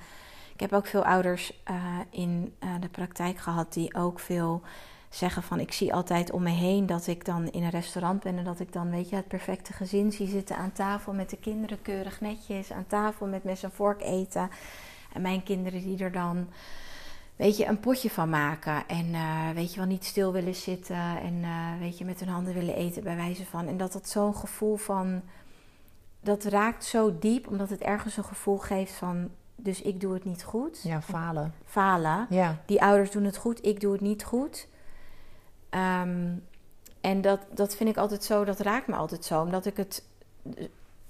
ik 0.59 0.69
heb 0.69 0.79
ook 0.79 0.87
veel 0.87 1.05
ouders 1.05 1.61
uh, 1.71 1.75
in 2.09 2.55
uh, 2.63 2.69
de 2.79 2.89
praktijk 2.89 3.37
gehad 3.37 3.73
die 3.73 3.95
ook 3.95 4.19
veel 4.19 4.61
zeggen 5.09 5.43
van 5.43 5.59
ik 5.59 5.71
zie 5.71 5.93
altijd 5.93 6.31
om 6.31 6.43
me 6.43 6.49
heen 6.49 6.85
dat 6.85 7.07
ik 7.07 7.25
dan 7.25 7.49
in 7.49 7.63
een 7.63 7.69
restaurant 7.69 8.23
ben 8.23 8.37
en 8.37 8.43
dat 8.43 8.59
ik 8.59 8.73
dan 8.73 8.89
weet 8.89 9.09
je 9.09 9.15
het 9.15 9.27
perfecte 9.27 9.73
gezin 9.73 10.11
zie 10.11 10.27
zitten. 10.27 10.55
Aan 10.55 10.71
tafel 10.71 11.13
met 11.13 11.29
de 11.29 11.37
kinderen 11.37 11.81
keurig 11.81 12.21
netjes 12.21 12.71
aan 12.71 12.87
tafel 12.87 13.27
met 13.27 13.43
mes 13.43 13.63
en 13.63 13.71
vork 13.71 14.01
eten. 14.01 14.49
En 15.13 15.21
mijn 15.21 15.43
kinderen 15.43 15.81
die 15.81 16.03
er 16.03 16.11
dan 16.11 16.47
weet 17.35 17.57
je 17.57 17.65
een 17.65 17.79
potje 17.79 18.09
van 18.09 18.29
maken 18.29 18.87
en 18.87 19.05
uh, 19.05 19.49
weet 19.49 19.73
je 19.73 19.79
wel 19.79 19.89
niet 19.89 20.05
stil 20.05 20.31
willen 20.31 20.55
zitten 20.55 21.21
en 21.21 21.45
weet 21.79 21.97
je 21.97 22.05
met 22.05 22.19
hun 22.19 22.29
handen 22.29 22.53
willen 22.53 22.75
eten 22.75 23.03
bij 23.03 23.15
wijze 23.15 23.45
van. 23.45 23.67
En 23.67 23.77
dat 23.77 23.91
dat 23.91 24.09
zo'n 24.09 24.35
gevoel 24.35 24.75
van 24.75 25.21
dat 26.21 26.43
raakt 26.43 26.85
zo 26.85 27.19
diep 27.19 27.47
omdat 27.47 27.69
het 27.69 27.81
ergens 27.81 28.17
een 28.17 28.23
gevoel 28.23 28.57
geeft 28.57 28.93
van 28.93 29.29
dus 29.63 29.81
ik 29.81 30.01
doe 30.01 30.13
het 30.13 30.25
niet 30.25 30.43
goed. 30.43 30.81
Ja, 30.83 31.01
falen. 31.01 31.53
Falen. 31.65 32.27
Ja. 32.29 32.61
Die 32.65 32.81
ouders 32.81 33.11
doen 33.11 33.23
het 33.23 33.37
goed, 33.37 33.65
ik 33.65 33.79
doe 33.79 33.91
het 33.91 34.01
niet 34.01 34.23
goed. 34.23 34.67
Um, 35.69 36.43
en 37.01 37.21
dat, 37.21 37.39
dat 37.53 37.75
vind 37.75 37.89
ik 37.89 37.97
altijd 37.97 38.23
zo, 38.23 38.43
dat 38.43 38.59
raakt 38.59 38.87
me 38.87 38.95
altijd 38.95 39.25
zo. 39.25 39.41
Omdat 39.41 39.65
ik 39.65 39.77
het 39.77 40.03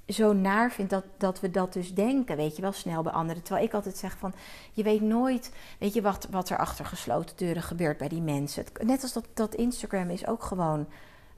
zo 0.07 0.33
naar 0.33 0.71
vind 0.71 0.89
dat, 0.89 1.03
dat 1.17 1.39
we 1.39 1.51
dat 1.51 1.73
dus 1.73 1.93
denken, 1.93 2.35
weet 2.35 2.55
je 2.55 2.61
wel, 2.61 2.71
snel 2.71 3.01
bij 3.01 3.11
anderen. 3.11 3.43
Terwijl 3.43 3.65
ik 3.65 3.73
altijd 3.73 3.97
zeg 3.97 4.17
van, 4.17 4.33
je 4.73 4.83
weet 4.83 5.01
nooit, 5.01 5.51
weet 5.79 5.93
je, 5.93 6.01
wat, 6.01 6.27
wat 6.31 6.49
er 6.49 6.57
achter 6.57 6.85
gesloten 6.85 7.37
deuren 7.37 7.63
gebeurt 7.63 7.97
bij 7.97 8.07
die 8.07 8.21
mensen. 8.21 8.65
Net 8.81 9.01
als 9.01 9.13
dat, 9.13 9.25
dat 9.33 9.55
Instagram 9.55 10.09
is 10.09 10.27
ook 10.27 10.43
gewoon 10.43 10.87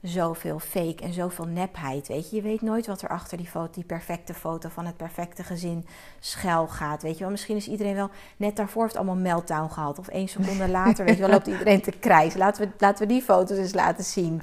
zoveel 0.02 0.58
fake 0.58 1.02
en 1.02 1.12
zoveel 1.12 1.46
nepheid. 1.46 2.08
Weet 2.08 2.30
je, 2.30 2.36
je 2.36 2.42
weet 2.42 2.62
nooit 2.62 2.86
wat 2.86 3.02
er 3.02 3.08
achter 3.08 3.36
die 3.36 3.46
foto, 3.46 3.72
die 3.72 3.84
perfecte 3.84 4.34
foto 4.34 4.68
van 4.68 4.86
het 4.86 4.96
perfecte 4.96 5.42
gezin 5.42 5.86
schuil 6.20 6.68
gaat. 6.68 7.02
Weet 7.02 7.14
je 7.14 7.20
wel, 7.20 7.30
misschien 7.30 7.56
is 7.56 7.68
iedereen 7.68 7.94
wel 7.94 8.10
net 8.36 8.56
daarvoor 8.56 8.82
heeft 8.82 8.96
allemaal 8.96 9.16
meltdown 9.16 9.70
gehad. 9.70 9.98
Of 9.98 10.08
één 10.08 10.28
seconde 10.28 10.68
later, 10.78 11.04
weet 11.04 11.14
je 11.14 11.20
wel, 11.20 11.30
loopt 11.30 11.46
iedereen 11.46 11.82
te 11.82 11.90
krijsen. 11.90 12.38
Laten 12.38 12.66
we, 12.66 12.72
laten 12.78 13.06
we 13.06 13.12
die 13.12 13.22
foto's 13.22 13.58
eens 13.58 13.74
laten 13.74 14.04
zien. 14.04 14.42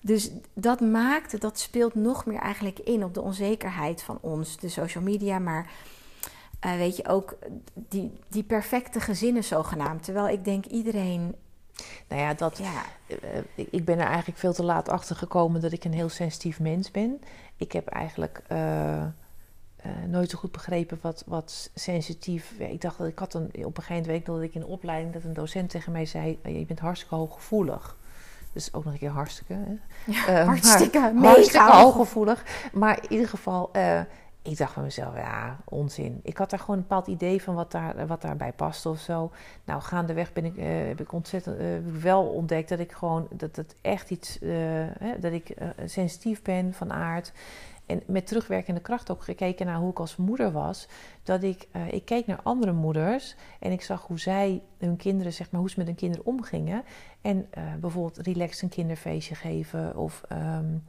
Dus 0.00 0.30
dat 0.54 0.80
maakt, 0.80 1.40
dat 1.40 1.58
speelt 1.58 1.94
nog 1.94 2.26
meer 2.26 2.40
eigenlijk 2.40 2.78
in 2.78 3.04
op 3.04 3.14
de 3.14 3.20
onzekerheid 3.20 4.02
van 4.02 4.18
ons, 4.20 4.56
de 4.56 4.68
social 4.68 5.04
media, 5.04 5.38
maar 5.38 5.70
uh, 6.66 6.76
weet 6.76 6.96
je 6.96 7.08
ook 7.08 7.36
die, 7.74 8.12
die 8.28 8.42
perfecte 8.42 9.00
gezinnen 9.00 9.44
zogenaamd. 9.44 10.02
Terwijl 10.02 10.28
ik 10.28 10.44
denk 10.44 10.64
iedereen 10.64 11.34
nou 12.08 12.20
ja, 12.20 12.34
dat, 12.34 12.58
ja. 12.58 12.82
Uh, 13.06 13.18
ik 13.54 13.84
ben 13.84 13.98
er 13.98 14.06
eigenlijk 14.06 14.38
veel 14.38 14.52
te 14.52 14.62
laat 14.64 14.88
achter 14.88 15.16
gekomen 15.16 15.60
dat 15.60 15.72
ik 15.72 15.84
een 15.84 15.92
heel 15.92 16.08
sensitief 16.08 16.60
mens 16.60 16.90
ben. 16.90 17.20
Ik 17.56 17.72
heb 17.72 17.86
eigenlijk 17.86 18.42
uh, 18.52 18.58
uh, 18.96 19.04
nooit 20.08 20.30
zo 20.30 20.38
goed 20.38 20.52
begrepen 20.52 20.98
wat, 21.00 21.24
wat 21.26 21.70
sensitief. 21.74 22.52
Ik 22.58 22.80
dacht 22.80 22.98
dat 22.98 23.06
ik 23.06 23.18
had 23.18 23.34
een, 23.34 23.50
op 23.64 23.76
een 23.76 23.82
gegeven 23.82 24.06
moment 24.06 24.26
dat 24.26 24.42
ik 24.42 24.54
in 24.54 24.60
de 24.60 24.66
opleiding 24.66 25.12
dat 25.12 25.24
een 25.24 25.32
docent 25.32 25.70
tegen 25.70 25.92
mij 25.92 26.06
zei: 26.06 26.38
Je 26.42 26.66
bent 26.66 26.78
hartstikke 26.78 27.14
hooggevoelig. 27.14 27.96
Dus 28.52 28.72
ook 28.72 28.84
nog 28.84 28.92
een 28.92 28.98
keer 28.98 29.10
hartstikke. 29.10 29.52
Hè? 29.52 29.74
Ja, 30.12 30.44
hartstikke, 30.44 30.98
maar, 31.14 31.32
hartstikke 31.32 31.72
hooggevoelig. 31.72 32.44
Maar 32.72 32.98
in 33.02 33.12
ieder 33.12 33.28
geval 33.28 33.70
ik 34.44 34.56
dacht 34.56 34.72
van 34.72 34.82
mezelf, 34.82 35.16
ja, 35.16 35.56
onzin. 35.64 36.20
Ik 36.22 36.36
had 36.36 36.50
daar 36.50 36.58
gewoon 36.58 36.76
een 36.76 36.82
bepaald 36.82 37.06
idee 37.06 37.42
van 37.42 37.54
wat, 37.54 37.72
daar, 37.72 38.06
wat 38.06 38.22
daarbij 38.22 38.52
paste 38.52 38.88
of 38.88 38.98
zo. 38.98 39.30
Nou, 39.64 39.80
gaandeweg 39.80 40.32
ben 40.32 40.44
ik, 40.44 40.56
uh, 40.56 40.64
heb 40.66 41.00
ik 41.00 41.12
ontzettend 41.12 41.60
uh, 41.60 41.66
wel 42.02 42.26
ontdekt 42.26 42.68
dat 42.68 42.78
ik 42.78 42.92
gewoon, 42.92 43.28
dat 43.30 43.56
het 43.56 43.76
echt 43.80 44.10
iets, 44.10 44.42
uh, 44.42 44.52
hè, 44.98 45.18
dat 45.18 45.32
ik 45.32 45.54
sensitief 45.84 46.42
ben 46.42 46.74
van 46.74 46.92
aard. 46.92 47.32
En 47.86 48.02
met 48.06 48.26
terugwerkende 48.26 48.80
kracht 48.80 49.10
ook 49.10 49.22
gekeken 49.22 49.66
naar 49.66 49.78
hoe 49.78 49.90
ik 49.90 49.98
als 49.98 50.16
moeder 50.16 50.52
was. 50.52 50.88
Dat 51.22 51.42
ik, 51.42 51.68
ik 51.90 52.04
keek 52.04 52.26
naar 52.26 52.40
andere 52.42 52.72
moeders 52.72 53.36
en 53.60 53.72
ik 53.72 53.82
zag 53.82 54.06
hoe 54.06 54.18
zij 54.18 54.62
hun 54.78 54.96
kinderen, 54.96 55.32
zeg 55.32 55.50
maar, 55.50 55.60
hoe 55.60 55.70
ze 55.70 55.78
met 55.78 55.86
hun 55.86 55.96
kinderen 55.96 56.26
omgingen. 56.26 56.84
En 57.20 57.48
bijvoorbeeld 57.80 58.26
relaxed 58.26 58.62
een 58.62 58.68
kinderfeestje 58.68 59.34
geven 59.34 59.96
of... 59.96 60.22
Um, 60.32 60.84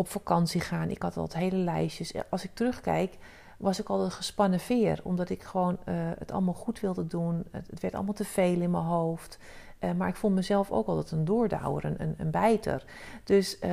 op 0.00 0.08
vakantie 0.08 0.60
gaan. 0.60 0.90
Ik 0.90 1.02
had 1.02 1.16
altijd 1.16 1.42
hele 1.42 1.62
lijstjes. 1.62 2.12
Als 2.30 2.44
ik 2.44 2.50
terugkijk, 2.54 3.16
was 3.56 3.80
ik 3.80 3.88
al 3.88 4.04
een 4.04 4.10
gespannen 4.10 4.60
veer. 4.60 5.00
Omdat 5.02 5.30
ik 5.30 5.42
gewoon 5.42 5.78
uh, 5.88 5.94
het 6.18 6.32
allemaal 6.32 6.54
goed 6.54 6.80
wilde 6.80 7.06
doen. 7.06 7.44
Het, 7.50 7.66
het, 7.70 7.80
werd 7.80 7.94
allemaal 7.94 8.14
te 8.14 8.24
veel 8.24 8.60
in 8.60 8.70
mijn 8.70 8.84
hoofd. 8.84 9.38
Uh, 9.80 9.92
maar 9.92 10.08
ik 10.08 10.16
vond 10.16 10.34
mezelf 10.34 10.70
ook 10.70 10.86
altijd 10.86 11.10
een 11.10 11.24
doordouwer, 11.24 11.84
een, 11.84 12.02
een, 12.02 12.14
een 12.18 12.30
bijter. 12.30 12.84
Dus 13.24 13.58
uh, 13.64 13.70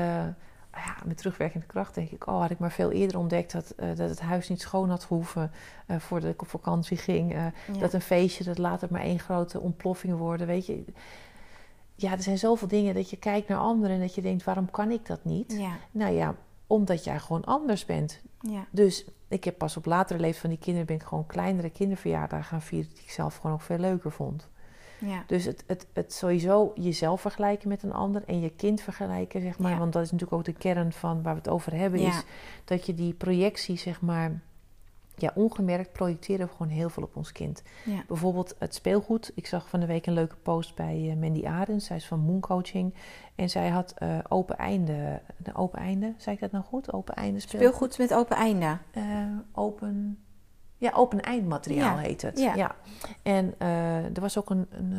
ja, 0.71 0.95
met 1.05 1.17
terugwerkende 1.17 1.65
kracht 1.65 1.95
denk 1.95 2.09
ik... 2.09 2.27
oh, 2.27 2.39
had 2.41 2.49
ik 2.49 2.59
maar 2.59 2.71
veel 2.71 2.91
eerder 2.91 3.17
ontdekt 3.17 3.51
dat, 3.51 3.73
dat 3.77 4.09
het 4.09 4.19
huis 4.19 4.49
niet 4.49 4.61
schoon 4.61 4.89
had 4.89 5.03
gehoeven... 5.03 5.51
voordat 5.87 6.31
ik 6.31 6.41
op 6.41 6.47
vakantie 6.47 6.97
ging. 6.97 7.33
Ja. 7.33 7.51
Dat 7.79 7.93
een 7.93 8.01
feestje, 8.01 8.43
dat 8.43 8.57
later 8.57 8.87
maar 8.91 9.01
één 9.01 9.19
grote 9.19 9.59
ontploffing 9.59 10.17
worden, 10.17 10.47
weet 10.47 10.65
je 10.65 10.83
ja, 11.99 12.11
er 12.11 12.23
zijn 12.23 12.37
zoveel 12.37 12.67
dingen 12.67 12.93
dat 12.93 13.09
je 13.09 13.17
kijkt 13.17 13.47
naar 13.47 13.57
anderen 13.57 13.95
en 13.95 14.01
dat 14.01 14.15
je 14.15 14.21
denkt, 14.21 14.43
waarom 14.43 14.71
kan 14.71 14.91
ik 14.91 15.05
dat 15.05 15.25
niet? 15.25 15.53
Ja. 15.57 15.77
Nou 15.91 16.13
ja, 16.13 16.35
omdat 16.67 17.03
jij 17.03 17.19
gewoon 17.19 17.45
anders 17.45 17.85
bent. 17.85 18.21
Ja. 18.39 18.65
Dus 18.71 19.05
ik 19.27 19.43
heb 19.43 19.57
pas 19.57 19.77
op 19.77 19.85
latere 19.85 20.19
leeftijd 20.19 20.41
van 20.41 20.49
die 20.49 20.59
kinderen 20.59 20.87
ben 20.87 20.95
ik 20.95 21.03
gewoon 21.03 21.25
kleinere 21.25 21.69
kinderverjaardagen 21.69 22.45
gaan 22.45 22.61
vieren 22.61 22.89
die 22.93 23.03
ik 23.03 23.09
zelf 23.09 23.35
gewoon 23.35 23.55
ook 23.55 23.61
veel 23.61 23.77
leuker 23.77 24.11
vond. 24.11 24.49
Ja. 24.99 25.23
Dus 25.27 25.45
het, 25.45 25.63
het, 25.67 25.87
het 25.93 26.13
sowieso 26.13 26.71
jezelf 26.75 27.21
vergelijken 27.21 27.69
met 27.69 27.83
een 27.83 27.93
ander 27.93 28.23
en 28.25 28.39
je 28.39 28.49
kind 28.49 28.81
vergelijken, 28.81 29.41
zeg 29.41 29.59
maar. 29.59 29.77
Want 29.77 29.93
dat 29.93 30.03
is 30.03 30.11
natuurlijk 30.11 30.37
ook 30.37 30.45
de 30.45 30.53
kern 30.53 30.93
van 30.93 31.21
waar 31.21 31.33
we 31.33 31.39
het 31.39 31.49
over 31.49 31.73
hebben, 31.73 31.99
is 31.99 32.23
dat 32.65 32.85
je 32.85 32.93
die 32.93 33.13
projectie, 33.13 33.77
zeg 33.77 34.01
maar, 34.01 34.41
ja, 35.17 35.31
ongemerkt 35.35 35.91
projecteren 35.91 36.47
we 36.47 36.51
gewoon 36.51 36.71
heel 36.71 36.89
veel 36.89 37.03
op 37.03 37.15
ons 37.15 37.31
kind. 37.31 37.63
Ja. 37.85 38.03
Bijvoorbeeld 38.07 38.55
het 38.59 38.75
speelgoed. 38.75 39.31
Ik 39.35 39.47
zag 39.47 39.69
van 39.69 39.79
de 39.79 39.85
week 39.85 40.05
een 40.05 40.13
leuke 40.13 40.35
post 40.35 40.75
bij 40.75 41.09
eh, 41.09 41.15
Mandy 41.15 41.45
Arends. 41.45 41.85
Zij 41.85 41.95
is 41.95 42.07
van 42.07 42.19
Moon 42.19 42.39
Coaching. 42.39 42.93
En 43.35 43.49
zij 43.49 43.69
had 43.69 43.93
eh, 43.95 44.17
open 44.27 44.57
einde. 44.57 45.21
Een 45.43 45.55
open 45.55 45.79
einde, 45.79 46.13
zei 46.17 46.35
ik 46.35 46.41
dat 46.41 46.51
nou 46.51 46.63
goed? 46.63 46.93
Open 46.93 47.15
einde 47.15 47.39
speelgoed. 47.39 47.67
Speelgoed 47.67 47.97
met 47.97 48.13
open 48.13 48.37
einde. 48.37 48.77
Eh, 48.91 49.03
open. 49.51 50.19
Ja, 50.77 50.91
open 50.93 51.21
eindmateriaal 51.21 51.95
Ja, 51.95 52.01
heet 52.01 52.21
het. 52.21 52.39
ja. 52.39 52.75
En 53.23 53.59
er 54.13 54.21
was 54.21 54.37
ook 54.37 54.49
een, 54.49 54.67
een, 54.69 54.91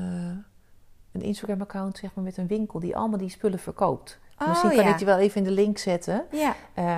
een 1.12 1.22
Instagram-account 1.22 1.98
zeg 1.98 2.14
maar, 2.14 2.24
met 2.24 2.36
een 2.36 2.46
winkel 2.46 2.80
die 2.80 2.96
allemaal 2.96 3.18
die 3.18 3.28
spullen 3.30 3.58
verkoopt. 3.58 4.18
Oh, 4.38 4.48
Misschien 4.48 4.70
kan 4.70 4.84
ja. 4.84 4.90
ik 4.90 4.96
die 4.96 5.06
wel 5.06 5.18
even 5.18 5.36
in 5.36 5.44
de 5.44 5.50
link 5.50 5.78
zetten. 5.78 6.24
Ja. 6.30 6.54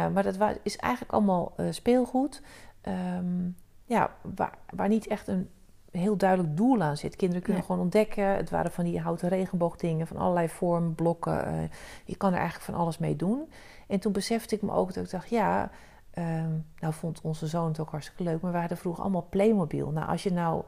Maar 0.08 0.22
dat 0.22 0.36
is 0.62 0.76
eigenlijk 0.76 1.12
allemaal 1.12 1.54
speelgoed. 1.70 2.42
Ehm, 2.80 3.48
ja, 3.84 4.10
waar, 4.34 4.58
waar 4.74 4.88
niet 4.88 5.06
echt 5.06 5.28
een 5.28 5.50
heel 5.90 6.16
duidelijk 6.16 6.56
doel 6.56 6.82
aan 6.82 6.96
zit. 6.96 7.16
Kinderen 7.16 7.42
kunnen 7.42 7.62
gewoon 7.62 7.80
ontdekken. 7.80 8.24
Het 8.24 8.50
waren 8.50 8.70
van 8.72 8.84
die 8.84 9.00
houten 9.00 9.28
regenboogdingen 9.28 10.06
van 10.06 10.16
allerlei 10.16 10.48
vormen, 10.48 10.94
blokken. 10.94 11.46
eh, 11.46 11.62
je 12.04 12.16
kan 12.16 12.32
er 12.32 12.38
eigenlijk 12.38 12.70
van 12.70 12.80
alles 12.80 12.98
mee 12.98 13.16
doen. 13.16 13.50
En 13.88 14.00
toen 14.00 14.12
besefte 14.12 14.54
ik 14.54 14.62
me 14.62 14.72
ook 14.72 14.94
dat 14.94 15.04
ik 15.04 15.10
dacht, 15.10 15.28
ja, 15.28 15.70
ehm, 16.10 16.50
nou 16.78 16.94
vond 16.94 17.20
onze 17.22 17.46
zoon 17.46 17.68
het 17.68 17.80
ook 17.80 17.90
hartstikke 17.90 18.22
leuk, 18.22 18.40
maar 18.40 18.52
we 18.52 18.58
hadden 18.58 18.78
vroeger 18.78 19.02
allemaal 19.02 19.26
Playmobil. 19.30 19.90
Nou, 19.90 20.08
als 20.08 20.22
je 20.22 20.32
nou 20.32 20.62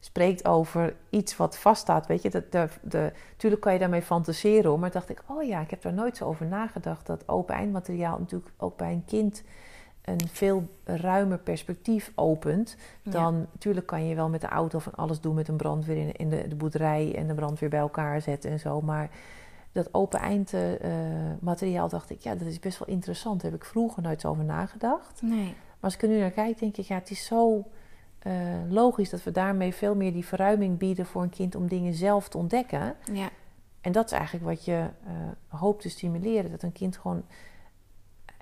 spreekt 0.00 0.44
over 0.44 0.94
iets 1.10 1.36
wat 1.36 1.58
vaststaat, 1.58 2.06
weet 2.06 2.22
je, 2.22 2.30
dat 2.30 2.52
de, 2.52 2.68
de, 2.82 3.12
natuurlijk 3.30 3.62
kan 3.62 3.72
je 3.72 3.78
daarmee 3.78 4.02
fantaseren 4.02 4.70
hoor, 4.70 4.78
maar 4.78 4.90
dacht 4.90 5.08
ik, 5.08 5.22
oh 5.26 5.42
ja, 5.42 5.60
ik 5.60 5.70
heb 5.70 5.82
daar 5.82 5.92
nooit 5.92 6.16
zo 6.16 6.24
over 6.24 6.46
nagedacht 6.46 7.06
dat 7.06 7.28
open 7.28 7.54
eindmateriaal 7.54 8.18
natuurlijk 8.18 8.52
ook 8.56 8.76
bij 8.76 8.92
een 8.92 9.04
kind 9.04 9.42
een 10.08 10.28
veel 10.28 10.68
ruimer 10.84 11.38
perspectief 11.38 12.12
opent 12.14 12.76
Ja. 13.02 13.10
dan 13.10 13.46
natuurlijk 13.52 13.86
kan 13.86 14.06
je 14.06 14.14
wel 14.14 14.28
met 14.28 14.40
de 14.40 14.46
auto 14.48 14.78
van 14.78 14.94
alles 14.94 15.20
doen 15.20 15.34
met 15.34 15.48
een 15.48 15.56
brandweer 15.56 15.96
in, 15.96 16.12
in 16.12 16.28
de, 16.28 16.48
de 16.48 16.56
boerderij 16.56 17.14
en 17.16 17.26
de 17.26 17.34
brandweer 17.34 17.68
bij 17.68 17.78
elkaar 17.78 18.20
zetten 18.20 18.50
en 18.50 18.60
zo. 18.60 18.80
Maar 18.80 19.10
dat 19.72 19.94
open 19.94 20.20
eind 20.20 20.52
eh, 20.52 20.90
materiaal 21.40 21.88
dacht 21.88 22.10
ik, 22.10 22.20
ja, 22.20 22.34
dat 22.34 22.46
is 22.46 22.60
best 22.60 22.78
wel 22.78 22.88
interessant. 22.88 23.40
Daar 23.42 23.50
heb 23.50 23.60
ik 23.60 23.66
vroeger 23.66 24.02
nooit 24.02 24.20
zo 24.20 24.28
over 24.28 24.44
nagedacht. 24.44 25.22
Nee. 25.22 25.44
Maar 25.44 25.54
als 25.80 25.94
ik 25.94 26.02
er 26.02 26.08
nu 26.08 26.18
naar 26.18 26.30
kijk, 26.30 26.58
denk 26.58 26.76
ik, 26.76 26.84
ja, 26.84 26.94
het 26.94 27.10
is 27.10 27.24
zo 27.24 27.64
eh, 28.18 28.32
logisch 28.68 29.10
dat 29.10 29.22
we 29.22 29.30
daarmee 29.30 29.74
veel 29.74 29.94
meer 29.94 30.12
die 30.12 30.26
verruiming 30.26 30.78
bieden 30.78 31.06
voor 31.06 31.22
een 31.22 31.30
kind 31.30 31.54
om 31.54 31.68
dingen 31.68 31.94
zelf 31.94 32.28
te 32.28 32.38
ontdekken. 32.38 32.94
Ja. 33.12 33.28
En 33.80 33.92
dat 33.92 34.04
is 34.04 34.12
eigenlijk 34.12 34.44
wat 34.44 34.64
je 34.64 34.86
eh, 35.06 35.12
hoopt 35.60 35.82
te 35.82 35.88
stimuleren. 35.88 36.50
Dat 36.50 36.62
een 36.62 36.72
kind 36.72 36.96
gewoon 36.96 37.22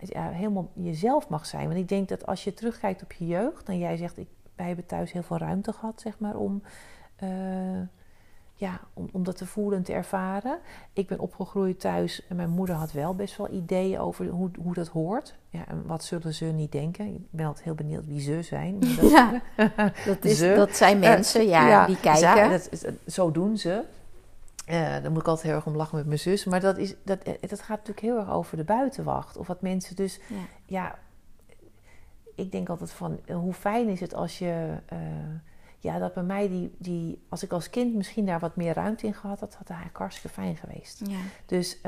ja, 0.03 0.29
helemaal 0.29 0.71
jezelf 0.75 1.29
mag 1.29 1.47
zijn. 1.47 1.67
Want 1.67 1.79
ik 1.79 1.89
denk 1.89 2.09
dat 2.09 2.27
als 2.27 2.45
je 2.45 2.55
terugkijkt 2.55 3.03
op 3.03 3.13
je 3.13 3.27
jeugd... 3.27 3.69
en 3.69 3.79
jij 3.79 3.97
zegt, 3.97 4.19
ik, 4.19 4.29
wij 4.57 4.67
hebben 4.67 4.87
thuis 4.87 5.13
heel 5.13 5.23
veel 5.23 5.39
ruimte 5.39 5.73
gehad, 5.73 6.01
zeg 6.01 6.19
maar... 6.19 6.37
om, 6.37 6.63
eh, 7.17 7.29
ja, 8.59 8.81
om, 8.95 9.09
om 9.13 9.25
dat 9.25 9.37
te 9.37 9.47
voelen 9.47 9.79
en 9.79 9.85
te 9.85 9.93
ervaren. 9.93 10.59
Ik 10.93 11.07
ben 11.07 11.19
opgegroeid 11.21 11.81
thuis 11.81 12.27
en 12.29 12.37
mijn 12.37 12.51
moeder 12.51 12.75
had 12.75 12.93
wel 12.93 13.15
best 13.15 13.37
wel 13.37 13.51
ideeën... 13.53 13.99
over 13.99 14.27
hoe, 14.27 14.51
hoe 14.63 14.75
dat 14.75 14.89
hoort. 14.89 15.35
Ja, 15.51 15.67
en 15.69 15.87
wat 15.87 16.05
zullen 16.05 16.35
ze 16.35 16.45
niet 16.45 16.73
denken? 16.73 17.07
Ik 17.15 17.21
ben 17.31 17.47
altijd 17.47 17.65
heel 17.65 17.75
benieuwd 17.75 18.07
wie 18.07 18.21
ze 18.21 18.43
zijn. 18.43 18.81
Dat- 18.81 19.11
Ja. 19.11 19.43
Dat, 20.07 20.25
is, 20.25 20.39
dat 20.39 20.77
zijn 20.77 20.99
mensen, 20.99 21.47
ja, 21.47 21.87
die 21.87 22.01
kijken. 22.01 22.21
dat 22.51 22.69
zo 23.07 23.31
doen 23.31 23.57
ze. 23.57 23.83
Eh 24.67 24.81
daar 25.03 25.11
moet 25.11 25.21
ik 25.21 25.27
altijd 25.29 25.47
heel 25.47 25.55
erg 25.55 25.67
om 25.67 25.77
lachen 25.77 25.97
met 25.97 26.07
mijn 26.07 26.19
zus. 26.19 26.45
Maar 26.45 26.61
dat, 26.61 26.79
is, 26.79 26.95
dat, 27.05 27.19
eh, 27.23 27.33
dat 27.49 27.61
gaat 27.61 27.69
natuurlijk 27.79 28.01
heel 28.01 28.19
erg 28.19 28.31
over 28.31 28.57
de 28.57 28.65
buitenwacht. 28.65 29.37
Of 29.37 29.47
wat 29.47 29.63
mensen 29.63 29.97
dus... 29.97 30.21
Ja. 30.29 30.37
Ja, 30.65 30.99
ik 32.35 32.53
denk 32.53 32.69
altijd 32.69 32.91
van... 32.91 33.21
eh, 33.27 33.37
Hoe 33.37 33.53
fijn 33.53 33.89
is 33.89 34.01
het 34.01 34.15
als 34.15 34.39
je... 34.39 34.77
ja, 35.79 35.99
dat 35.99 36.15
bij 36.15 36.23
mij 36.23 36.49
die, 36.49 36.75
die... 36.79 37.25
Als 37.29 37.43
ik 37.43 37.53
als 37.53 37.71
kind 37.71 37.95
misschien 37.95 38.27
daar 38.27 38.39
wat 38.39 38.57
meer 38.57 38.75
ruimte 38.75 39.07
in 39.07 39.15
gehad 39.15 39.41
had... 39.41 39.55
had 39.55 39.69
eigenlijk 39.69 39.99
hartstikke 39.99 40.37
fijn 40.41 40.57
geweest. 40.57 41.01
Ja. 41.07 41.19
Dus 41.47 41.79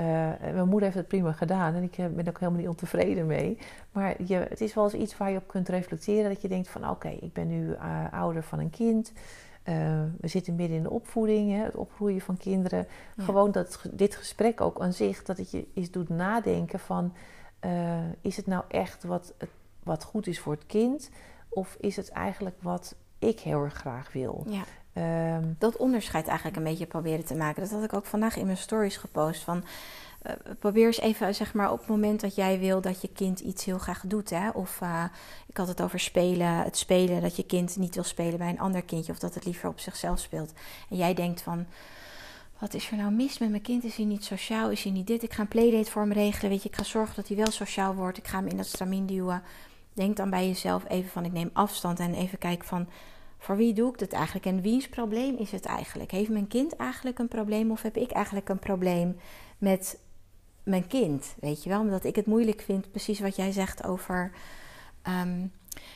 mijn 0.41 0.69
moeder 0.69 0.83
heeft 0.83 0.97
het 0.97 1.09
prima 1.09 1.33
gedaan 1.33 1.75
en 1.75 1.83
ik 1.83 1.97
ben 1.97 2.29
ook 2.29 2.39
helemaal 2.39 2.61
niet 2.61 2.69
ontevreden 2.69 3.27
mee. 3.27 3.59
Maar 3.93 4.23
je, 4.23 4.35
het 4.35 4.61
is 4.61 4.75
wel 4.75 4.85
eens 4.85 4.95
iets 4.95 5.17
waar 5.17 5.31
je 5.31 5.37
op 5.39 5.49
kunt 5.49 5.69
reflecteren. 5.69 6.31
Dat 6.31 6.43
je 6.43 6.49
denkt 6.49 6.69
van 6.69 6.91
oké, 6.91 7.09
ik 7.09 7.33
ben 7.33 7.49
nu 7.49 7.77
ouder 8.11 8.43
van 8.43 8.59
een 8.59 8.71
kind. 8.71 9.13
Eh, 9.63 10.03
we 10.21 10.29
zitten 10.29 10.55
midden 10.55 10.77
in 10.77 10.83
de 10.83 10.91
opvoeding, 10.91 11.51
hè, 11.51 11.65
het 11.65 11.77
opgroeien 11.77 12.21
van 12.21 12.37
kinderen. 12.37 12.87
Ja. 13.17 13.25
Gewoon 13.25 13.53
dat 13.53 13.81
dit 13.93 14.15
gesprek 14.17 14.61
ook 14.61 14.81
aan 14.81 14.93
zich, 14.93 15.23
dat 15.23 15.37
het 15.37 15.51
je 15.51 15.67
eens 15.75 15.91
doet 15.91 16.09
nadenken 16.09 16.79
van... 16.79 17.13
eh, 17.61 17.99
is 18.21 18.37
het 18.37 18.47
nou 18.47 18.65
echt 18.69 19.05
wat, 19.05 19.35
wat 19.83 20.05
goed 20.05 20.27
is 20.27 20.41
voor 20.41 20.53
het 20.53 20.67
kind? 20.67 21.11
Of 21.49 21.77
is 21.81 21.97
het 21.97 22.11
eigenlijk 22.11 22.57
wat 22.63 22.95
ik 23.19 23.41
heel 23.41 23.65
erg 23.65 23.75
graag 23.75 24.13
wil? 24.13 24.45
ja. 24.49 24.63
Ehm, 24.93 25.45
dat 25.59 25.77
onderscheid 25.77 26.27
eigenlijk 26.27 26.57
een 26.57 26.65
beetje 26.65 26.87
proberen 26.87 27.25
te 27.25 27.35
maken. 27.35 27.63
Dat 27.63 27.71
had 27.71 27.83
ik 27.83 27.93
ook 27.93 28.07
vandaag 28.07 28.37
in 28.37 28.45
mijn 28.45 28.57
stories 28.57 28.97
gepost. 28.97 29.43
Van, 29.43 29.65
eh, 30.23 30.33
probeer 30.59 30.87
eens 30.87 31.01
even, 31.01 31.35
zeg 31.35 31.55
maar, 31.55 31.73
op 31.73 31.79
het 31.79 31.89
moment 31.89 32.21
dat 32.21 32.35
jij 32.35 32.59
wil 32.59 32.81
dat 32.81 33.01
je 33.01 33.09
kind 33.09 33.41
iets 33.41 33.65
heel 33.65 33.79
graag 33.79 34.03
doet. 34.07 34.31
Hè? 34.31 34.49
Of 34.49 34.81
eh, 34.81 35.05
ik 35.47 35.57
had 35.57 35.69
het 35.69 35.83
over 35.83 36.01
spelen, 36.01 36.57
het 36.57 36.77
spelen, 36.77 37.21
dat 37.21 37.37
je 37.37 37.47
kind 37.47 37.77
niet 37.77 37.95
wil 37.95 38.05
spelen 38.05 38.39
bij 38.39 38.49
een 38.49 38.61
ander 38.61 38.83
kindje. 38.83 39.13
Of 39.13 39.19
dat 39.19 39.35
het 39.35 39.45
liever 39.45 39.69
op 39.69 39.81
zichzelf 39.81 40.19
speelt. 40.19 40.53
En 40.91 40.97
jij 40.97 41.15
denkt 41.15 41.43
van, 41.43 41.67
wat 42.59 42.75
is 42.75 42.91
er 42.91 42.97
nou 42.97 43.13
mis 43.13 43.39
met 43.39 43.51
mijn 43.51 43.63
kind? 43.63 43.85
Is 43.85 43.97
hij 43.97 44.05
niet 44.05 44.25
sociaal? 44.25 44.71
Is 44.71 44.83
hij 44.83 44.93
niet 44.93 45.07
dit? 45.07 45.23
Ik 45.23 45.33
ga 45.33 45.41
een 45.41 45.49
playdate 45.49 45.91
voor 45.91 46.03
hem 46.03 46.13
regelen. 46.13 46.51
Weet 46.51 46.63
je, 46.63 46.69
ik 46.69 46.77
ga 46.77 46.83
zorgen 46.85 47.17
dat 47.17 47.29
hij 47.29 47.37
wel 47.37 47.51
sociaal 47.51 47.95
wordt. 47.95 48.19
Ik 48.19 48.27
ga 48.27 48.39
hem 48.39 48.47
in 48.47 48.57
dat 48.57 48.67
stramien 48.67 49.07
duwen. 49.07 49.43
Denk 49.93 50.17
dan 50.17 50.31
bij 50.31 50.47
jezelf 50.47 50.85
even 50.89 51.11
van, 51.11 51.25
ik 51.25 51.33
neem 51.33 51.51
afstand 51.53 51.99
en 51.99 52.15
even 52.15 52.39
kijken 52.39 52.67
van 52.67 52.89
voor 53.39 53.57
wie 53.57 53.73
doe 53.73 53.91
ik 53.93 53.99
dit 53.99 54.13
eigenlijk 54.13 54.47
en 54.47 54.61
wiens 54.61 54.89
probleem 54.89 55.37
is 55.37 55.51
het 55.51 55.65
eigenlijk? 55.65 56.11
Heeft 56.11 56.31
mijn 56.31 56.47
kind 56.47 56.77
eigenlijk 56.77 57.19
een 57.19 57.29
probleem 57.29 57.71
of 57.71 57.83
heb 57.83 57.97
ik 57.97 58.11
eigenlijk 58.11 58.49
een 58.49 58.59
probleem 58.59 59.17
met 59.59 59.99
mijn 60.69 60.87
kind? 60.87 61.35
Weet 61.41 61.63
je 61.63 61.69
wel, 61.69 61.81
omdat 61.81 62.05
ik 62.05 62.17
het 62.17 62.27
moeilijk 62.27 62.61
vind, 62.61 62.91
precies 62.91 63.21
wat 63.21 63.37
jij 63.37 63.53
zegt 63.53 63.85
over 63.85 64.33
ehm, 65.03 65.47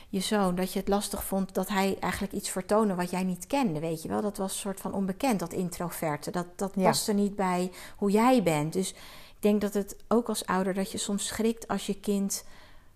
je 0.09 0.19
zoon, 0.19 0.55
dat 0.55 0.73
je 0.73 0.79
het 0.79 0.87
lastig 0.87 1.23
vond 1.23 1.53
dat 1.53 1.67
hij 1.67 1.97
eigenlijk 1.99 2.33
iets 2.33 2.49
vertoonde 2.49 2.95
wat 2.95 3.09
jij 3.09 3.23
niet 3.23 3.47
kende, 3.47 3.79
weet 3.79 4.01
je 4.01 4.07
wel? 4.07 4.21
Dat 4.21 4.37
was 4.37 4.53
een 4.53 4.59
soort 4.59 4.79
van 4.79 4.93
onbekend, 4.93 5.39
dat 5.39 5.53
introverte. 5.53 6.31
Dat, 6.31 6.47
dat 6.55 6.71
Ja. 6.75 6.83
paste 6.83 7.13
niet 7.13 7.35
bij 7.35 7.71
hoe 7.97 8.11
jij 8.11 8.43
bent. 8.43 8.73
Dus 8.73 8.89
ik 9.35 9.39
denk 9.39 9.61
dat 9.61 9.73
het 9.73 9.95
ook 10.07 10.29
als 10.29 10.45
ouder 10.45 10.73
dat 10.73 10.91
je 10.91 10.97
soms 10.97 11.27
schrikt 11.27 11.67
als 11.67 11.85
je 11.85 11.99
kind 11.99 12.45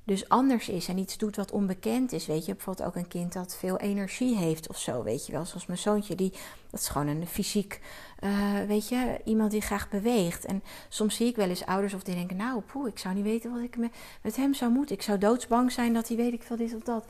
dus 0.08 0.30
anders 0.30 0.70
is 0.70 0.88
en 0.88 0.98
iets 0.98 1.18
doet 1.18 1.36
wat 1.36 1.52
onbekend 1.52 2.12
is. 2.12 2.26
Weet 2.26 2.46
je, 2.46 2.54
bijvoorbeeld 2.54 2.88
ook 2.88 2.96
een 2.96 3.08
kind 3.08 3.34
dat 3.34 3.56
veel 3.56 3.78
energie 3.78 4.36
heeft 4.36 4.70
of 4.70 4.80
zo, 4.80 5.04
weet 5.04 5.26
je 5.26 5.32
wel. 5.32 5.46
Zoals 5.46 5.66
mijn 5.66 5.80
zoontje, 5.80 6.16
die, 6.16 6.32
dat 6.70 6.80
is 6.80 6.88
gewoon 6.88 7.08
een 7.08 7.28
fysiek, 7.28 7.82
eh, 8.20 8.62
weet 8.68 8.90
je, 8.90 9.20
iemand 9.24 9.52
die 9.52 9.62
graag 9.62 9.90
beweegt. 9.90 10.46
En 10.46 10.64
soms 10.90 11.16
zie 11.16 11.28
ik 11.28 11.36
wel 11.36 11.50
eens 11.50 11.66
ouders 11.66 11.94
of 11.94 12.04
die 12.04 12.16
denken, 12.16 12.38
nou, 12.38 12.62
poeh, 12.62 12.88
ik 12.88 13.00
zou 13.00 13.16
niet 13.16 13.24
weten 13.24 13.52
wat 13.52 13.62
ik 13.62 13.78
me, 13.78 13.90
met 14.22 14.36
hem 14.36 14.54
zou 14.54 14.72
moeten. 14.72 14.96
Ik 14.96 15.02
zou 15.02 15.18
doodsbang 15.18 15.72
zijn 15.72 15.94
dat 15.94 16.08
hij 16.08 16.18
weet 16.18 16.34
ik 16.34 16.44
veel 16.44 16.58
dit 16.58 16.76
of 16.76 16.84
dat. 16.84 17.06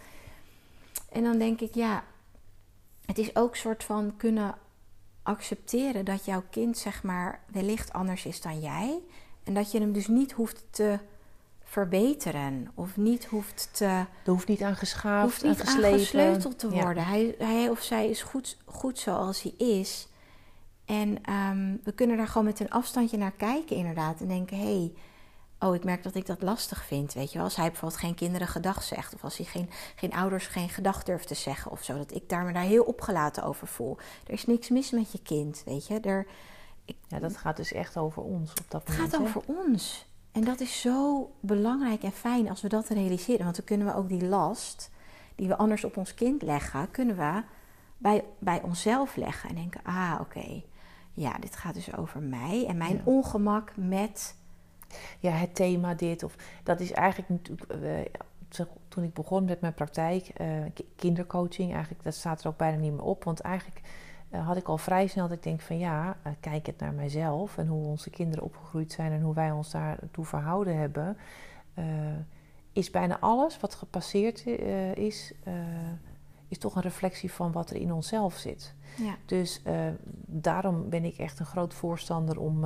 En 1.12 1.24
dan 1.24 1.38
denk 1.38 1.62
ik, 1.62 1.74
ja, 1.74 2.04
het 3.06 3.18
is 3.18 3.36
ook 3.36 3.56
soort 3.56 3.84
van 3.84 4.14
kunnen 4.18 4.56
accepteren 5.24 6.06
dat 6.06 6.26
jouw 6.26 6.44
kind, 6.50 6.78
zeg 6.78 7.04
maar, 7.04 7.44
wellicht 7.52 7.94
anders 7.94 8.26
is 8.26 8.42
dan 8.42 8.60
jij. 8.60 9.00
En 9.44 9.54
dat 9.54 9.72
je 9.72 9.80
hem 9.80 9.94
dus 9.94 10.08
niet 10.08 10.32
hoeft 10.32 10.64
te 10.70 11.00
verbeteren 11.70 12.72
of 12.74 12.98
niet 12.98 13.26
hoeft 13.26 13.70
te 13.72 13.86
er 13.86 14.08
hoeft 14.32 14.48
niet 14.48 14.64
aan 14.64 14.76
geschaafd 14.76 15.24
hoeft 15.24 15.44
en 15.44 15.50
niet 15.50 15.62
aan 15.62 15.94
gesleuteld 16.00 16.60
te 16.60 16.70
Ja. 16.76 16.84
worden. 16.84 17.06
Hij, 17.06 17.36
hij 17.38 17.70
of 17.70 17.82
zij 17.82 18.10
is 18.10 18.22
goed, 18.22 18.58
goed 18.66 19.00
zoals 19.00 19.42
hij 19.42 19.54
is. 19.58 20.08
En 20.86 21.24
ehm, 21.24 21.76
we 21.84 21.92
kunnen 21.92 22.18
daar 22.18 22.28
gewoon 22.28 22.46
met 22.48 22.60
een 22.60 22.70
afstandje 22.70 23.18
naar 23.18 23.32
kijken, 23.32 23.76
inderdaad. 23.76 24.20
En 24.20 24.28
denken: 24.28 24.58
hé, 24.58 24.64
hey, 24.64 24.94
oh, 25.70 25.76
ik 25.76 25.84
merk 25.84 26.04
dat 26.04 26.16
ik 26.16 26.26
dat 26.26 26.42
lastig 26.42 26.86
vind. 26.86 27.14
Weet 27.14 27.32
je 27.32 27.36
wel, 27.38 27.44
als 27.48 27.56
hij 27.56 27.68
bijvoorbeeld 27.68 28.02
geen 28.02 28.16
kinderen 28.16 28.48
gedag 28.48 28.84
zegt, 28.84 29.14
of 29.14 29.24
als 29.24 29.38
hij 29.38 29.46
geen, 29.46 29.70
geen 29.96 30.14
ouders 30.14 30.48
geen 30.48 30.70
gedag 30.70 31.04
durft 31.04 31.28
te 31.28 31.36
zeggen 31.36 31.72
of 31.72 31.84
zo, 31.84 31.98
dat 31.98 32.14
ik 32.16 32.30
daar 32.30 32.44
me 32.46 32.54
daar 32.54 32.64
heel 32.64 32.84
opgelaten 32.84 33.44
over 33.44 33.68
voel. 33.68 33.98
Er 34.28 34.34
is 34.34 34.46
niks 34.46 34.70
mis 34.70 34.92
met 34.92 35.12
je 35.12 35.20
kind, 35.22 35.62
weet 35.66 35.88
je. 35.88 36.00
Er, 36.00 36.28
Ja, 37.08 37.20
dat 37.20 37.38
gaat 37.38 37.58
dus 37.58 37.72
echt 37.72 37.98
over 37.98 38.22
ons 38.24 38.52
op 38.52 38.66
dat 38.68 38.82
het 38.88 38.90
moment. 38.98 39.10
gaat 39.14 39.20
hè? 39.22 39.26
over 39.28 39.42
ons. 39.46 40.07
En 40.38 40.44
dat 40.44 40.60
is 40.60 40.82
zo 40.82 41.30
belangrijk 41.40 42.04
en 42.04 42.12
fijn 42.12 42.50
als 42.50 42.62
we 42.62 42.68
dat 42.70 42.88
realiseren. 42.88 43.44
Want 43.44 43.56
dan 43.56 43.66
kunnen 43.66 43.88
we 43.88 43.96
ook 43.96 44.10
die 44.10 44.26
last 44.26 44.92
die 45.36 45.48
we 45.48 45.56
anders 45.58 45.84
op 45.84 45.98
ons 45.98 46.14
kind 46.14 46.42
leggen, 46.42 46.92
kunnen 46.92 47.16
we 47.18 47.44
bij, 47.98 48.24
bij 48.40 48.62
onszelf 48.62 49.16
leggen. 49.16 49.50
En 49.50 49.56
denken, 49.56 49.82
ah 49.84 50.18
oké, 50.22 50.62
ja, 51.14 51.38
dit 51.40 51.56
gaat 51.56 51.74
dus 51.74 51.96
over 51.96 52.22
mij 52.22 52.66
en 52.68 52.78
mijn 52.78 52.96
Ja. 52.96 53.02
ongemak 53.04 53.72
met. 53.76 54.36
ja, 55.20 55.32
het 55.32 55.56
thema 55.56 55.94
dit. 55.94 56.24
Of, 56.24 56.36
dat 56.64 56.80
is 56.80 56.92
eigenlijk 56.92 57.30
natuurlijk. 57.30 58.18
toen 58.88 59.04
ik 59.04 59.14
begon 59.14 59.46
met 59.46 59.62
mijn 59.62 59.74
praktijk, 59.74 60.28
eh, 60.28 60.48
ki- 60.74 60.88
kindercoaching, 60.96 61.74
eigenlijk, 61.74 62.04
dat 62.04 62.16
staat 62.16 62.42
er 62.42 62.48
ook 62.48 62.58
bijna 62.58 62.78
niet 62.78 62.92
meer 62.92 63.02
op. 63.04 63.24
Want 63.24 63.40
eigenlijk 63.40 63.82
eh, 64.30 64.48
had 64.48 64.58
ik 64.58 64.68
al 64.68 64.78
vrij 64.78 65.08
snel 65.08 65.28
dat 65.28 65.38
ik 65.38 65.44
denk 65.44 65.62
van 65.62 65.78
ja, 65.78 66.18
uh, 66.28 66.34
kijk 66.40 66.66
het 66.66 66.80
naar 66.80 66.94
mijzelf 66.94 67.58
en 67.58 67.68
hoe 67.68 67.86
onze 67.86 68.10
kinderen 68.10 68.44
opgegroeid 68.44 68.92
zijn 68.92 69.12
en 69.12 69.22
hoe 69.22 69.34
wij 69.34 69.52
ons 69.52 69.72
daartoe 69.72 70.26
verhouden 70.26 70.78
hebben. 70.78 71.18
Uh, 71.76 71.86
is 72.74 72.92
bijna 72.92 73.20
alles 73.20 73.60
wat 73.60 73.76
gepasseerd 73.76 74.46
is, 74.98 75.34
is 76.48 76.58
toch 76.58 76.76
een 76.76 76.82
reflectie 76.82 77.32
van 77.32 77.52
wat 77.52 77.70
er 77.70 77.76
in 77.76 77.94
onszelf 77.94 78.36
zit. 78.36 78.74
Ja. 78.98 79.16
Dus 79.26 79.62
daarom 80.26 80.90
ben 80.90 81.04
ik 81.04 81.18
echt 81.18 81.40
een 81.40 81.46
groot 81.46 81.74
voorstander 81.74 82.40
om 82.40 82.66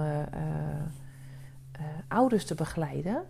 ouders 2.08 2.46
te 2.46 2.56
begeleiden 2.56 3.26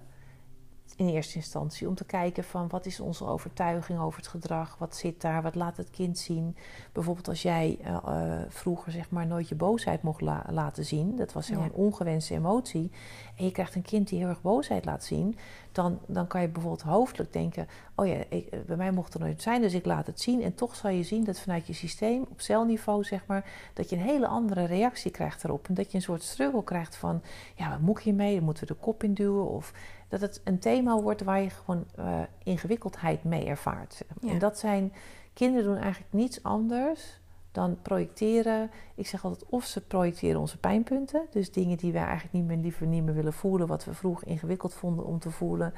in 0.96 1.08
eerste 1.08 1.36
instantie. 1.36 1.88
Om 1.88 1.96
te 1.96 2.06
kijken 2.06 2.44
van 2.44 2.68
wat 2.68 2.86
is 2.86 3.00
onze 3.00 3.26
overtuiging 3.26 4.00
over 4.00 4.20
het 4.20 4.28
gedrag? 4.28 4.76
Wat 4.78 4.96
zit 4.96 5.22
daar? 5.22 5.42
Wat 5.42 5.56
laat 5.56 5.78
het 5.78 5.90
kind 5.90 6.18
zien? 6.18 6.56
Bijvoorbeeld 6.92 7.28
als 7.28 7.42
jij 7.42 7.78
uh, 7.82 7.98
uh, 8.08 8.42
vroeger 8.50 8.92
zeg 8.92 9.10
maar 9.10 9.28
nooit 9.28 9.50
je 9.50 9.56
boosheid 9.56 10.02
mocht 10.02 10.22
la 10.22 10.46
laten 10.50 10.86
zien. 10.86 11.16
Dat 11.16 11.34
was 11.34 11.48
ja. 11.48 11.58
een 11.58 11.72
ongewenste 11.72 12.34
emotie. 12.34 12.92
En 13.36 13.46
je 13.46 13.52
krijgt 13.52 13.76
een 13.76 13.82
kind 13.82 14.08
die 14.08 14.20
heel 14.20 14.28
erg 14.28 14.42
boosheid 14.42 14.86
laat 14.86 15.04
zien. 15.04 15.38
Dan, 15.72 16.00
dan 16.06 16.28
kan 16.28 16.42
je 16.42 16.48
bijvoorbeeld 16.48 16.82
hoofdelijk 16.82 17.34
denken... 17.34 17.68
oh 17.96 18.08
ja, 18.08 18.24
ik, 18.30 18.66
bij 18.66 18.76
mij 18.76 18.92
mocht 18.92 19.14
er 19.14 19.20
nooit 19.20 19.42
zijn, 19.42 19.62
dus 19.62 19.74
ik 19.74 19.86
laat 19.86 20.08
het 20.08 20.22
zien. 20.22 20.42
En 20.42 20.56
toch 20.56 20.76
zal 20.76 20.90
je 20.90 21.04
zien 21.04 21.24
dat 21.24 21.40
vanuit 21.40 21.68
je 21.68 21.74
systeem, 21.74 22.26
op 22.30 22.42
celniveau 22.42 23.04
zeg 23.04 23.26
maar... 23.26 23.46
dat 23.74 23.90
je 23.90 23.96
een 23.96 24.02
hele 24.02 24.28
andere 24.28 24.66
reactie 24.66 25.12
krijgt 25.12 25.44
erop. 25.44 25.68
En 25.68 25.74
dat 25.74 25.92
je 25.92 25.98
een 25.98 26.04
soort 26.04 26.24
struggle 26.24 26.64
krijgt 26.64 26.96
van... 26.96 27.22
ja, 27.56 27.70
wat 27.70 27.80
moet 27.80 27.98
ik 27.98 28.04
hiermee? 28.04 28.36
Dan 28.36 28.44
moeten 28.44 28.68
we 28.68 28.74
de 28.74 28.80
kop 28.80 29.04
in 29.04 29.14
duwen 29.14 29.50
of 29.50 29.74
dat 30.12 30.22
het 30.22 30.42
een 30.44 30.60
thema 30.60 31.02
wordt 31.02 31.24
waar 31.24 31.42
je 31.42 31.50
gewoon 31.50 31.86
uh, 32.00 32.20
ingewikkeldheid 32.44 33.24
mee 33.24 33.46
ervaart. 33.46 34.04
Ja. 34.20 34.30
En 34.30 34.40
dat 34.40 34.60
zijn, 34.60 34.94
kinderen 35.34 35.66
doen 35.66 35.78
eigenlijk 35.78 36.14
niets 36.14 36.44
anders 36.44 37.20
dan 37.52 37.82
projecteren. 37.82 38.72
Ik 38.96 39.08
zeg 39.08 39.24
altijd, 39.24 39.50
of 39.50 39.66
ze 39.66 39.82
projecteren 39.82 40.40
onze 40.40 40.58
pijnpunten, 40.58 41.28
dus 41.30 41.52
dingen 41.52 41.78
die 41.78 41.92
wij 41.92 42.04
eigenlijk 42.04 42.34
niet 42.34 42.46
meer 42.46 42.58
liever 42.58 42.88
niet 42.88 43.04
meer 43.04 43.14
willen 43.14 43.34
voelen, 43.34 43.68
wat 43.68 43.86
we 43.86 43.94
vroeger 43.94 44.28
ingewikkeld 44.28 44.74
vonden 44.74 45.06
om 45.06 45.20
te 45.20 45.32
voelen, 45.32 45.74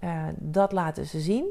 uh, 0.00 0.26
dat 0.38 0.72
laten 0.72 1.06
ze 1.06 1.20
zien. 1.20 1.46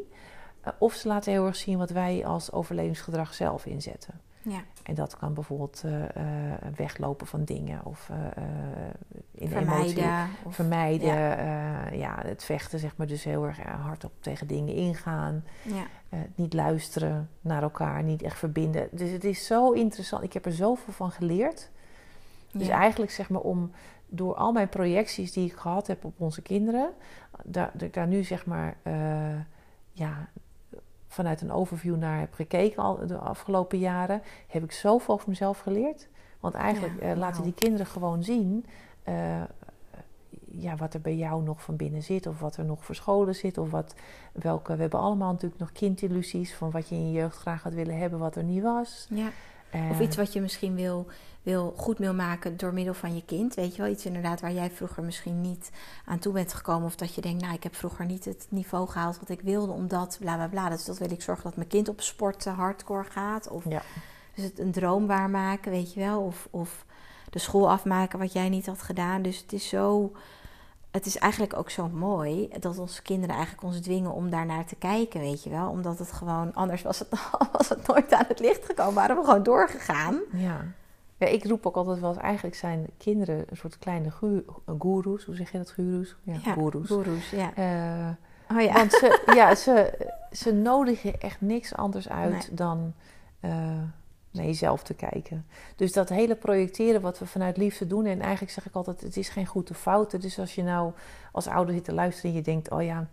Uh, 0.66 0.74
of 0.80 0.94
ze 0.94 1.08
laten 1.08 1.32
heel 1.32 1.46
erg 1.46 1.56
zien 1.56 1.78
wat 1.78 1.90
wij 1.90 2.26
als 2.26 2.52
overlevingsgedrag 2.52 3.34
zelf 3.34 3.66
inzetten. 3.66 4.22
Ja. 4.42 4.64
En 4.84 4.96
dat 4.96 5.18
kan 5.18 5.34
bijvoorbeeld 5.34 5.84
uh, 5.86 6.02
uh, 6.02 6.08
weglopen 6.76 7.28
van 7.28 7.44
dingen 7.44 7.86
of 7.86 8.10
uh, 8.12 8.18
in 9.32 9.50
vermijden. 9.50 10.04
Emotie, 10.04 10.36
of, 10.44 10.56
vermijden. 10.56 11.08
Ja. 11.08 11.88
ja. 11.92 12.22
het 12.26 12.44
vechten, 12.44 12.80
zeg 12.80 12.98
maar, 12.98 13.08
dus 13.08 13.24
heel 13.24 13.46
erg 13.46 13.58
hardop 13.60 14.12
tegen 14.20 14.48
dingen 14.48 14.74
ingaan. 14.74 15.44
Ja. 15.62 15.86
niet 16.36 16.54
luisteren 16.54 17.30
naar 17.42 17.62
elkaar, 17.62 18.04
niet 18.04 18.22
echt 18.22 18.38
verbinden. 18.38 18.88
Dus 18.92 19.12
het 19.12 19.24
is 19.24 19.46
zo 19.46 19.72
interessant. 19.72 20.24
Ik 20.24 20.34
heb 20.34 20.46
er 20.46 20.54
zoveel 20.54 20.94
van 20.94 21.12
geleerd. 21.12 21.70
Dus 22.52 22.68
Ja. 22.68 22.80
eigenlijk, 22.80 23.12
zeg 23.12 23.30
maar, 23.30 23.42
om 23.42 23.72
door 24.08 24.36
al 24.36 24.52
mijn 24.52 24.70
projecties 24.70 25.32
die 25.32 25.46
ik 25.46 25.54
gehad 25.54 25.88
heb 25.88 26.06
op 26.06 26.14
onze 26.18 26.42
kinderen, 26.42 26.90
daar, 27.44 27.70
dat 27.74 27.82
ik 27.82 27.94
daar 27.94 28.08
nu, 28.08 28.24
zeg 28.24 28.46
maar, 28.46 28.78
ja, 29.92 30.30
vanuit 31.10 31.42
een 31.42 31.52
overview 31.52 31.98
naar 31.98 32.20
heb 32.20 32.34
gekeken 32.34 32.84
al 32.84 33.08
de 33.08 33.18
afgelopen 33.18 33.80
jaren, 33.80 34.22
heb 34.48 34.64
ik 34.64 34.72
zoveel 34.72 35.14
over 35.14 35.30
mezelf 35.30 35.60
geleerd. 35.60 36.08
Want 36.40 36.54
eigenlijk 36.54 37.02
Ja, 37.02 37.12
uh, 37.12 37.18
laten 37.18 37.44
die 37.44 37.54
kinderen 37.54 37.86
gewoon 37.86 38.24
zien 38.24 38.66
uh, 39.08 39.42
ja, 40.52 40.76
wat 40.76 40.94
er 40.94 41.02
bij 41.02 41.16
jou 41.16 41.44
nog 41.44 41.62
van 41.64 41.76
binnen 41.76 42.04
zit, 42.04 42.28
of 42.28 42.40
wat 42.40 42.58
er 42.58 42.66
nog 42.66 42.86
verscholen 42.86 43.36
zit, 43.36 43.58
of 43.58 43.72
wat, 43.72 43.96
welke. 44.32 44.76
We 44.76 44.82
hebben 44.82 45.00
allemaal 45.00 45.32
natuurlijk 45.32 45.60
nog 45.60 45.72
kindillusies 45.72 46.54
van 46.54 46.72
wat 46.72 46.90
je 46.90 46.96
in 46.96 47.12
je 47.12 47.20
jeugd 47.20 47.38
graag 47.38 47.64
had 47.64 47.74
willen 47.74 47.98
hebben, 47.98 48.20
wat 48.20 48.36
er 48.36 48.44
niet 48.44 48.64
was. 48.64 49.08
Ja. 49.10 49.30
Uh, 49.76 49.90
Of 49.90 50.00
iets 50.00 50.16
wat 50.16 50.34
je 50.34 50.42
misschien 50.42 50.76
wil, 50.76 51.08
wil 51.44 51.74
goed 51.78 51.98
wil 51.98 52.14
maken 52.14 52.58
door 52.58 52.74
middel 52.74 52.94
van 52.94 53.16
je 53.16 53.26
kind. 53.26 53.56
Weet 53.56 53.76
je 53.76 53.82
wel, 53.82 53.92
iets 53.92 54.06
inderdaad 54.06 54.42
waar 54.42 54.52
jij 54.54 54.72
vroeger 54.72 55.04
misschien 55.04 55.42
niet 55.42 55.72
aan 56.06 56.20
toe 56.20 56.34
bent 56.34 56.54
gekomen. 56.54 56.86
Of 56.86 56.96
dat 56.96 57.16
je 57.16 57.22
denkt, 57.22 57.42
nou, 57.42 57.54
ik 57.54 57.64
heb 57.64 57.76
vroeger 57.76 58.06
niet 58.06 58.26
het 58.26 58.46
niveau 58.50 58.90
gehaald 58.90 59.20
wat 59.20 59.30
ik 59.30 59.42
wilde, 59.42 59.72
omdat 59.72 60.18
bla 60.20 60.36
bla 60.36 60.48
bla. 60.48 60.70
Dus 60.70 60.86
dat 60.86 60.98
wil 60.98 61.12
ik 61.12 61.22
zorgen 61.22 61.44
dat 61.44 61.56
mijn 61.56 61.68
kind 61.68 61.90
op 61.90 62.02
sport 62.02 62.46
hardcore 62.46 63.04
gaat. 63.04 63.48
Of 63.48 63.70
Ja. 63.70 63.82
dus 64.36 64.44
het 64.44 64.60
een 64.60 64.72
droom 64.72 65.08
waarmaken, 65.08 65.72
weet 65.72 65.94
je 65.94 66.00
wel. 66.00 66.22
Of, 66.22 66.48
of 66.50 66.86
de 67.30 67.40
school 67.40 67.70
afmaken 67.70 68.20
wat 68.20 68.34
jij 68.34 68.50
niet 68.50 68.66
had 68.66 68.82
gedaan. 68.82 69.22
Dus 69.22 69.38
het 69.38 69.54
is 69.54 69.68
zo. 69.70 70.12
Het 70.92 71.06
is 71.06 71.18
eigenlijk 71.18 71.58
ook 71.58 71.70
zo 71.70 71.90
mooi 71.90 72.50
dat 72.60 72.78
onze 72.78 73.02
kinderen 73.02 73.36
eigenlijk 73.36 73.64
ons 73.66 73.80
dwingen 73.80 74.12
om 74.12 74.30
daarnaar 74.30 74.66
te 74.66 74.76
kijken, 74.76 75.20
weet 75.20 75.44
je 75.44 75.50
wel. 75.50 75.70
Omdat 75.70 76.00
het 76.00 76.12
gewoon, 76.12 76.54
anders 76.54 76.82
was 76.82 77.00
het, 77.00 77.08
was 77.58 77.70
het 77.70 77.88
nooit 77.88 78.14
aan 78.14 78.26
het 78.28 78.40
licht 78.40 78.66
gekomen. 78.66 78.94
Waren 78.94 79.16
we 79.16 79.24
gewoon 79.24 79.44
doorgegaan. 79.44 80.20
Ja. 80.34 80.66
Ja, 81.20 81.28
ik 81.28 81.46
roep 81.46 81.66
ook 81.66 81.76
altijd 81.76 82.00
wel 82.00 82.10
eens, 82.10 82.20
eigenlijk 82.22 82.56
zijn 82.56 82.88
kinderen 82.98 83.44
een 83.50 83.58
soort 83.58 83.78
kleine 83.78 84.12
goeroes. 84.78 85.24
Hoe 85.24 85.36
zeg 85.36 85.52
je 85.52 85.58
dat, 85.58 85.70
guru's? 85.70 86.16
Ja, 86.24 86.54
goeroes. 86.54 86.88
Goeroes, 86.88 87.30
ja. 87.30 87.56
Eh, 87.56 88.28
Oh 88.52 88.62
ja. 88.62 88.74
Want 88.74 88.92
ze, 88.92 89.22
ja, 89.40 89.56
ze, 89.56 90.08
ze 90.32 90.54
nodigen 90.54 91.22
echt 91.22 91.42
niks 91.42 91.76
anders 91.76 92.10
uit 92.10 92.32
Nee. 92.32 92.42
dan 92.52 92.94
eh, 93.40 93.52
naar 94.32 94.46
jezelf 94.46 94.84
te 94.84 94.94
kijken. 94.94 95.46
Dus 95.76 95.92
dat 95.92 96.10
hele 96.10 96.36
projecteren 96.36 97.02
wat 97.02 97.20
we 97.20 97.26
vanuit 97.26 97.58
liefde 97.58 97.88
doen... 97.88 98.06
en 98.06 98.22
eigenlijk 98.22 98.52
zeg 98.52 98.66
ik 98.66 98.76
altijd, 98.76 99.02
het 99.02 99.18
is 99.18 99.30
geen 99.30 99.46
goed 99.46 99.70
of 99.70 99.78
fout. 99.78 100.22
Dus 100.22 100.40
als 100.40 100.56
je 100.56 100.64
nou 100.64 100.92
als 101.32 101.48
ouder 101.48 101.74
zit 101.74 101.84
te 101.84 101.94
luisteren 101.94 102.32
en 102.32 102.38
je 102.38 102.44
denkt... 102.44 102.72
oh 102.72 102.84
ja, 102.84 103.08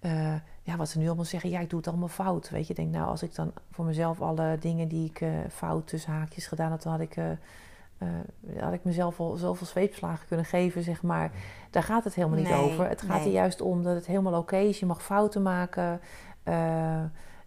eh, 0.00 0.34
ja, 0.62 0.76
wat 0.76 0.88
ze 0.88 0.98
nu 0.98 1.06
allemaal 1.06 1.24
zeggen, 1.24 1.50
ja, 1.50 1.60
ik 1.60 1.70
doe 1.70 1.78
het 1.78 1.88
allemaal 1.88 2.08
fout. 2.08 2.50
Weet 2.50 2.64
je, 2.66 2.70
ik 2.70 2.76
denk 2.76 2.92
nou, 2.92 3.08
als 3.08 3.22
ik 3.22 3.34
dan 3.34 3.52
voor 3.70 3.84
mezelf 3.84 4.20
alle 4.20 4.56
dingen 4.60 4.88
die 4.88 5.08
ik 5.08 5.20
eh, 5.20 5.30
fout 5.50 5.86
tussen 5.86 6.12
haakjes 6.12 6.46
gedaan 6.46 6.70
had... 6.70 6.82
dan 6.82 6.92
had 6.92 7.00
ik, 7.00 7.16
eh, 7.16 8.06
had 8.58 8.72
ik 8.72 8.84
mezelf 8.84 9.20
al 9.20 9.36
zoveel 9.36 9.66
zweepslagen 9.66 10.26
kunnen 10.26 10.46
geven, 10.46 10.82
zeg 10.82 11.02
maar. 11.02 11.30
Daar 11.70 11.82
gaat 11.82 12.04
het 12.04 12.14
helemaal 12.14 12.38
niet 12.38 12.48
Nee, 12.48 12.60
over. 12.60 12.88
Het 12.88 13.02
gaat 13.02 13.24
er 13.24 13.30
juist 13.30 13.60
om 13.60 13.82
dat 13.82 13.94
het 13.94 14.06
helemaal 14.06 14.40
oké 14.40 14.56
is. 14.56 14.80
Je 14.80 14.86
mag 14.86 15.02
fouten 15.02 15.42
maken, 15.42 16.00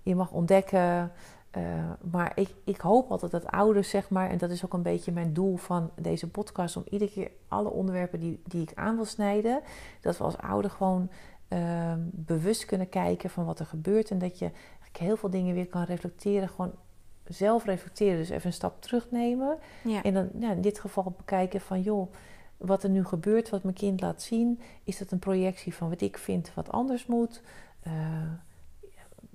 je 0.01 0.15
mag 0.15 0.31
ontdekken... 0.31 1.11
Maar 2.11 2.31
ik, 2.35 2.49
ik 2.63 2.81
hoop 2.81 3.11
altijd 3.11 3.31
dat 3.31 3.47
ouders, 3.47 3.89
zeg 3.89 4.09
maar, 4.09 4.29
en 4.29 4.37
dat 4.37 4.49
is 4.49 4.65
ook 4.65 4.73
een 4.73 4.81
beetje 4.81 5.11
mijn 5.11 5.33
doel 5.33 5.57
van 5.57 5.91
deze 5.95 6.29
podcast, 6.29 6.77
om 6.77 6.83
iedere 6.89 7.11
keer 7.11 7.31
alle 7.47 7.69
onderwerpen 7.69 8.19
die, 8.19 8.41
die 8.45 8.61
ik 8.61 8.71
aan 8.75 8.95
wil 8.95 9.05
snijden, 9.05 9.61
dat 10.01 10.17
we 10.17 10.23
als 10.23 10.37
ouder 10.37 10.71
gewoon 10.71 11.09
uh, 11.53 11.93
bewust 12.11 12.65
kunnen 12.65 12.89
kijken 12.89 13.29
van 13.29 13.45
wat 13.45 13.59
er 13.59 13.65
gebeurt 13.65 14.11
en 14.11 14.19
dat 14.19 14.39
je 14.39 14.51
heel 14.97 15.17
veel 15.17 15.29
dingen 15.29 15.55
weer 15.55 15.67
kan 15.67 15.83
reflecteren, 15.83 16.49
gewoon 16.49 16.71
zelf 17.27 17.65
reflecteren. 17.65 18.17
Dus 18.17 18.29
even 18.29 18.45
een 18.45 18.53
stap 18.53 18.81
terugnemen 18.81 19.57
ja. 19.83 20.03
en 20.03 20.13
dan 20.13 20.29
ja, 20.39 20.51
in 20.51 20.61
dit 20.61 20.79
geval 20.79 21.13
bekijken 21.17 21.61
van 21.61 21.81
joh, 21.81 22.13
wat 22.57 22.83
er 22.83 22.89
nu 22.89 23.05
gebeurt, 23.05 23.49
wat 23.49 23.63
mijn 23.63 23.75
kind 23.75 24.01
laat 24.01 24.21
zien, 24.21 24.59
is 24.83 24.97
dat 24.97 25.11
een 25.11 25.19
projectie 25.19 25.73
van 25.73 25.89
wat 25.89 26.01
ik 26.01 26.17
vind 26.17 26.53
wat 26.53 26.71
anders 26.71 27.05
moet? 27.05 27.41
Uh, 27.87 27.93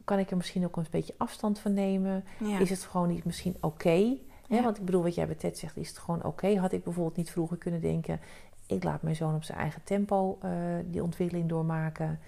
kan 0.04 0.18
ik 0.18 0.30
er 0.30 0.36
misschien 0.36 0.64
ook 0.64 0.76
een 0.76 0.86
beetje 0.90 1.14
afstand 1.16 1.58
van 1.58 1.72
nemen? 1.72 2.24
Ja. 2.38 2.58
Is 2.58 2.70
het 2.70 2.82
gewoon 2.82 3.08
niet 3.08 3.24
misschien 3.24 3.54
oké? 3.54 3.66
Okay? 3.66 4.20
Ja. 4.48 4.62
Want 4.62 4.78
ik 4.78 4.84
bedoel, 4.84 5.02
wat 5.02 5.14
jij 5.14 5.26
bij 5.26 5.34
Ted 5.34 5.58
zegt, 5.58 5.76
is 5.76 5.88
het 5.88 5.98
gewoon 5.98 6.18
oké? 6.18 6.28
Okay? 6.28 6.54
Had 6.54 6.72
ik 6.72 6.84
bijvoorbeeld 6.84 7.16
niet 7.16 7.30
vroeger 7.30 7.56
kunnen 7.56 7.80
denken... 7.80 8.20
ik 8.68 8.84
laat 8.84 9.02
mijn 9.02 9.16
zoon 9.16 9.34
op 9.34 9.44
zijn 9.44 9.58
eigen 9.58 9.82
tempo 9.84 10.38
uh, 10.44 10.50
die 10.84 11.02
ontwikkeling 11.02 11.48
doormaken. 11.48 12.20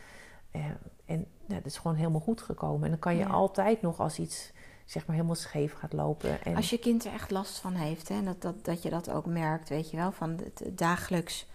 Uh, 0.53 0.65
en 1.05 1.27
ja, 1.47 1.55
dat 1.55 1.67
is 1.67 1.79
gewoon 1.79 1.97
helemaal 1.97 2.21
goed 2.21 2.41
gekomen. 2.41 2.85
En 2.85 2.91
dan 2.91 2.99
kan 2.99 3.15
je 3.15 3.21
Ja. 3.25 3.29
altijd 3.29 3.83
nog 3.83 4.01
als 4.01 4.19
iets 4.19 4.53
zeg 4.85 5.07
maar 5.07 5.17
helemaal 5.17 5.37
scheef 5.37 5.73
gaat 5.73 5.93
lopen. 5.93 6.45
En 6.45 6.57
Als 6.57 6.71
je 6.71 6.79
kind 6.79 7.05
er 7.05 7.13
echt 7.13 7.31
last 7.31 7.59
van 7.59 7.75
heeft, 7.75 8.09
hè, 8.09 8.23
dat, 8.23 8.43
dat, 8.43 8.65
dat 8.65 8.83
je 8.83 8.91
dat 8.91 9.11
ook 9.11 9.27
merkt, 9.27 9.69
weet 9.69 9.91
je 9.91 9.97
wel, 9.97 10.13
van 10.13 10.31
het 10.31 10.63
dagelijks, 10.79 11.47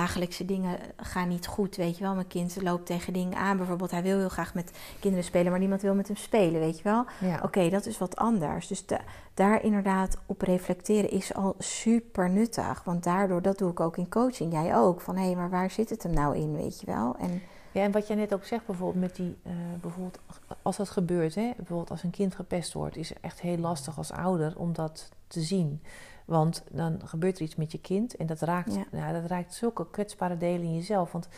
dagelijkse 0.00 0.44
dingen 0.44 0.78
gaan 0.96 1.28
niet 1.28 1.46
goed, 1.46 1.76
weet 1.76 1.96
je 1.98 2.04
wel. 2.04 2.14
Mijn 2.14 2.26
kind 2.26 2.62
loopt 2.62 2.86
tegen 2.86 3.12
dingen 3.12 3.38
aan, 3.38 3.56
bijvoorbeeld 3.56 3.90
hij 3.90 4.02
wil 4.02 4.18
heel 4.18 4.28
graag 4.28 4.54
met 4.54 4.70
kinderen 5.00 5.24
spelen, 5.24 5.50
maar 5.50 5.60
niemand 5.60 5.82
wil 5.82 5.94
met 5.94 6.06
hem 6.06 6.16
spelen, 6.16 6.60
weet 6.60 6.76
je 6.76 6.82
wel. 6.82 7.04
ja. 7.20 7.40
Oké, 7.42 7.68
dat 7.68 7.86
is 7.86 7.98
wat 7.98 8.16
anders. 8.16 8.66
Dus 8.66 8.86
da- 8.86 9.00
daar 9.34 9.62
inderdaad 9.62 10.16
op 10.26 10.40
reflecteren 10.42 11.10
is 11.10 11.34
al 11.34 11.54
super 11.58 12.30
nuttig. 12.30 12.84
Want 12.84 13.04
daardoor, 13.04 13.42
dat 13.42 13.58
doe 13.58 13.70
ik 13.70 13.80
ook 13.80 13.96
in 13.96 14.08
coaching, 14.08 14.52
jij 14.52 14.76
ook. 14.76 15.00
Van 15.00 15.16
hé, 15.16 15.24
hey, 15.24 15.34
maar 15.36 15.50
waar 15.50 15.70
zit 15.70 15.90
het 15.90 16.02
hem 16.02 16.12
nou 16.14 16.36
in, 16.36 16.56
weet 16.56 16.80
je 16.80 16.86
wel? 16.86 17.16
En 17.18 17.42
Ja, 17.72 17.82
en 17.82 17.92
wat 17.92 18.06
jij 18.06 18.16
net 18.16 18.34
ook 18.34 18.44
zegt, 18.44 18.66
bijvoorbeeld 18.66 19.00
met 19.04 19.16
die, 19.16 19.36
uh, 19.46 19.52
bijvoorbeeld 19.80 20.18
als 20.62 20.76
dat 20.76 20.90
gebeurt, 20.90 21.34
hè, 21.34 21.50
bijvoorbeeld 21.56 21.90
als 21.90 22.02
een 22.02 22.10
kind 22.10 22.34
gepest 22.34 22.72
wordt, 22.72 22.96
is 22.96 23.08
het 23.08 23.18
echt 23.20 23.40
heel 23.40 23.58
lastig 23.58 23.98
als 23.98 24.12
ouder 24.12 24.52
om 24.56 24.72
dat 24.72 25.08
te 25.26 25.40
zien. 25.40 25.80
Want 26.26 26.64
dan 26.70 27.00
gebeurt 27.04 27.36
er 27.36 27.42
iets 27.44 27.56
met 27.56 27.72
je 27.72 27.80
kind 27.80 28.16
en 28.16 28.26
dat 28.26 28.40
raakt, 28.40 28.74
Ja. 28.74 28.84
ja. 28.92 29.12
dat 29.12 29.30
raakt 29.30 29.54
zulke 29.54 29.90
kwetsbare 29.90 30.36
delen 30.36 30.62
in 30.62 30.74
jezelf. 30.74 31.12
Want, 31.12 31.28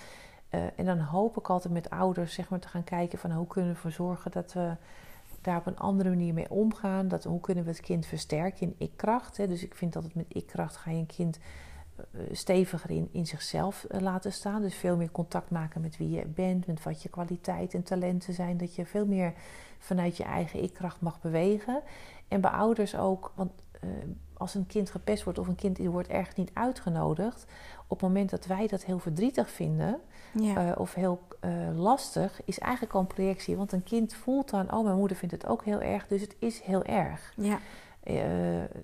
uh, 0.51 0.61
en 0.76 0.84
dan 0.84 0.99
hoop 0.99 1.36
ik 1.36 1.51
altijd 1.51 1.72
met 1.72 1.91
ouders 1.91 2.34
zeg 2.34 2.49
maar, 2.49 2.59
te 2.59 2.68
gaan 2.68 2.84
kijken 2.84 3.18
van 3.18 3.30
hoe 3.30 3.47
kunnen 3.47 3.70
we 3.70 3.76
ervoor 3.76 3.93
zorgen 3.93 4.30
dat 4.30 4.53
we 4.53 4.76
daar 5.41 5.59
op 5.59 5.66
een 5.66 5.78
andere 5.78 6.09
manier 6.09 6.34
mee 6.34 6.51
omgaan. 6.51 7.09
Dat, 7.09 7.24
hoe 7.24 7.41
kunnen 7.41 7.64
we 7.64 7.70
het 7.70 7.80
kind 7.80 8.07
versterken 8.07 8.61
in 8.61 8.74
ikkracht? 8.78 9.36
Hè? 9.36 9.47
Dus 9.47 9.62
ik 9.62 9.74
vind 9.74 9.93
dat 9.93 10.03
het 10.03 10.14
met 10.14 10.26
ikkracht 10.28 10.76
ga 10.76 10.91
je 10.91 10.99
een 10.99 11.07
kind 11.07 11.39
eh, 11.97 12.20
steviger 12.32 12.91
in, 12.91 13.09
in 13.12 13.26
zichzelf 13.26 13.84
eh, 13.84 14.01
laten 14.01 14.32
staan. 14.32 14.62
Dus 14.62 14.74
veel 14.74 14.97
meer 14.97 15.11
contact 15.11 15.51
maken 15.51 15.80
met 15.80 15.97
wie 15.97 16.11
je 16.11 16.26
bent, 16.26 16.66
met 16.66 16.82
wat 16.82 17.03
je 17.03 17.09
kwaliteit 17.09 17.74
en 17.74 17.82
talenten 17.82 18.34
zijn. 18.34 18.57
Dat 18.57 18.74
je 18.74 18.86
veel 18.86 19.07
meer 19.07 19.32
vanuit 19.78 20.16
je 20.16 20.24
eigen 20.24 20.62
ikkracht 20.62 21.01
mag 21.01 21.20
bewegen. 21.20 21.82
En 22.28 22.41
bij 22.41 22.51
ouders 22.51 22.97
ook, 22.97 23.32
want 23.34 23.51
uh, 23.84 23.91
als 24.39 24.55
een 24.55 24.66
kind 24.66 24.91
gepest 24.91 25.24
wordt 25.24 25.39
of 25.39 25.49
een 25.49 25.55
kind 25.55 25.78
wordt 25.78 26.09
ergens 26.09 26.36
niet 26.36 26.51
uitgenodigd, 26.53 27.47
op 27.86 28.01
het 28.01 28.09
moment 28.09 28.30
dat 28.30 28.47
wij 28.47 28.66
dat 28.66 28.84
heel 28.84 28.99
verdrietig 28.99 29.51
vinden 29.51 30.01
ja. 30.32 30.66
uh, 30.66 30.72
of 30.78 30.95
heel 30.95 31.20
uh, 31.41 31.51
lastig, 31.74 32.41
is 32.45 32.59
eigenlijk 32.59 32.95
al 32.95 33.01
een 33.01 33.07
projectie. 33.07 33.57
Want 33.57 33.72
een 33.72 33.82
kind 33.82 34.14
voelt 34.14 34.51
dan, 34.51 34.72
oh 34.72 34.84
mijn 34.84 34.97
moeder 34.97 35.16
vindt 35.16 35.34
het 35.34 35.47
ook 35.47 35.64
heel 35.64 35.80
erg, 35.80 36.07
dus 36.07 36.20
het 36.20 36.36
is 36.39 36.61
heel 36.61 36.82
erg. 36.82 37.32
Ja. 37.36 37.59
Uh, 38.09 38.16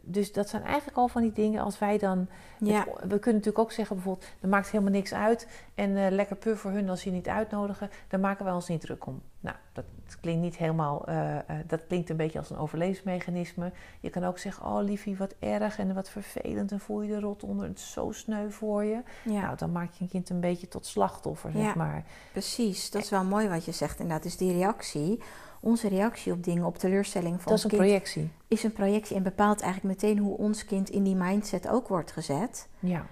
dus 0.02 0.32
dat 0.32 0.48
zijn 0.48 0.62
eigenlijk 0.62 0.96
al 0.96 1.08
van 1.08 1.22
die 1.22 1.32
dingen 1.32 1.62
als 1.62 1.78
wij 1.78 1.98
dan. 1.98 2.28
Ja. 2.58 2.78
Het, 2.78 2.86
we 2.86 3.18
kunnen 3.18 3.40
natuurlijk 3.40 3.58
ook 3.58 3.72
zeggen 3.72 3.96
bijvoorbeeld: 3.96 4.30
er 4.40 4.48
maakt 4.48 4.70
helemaal 4.70 4.92
niks 4.92 5.14
uit. 5.14 5.48
En 5.74 6.14
lekker 6.14 6.36
puur 6.36 6.56
voor 6.56 6.70
hun 6.70 6.88
als 6.88 7.00
ze 7.00 7.08
je 7.08 7.14
niet 7.14 7.28
uitnodigen, 7.28 7.90
daar 8.08 8.20
maken 8.20 8.44
wij 8.44 8.54
ons 8.54 8.68
niet 8.68 8.80
druk 8.80 9.06
om. 9.06 9.22
Nou, 9.40 9.56
dat 9.72 9.84
klinkt 10.20 10.42
niet 10.42 10.56
helemaal, 10.56 11.08
uh, 11.08 11.34
uh, 11.34 11.40
dat 11.66 11.86
klinkt 11.86 12.10
een 12.10 12.16
beetje 12.16 12.38
als 12.38 12.50
een 12.50 12.56
overlevingsmechanisme. 12.56 13.72
Je 14.00 14.10
kan 14.10 14.24
ook 14.24 14.38
zeggen, 14.38 14.66
oh 14.66 14.82
liefie, 14.82 15.16
wat 15.16 15.34
erg 15.38 15.78
en 15.78 15.94
wat 15.94 16.08
vervelend 16.08 16.72
en 16.72 16.80
voel 16.80 17.02
je 17.02 17.14
de 17.14 17.20
rot 17.20 17.42
onder, 17.42 17.68
het 17.68 17.78
is 17.78 17.92
zo 17.92 18.12
sneu 18.12 18.50
voor 18.50 18.84
je. 18.84 19.02
Ja. 19.24 19.40
Nou, 19.40 19.56
dan 19.56 19.72
maak 19.72 19.92
je 19.92 20.02
een 20.02 20.10
kind 20.10 20.30
een 20.30 20.40
beetje 20.40 20.68
tot 20.68 20.86
slachtoffer, 20.86 21.52
zeg 21.52 21.62
ja, 21.62 21.74
maar. 21.76 22.04
Precies, 22.32 22.90
dat 22.90 23.02
is 23.02 23.10
wel 23.10 23.24
mooi 23.24 23.48
wat 23.48 23.64
je 23.64 23.72
zegt 23.72 23.98
inderdaad. 23.98 24.22
Dus 24.22 24.36
die 24.36 24.52
reactie, 24.52 25.22
onze 25.64 25.88
reactie 25.88 26.32
op 26.32 26.44
dingen, 26.44 26.64
op 26.64 26.78
teleurstelling 26.78 27.42
van 27.42 27.52
Dat 27.52 27.64
is 27.64 27.72
een 27.72 27.78
projectie. 27.78 28.30
Is 28.48 28.62
een 28.62 28.72
projectie 28.72 29.16
en 29.16 29.22
bepaalt 29.22 29.60
eigenlijk 29.60 30.00
meteen 30.00 30.18
hoe 30.18 30.36
ons 30.36 30.64
kind 30.64 30.90
in 30.90 31.02
die 31.02 31.14
mindset 31.14 31.68
ook 31.68 31.88
wordt 31.88 32.12
gezet. 32.12 32.68
Ja. 32.78 33.06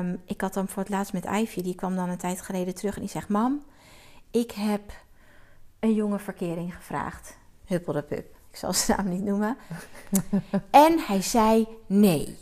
Um, 0.00 0.20
ik 0.24 0.40
had 0.40 0.54
dan 0.54 0.68
voor 0.68 0.82
het 0.82 0.90
laatst 0.90 1.12
met 1.12 1.24
Ivy, 1.24 1.62
die 1.62 1.74
kwam 1.74 1.96
dan 1.96 2.08
een 2.08 2.18
tijd 2.18 2.40
geleden 2.40 2.74
terug 2.74 2.94
en 2.94 3.00
die 3.00 3.10
zegt, 3.10 3.28
mam, 3.28 3.62
ik 4.30 4.50
heb 4.50 4.92
een 5.78 5.94
jonge 5.94 6.18
verkering 6.18 6.74
gevraagd. 6.74 7.36
Huppelde 7.64 8.02
pup. 8.02 8.36
Ik 8.50 8.56
zal 8.56 8.72
zijn 8.72 8.98
naam 8.98 9.08
niet 9.08 9.24
noemen. 9.24 9.56
en 10.70 10.98
hij 10.98 11.22
zei 11.22 11.68
nee. 11.86 12.36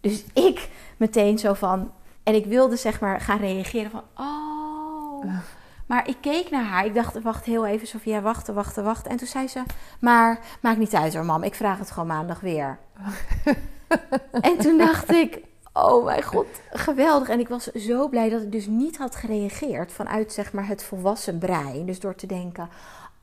Dus 0.00 0.24
ik 0.32 0.68
meteen 0.96 1.38
zo 1.38 1.54
van. 1.54 1.92
En 2.22 2.34
ik 2.34 2.44
wilde 2.46 2.76
zeg 2.76 3.00
maar 3.00 3.20
gaan 3.20 3.38
reageren 3.38 3.90
van. 3.90 4.02
Oh. 4.16 5.24
Maar 5.88 6.08
ik 6.08 6.16
keek 6.20 6.50
naar 6.50 6.64
haar. 6.64 6.84
Ik 6.84 6.94
dacht, 6.94 7.22
wacht 7.22 7.44
heel 7.44 7.66
even, 7.66 7.86
Sofia, 7.86 8.20
wachten, 8.20 8.54
wachten, 8.54 8.84
wachten. 8.84 9.10
En 9.10 9.16
toen 9.16 9.26
zei 9.26 9.48
ze, 9.48 9.62
maar 10.00 10.40
maakt 10.62 10.78
niet 10.78 10.94
uit 10.94 11.14
hoor, 11.14 11.24
mam. 11.24 11.42
Ik 11.42 11.54
vraag 11.54 11.78
het 11.78 11.90
gewoon 11.90 12.08
maandag 12.08 12.40
weer. 12.40 12.78
en 14.40 14.58
toen 14.58 14.78
dacht 14.78 15.12
ik, 15.12 15.40
oh 15.72 16.04
mijn 16.04 16.22
god, 16.22 16.46
geweldig. 16.72 17.28
En 17.28 17.40
ik 17.40 17.48
was 17.48 17.64
zo 17.64 18.08
blij 18.08 18.28
dat 18.28 18.42
ik 18.42 18.52
dus 18.52 18.66
niet 18.66 18.98
had 18.98 19.16
gereageerd 19.16 19.92
vanuit 19.92 20.32
zeg 20.32 20.52
maar 20.52 20.66
het 20.66 20.84
volwassen 20.84 21.38
brein. 21.38 21.86
Dus 21.86 22.00
door 22.00 22.14
te 22.14 22.26
denken, 22.26 22.68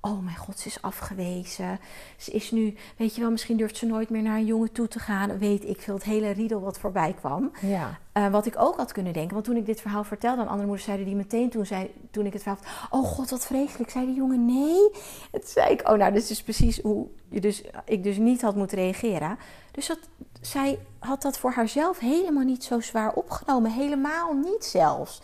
oh 0.05 0.23
mijn 0.23 0.37
god, 0.37 0.59
ze 0.59 0.67
is 0.67 0.81
afgewezen. 0.81 1.79
Ze 2.17 2.31
is 2.31 2.51
nu, 2.51 2.75
weet 2.97 3.15
je 3.15 3.21
wel, 3.21 3.31
misschien 3.31 3.57
durft 3.57 3.77
ze 3.77 3.85
nooit 3.85 4.09
meer 4.09 4.21
naar 4.21 4.37
een 4.37 4.45
jongen 4.45 4.71
toe 4.71 4.87
te 4.87 4.99
gaan. 4.99 5.37
Weet 5.37 5.67
ik 5.67 5.81
veel, 5.81 5.93
het 5.93 6.03
hele 6.03 6.29
riedel 6.29 6.61
wat 6.61 6.79
voorbij 6.79 7.13
kwam. 7.13 7.51
Ja. 7.61 7.99
Uh, 8.13 8.27
wat 8.27 8.45
ik 8.45 8.53
ook 8.57 8.77
had 8.77 8.91
kunnen 8.91 9.13
denken, 9.13 9.33
want 9.33 9.45
toen 9.45 9.55
ik 9.55 9.65
dit 9.65 9.81
verhaal 9.81 10.03
vertelde 10.03 10.41
aan 10.41 10.47
andere 10.47 10.65
moeders, 10.65 10.85
zeiden 10.85 11.05
die 11.05 11.15
meteen 11.15 11.49
toen, 11.49 11.65
zei, 11.65 11.93
toen 12.11 12.25
ik 12.25 12.33
het 12.33 12.41
verhaal 12.41 12.61
oh 12.89 13.05
god, 13.05 13.29
wat 13.29 13.45
vreselijk. 13.45 13.89
Zei 13.89 14.05
die 14.05 14.15
jongen 14.15 14.45
nee? 14.45 14.89
Toen 15.31 15.41
zei 15.43 15.71
ik, 15.71 15.89
oh 15.89 15.97
nou, 15.97 16.13
dit 16.13 16.29
is 16.29 16.43
precies 16.43 16.81
hoe 16.81 17.07
je 17.29 17.41
dus, 17.41 17.63
ik 17.85 18.03
dus 18.03 18.17
niet 18.17 18.41
had 18.41 18.55
moeten 18.55 18.77
reageren. 18.77 19.37
Dus 19.71 19.87
dat, 19.87 19.99
zij 20.41 20.79
had 20.99 21.21
dat 21.21 21.37
voor 21.37 21.51
haarzelf 21.51 21.99
helemaal 21.99 22.43
niet 22.43 22.63
zo 22.63 22.79
zwaar 22.79 23.13
opgenomen. 23.13 23.71
Helemaal 23.71 24.33
niet 24.33 24.65
zelfs. 24.65 25.21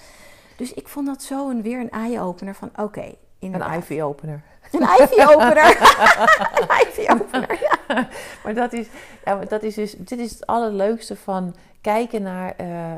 Dus 0.58 0.74
ik 0.74 0.88
vond 0.88 1.08
dat 1.08 1.24
zo 1.24 1.50
een, 1.50 1.62
weer 1.62 1.80
een 1.80 1.90
eye-opener 1.90 2.56
van 2.56 2.70
oké. 2.70 2.82
Okay, 2.82 3.18
een 3.40 3.78
ivy-opener. 3.78 4.44
Een 4.72 4.82
een 6.60 6.88
ivy-opener, 6.88 7.60
ja. 7.62 8.08
Maar 8.44 8.54
dat 8.54 8.74
is, 8.74 8.88
ja, 9.26 9.36
dat 9.36 9.64
is 9.64 9.76
dus, 9.76 9.96
dit 9.98 10.20
is 10.20 10.32
het 10.32 10.48
allerleukste 10.48 11.16
van 11.16 11.56
kijken 11.82 12.22
naar... 12.22 12.54
Uh, 12.62 12.68
uh, 12.68 12.98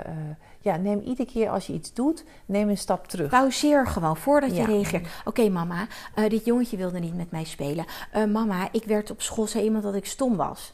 ja, 0.60 0.78
neem 0.78 1.00
iedere 1.00 1.32
keer 1.32 1.50
als 1.50 1.68
je 1.68 1.74
iets 1.74 1.94
doet, 1.94 2.24
neem 2.46 2.70
een 2.70 2.78
stap 2.78 3.08
terug. 3.08 3.30
Pauzeer 3.30 3.88
gewoon 3.88 4.18
voordat 4.18 4.56
je 4.56 4.66
reageert. 4.66 5.08
Oké, 5.26 5.50
mama, 5.50 5.88
uh, 6.16 6.30
dit 6.30 6.46
jongetje 6.46 6.78
wilde 6.78 7.00
niet 7.00 7.16
met 7.16 7.32
mij 7.32 7.44
spelen. 7.44 7.86
mama, 8.32 8.68
ik 8.72 8.84
werd 8.84 9.12
op 9.12 9.22
school, 9.22 9.48
zei 9.48 9.64
iemand 9.64 9.84
dat 9.84 9.96
ik 9.96 10.06
stom 10.06 10.36
was 10.36 10.74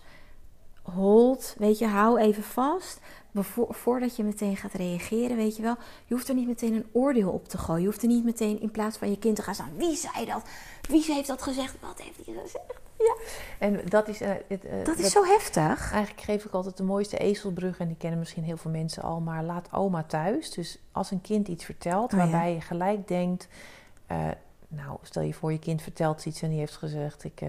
hold, 0.89 1.55
weet 1.57 1.77
je, 1.77 1.87
hou 1.87 2.19
even 2.19 2.43
vast. 2.43 2.99
voordat 3.69 4.15
je 4.15 4.23
meteen 4.23 4.57
gaat 4.57 4.73
reageren, 4.73 5.37
weet 5.37 5.55
je 5.55 5.61
wel. 5.61 5.75
Je 6.05 6.13
hoeft 6.13 6.27
er 6.27 6.35
niet 6.35 6.47
meteen 6.47 6.73
een 6.73 6.89
oordeel 6.91 7.29
op 7.29 7.47
te 7.47 7.57
gooien. 7.57 7.81
Je 7.81 7.87
hoeft 7.87 8.01
er 8.01 8.07
niet 8.07 8.23
meteen 8.23 8.61
in 8.61 8.71
plaats 8.71 8.97
van 8.97 9.09
je 9.09 9.17
kind 9.17 9.35
te 9.35 9.41
gaan 9.41 9.53
staan. 9.53 9.71
Wie 9.77 9.95
zei 9.95 10.25
dat? 10.25 10.41
Wie 10.89 11.03
heeft 11.13 11.27
dat 11.27 11.41
gezegd? 11.41 11.75
Wat 11.79 12.01
heeft 12.01 12.25
hij 12.25 12.35
gezegd? 12.43 12.73
Ja. 12.97 13.15
En 13.59 13.81
dat 13.85 14.07
is, 14.07 14.21
uh, 14.21 14.29
het, 14.47 14.65
uh, 14.65 14.85
dat 14.85 14.97
is 14.97 15.11
zo 15.11 15.23
heftig. 15.23 15.91
Eigenlijk 15.91 16.25
geef 16.25 16.45
ik 16.45 16.51
altijd 16.51 16.77
de 16.77 16.83
mooiste 16.83 17.17
ezelbrug. 17.17 17.79
En 17.79 17.87
die 17.87 17.97
kennen 17.97 18.19
misschien 18.19 18.43
heel 18.43 18.57
veel 18.57 18.71
mensen 18.71 19.03
al. 19.03 19.19
Maar 19.19 19.43
laat 19.43 19.73
oma 19.73 20.03
thuis. 20.03 20.51
Dus 20.51 20.79
als 20.91 21.11
een 21.11 21.21
kind 21.21 21.47
iets 21.47 21.65
vertelt 21.65 22.13
oh, 22.13 22.19
waarbij 22.19 22.53
je 22.53 22.61
gelijk 22.61 23.07
denkt... 23.07 23.47
Uh, 24.11 24.27
nou, 24.67 24.97
stel 25.01 25.21
je 25.21 25.33
voor 25.33 25.51
je 25.51 25.59
kind 25.59 25.81
vertelt 25.81 26.25
iets 26.25 26.41
en 26.41 26.49
die 26.49 26.59
heeft 26.59 26.77
gezegd... 26.77 27.23
ik, 27.23 27.41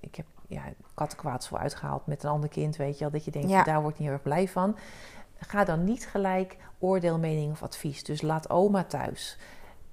ik 0.00 0.14
heb 0.14 0.26
ja, 0.48 0.62
kattenkwaad 0.94 1.50
uitgehaald 1.52 2.06
met 2.06 2.22
een 2.22 2.30
ander 2.30 2.48
kind, 2.48 2.76
weet 2.76 2.94
je 2.94 3.00
wel. 3.00 3.10
Dat 3.10 3.24
je 3.24 3.30
denkt, 3.30 3.64
daar 3.64 3.80
word 3.80 3.92
ik 3.92 3.98
niet 3.98 4.08
heel 4.08 4.16
erg 4.16 4.22
blij 4.22 4.48
van. 4.48 4.76
Ga 5.38 5.64
dan 5.64 5.84
niet 5.84 6.06
gelijk 6.06 6.56
oordeel, 6.78 7.18
mening 7.18 7.52
of 7.52 7.62
advies. 7.62 8.04
Dus 8.04 8.22
laat 8.22 8.50
oma 8.50 8.84
thuis. 8.84 9.38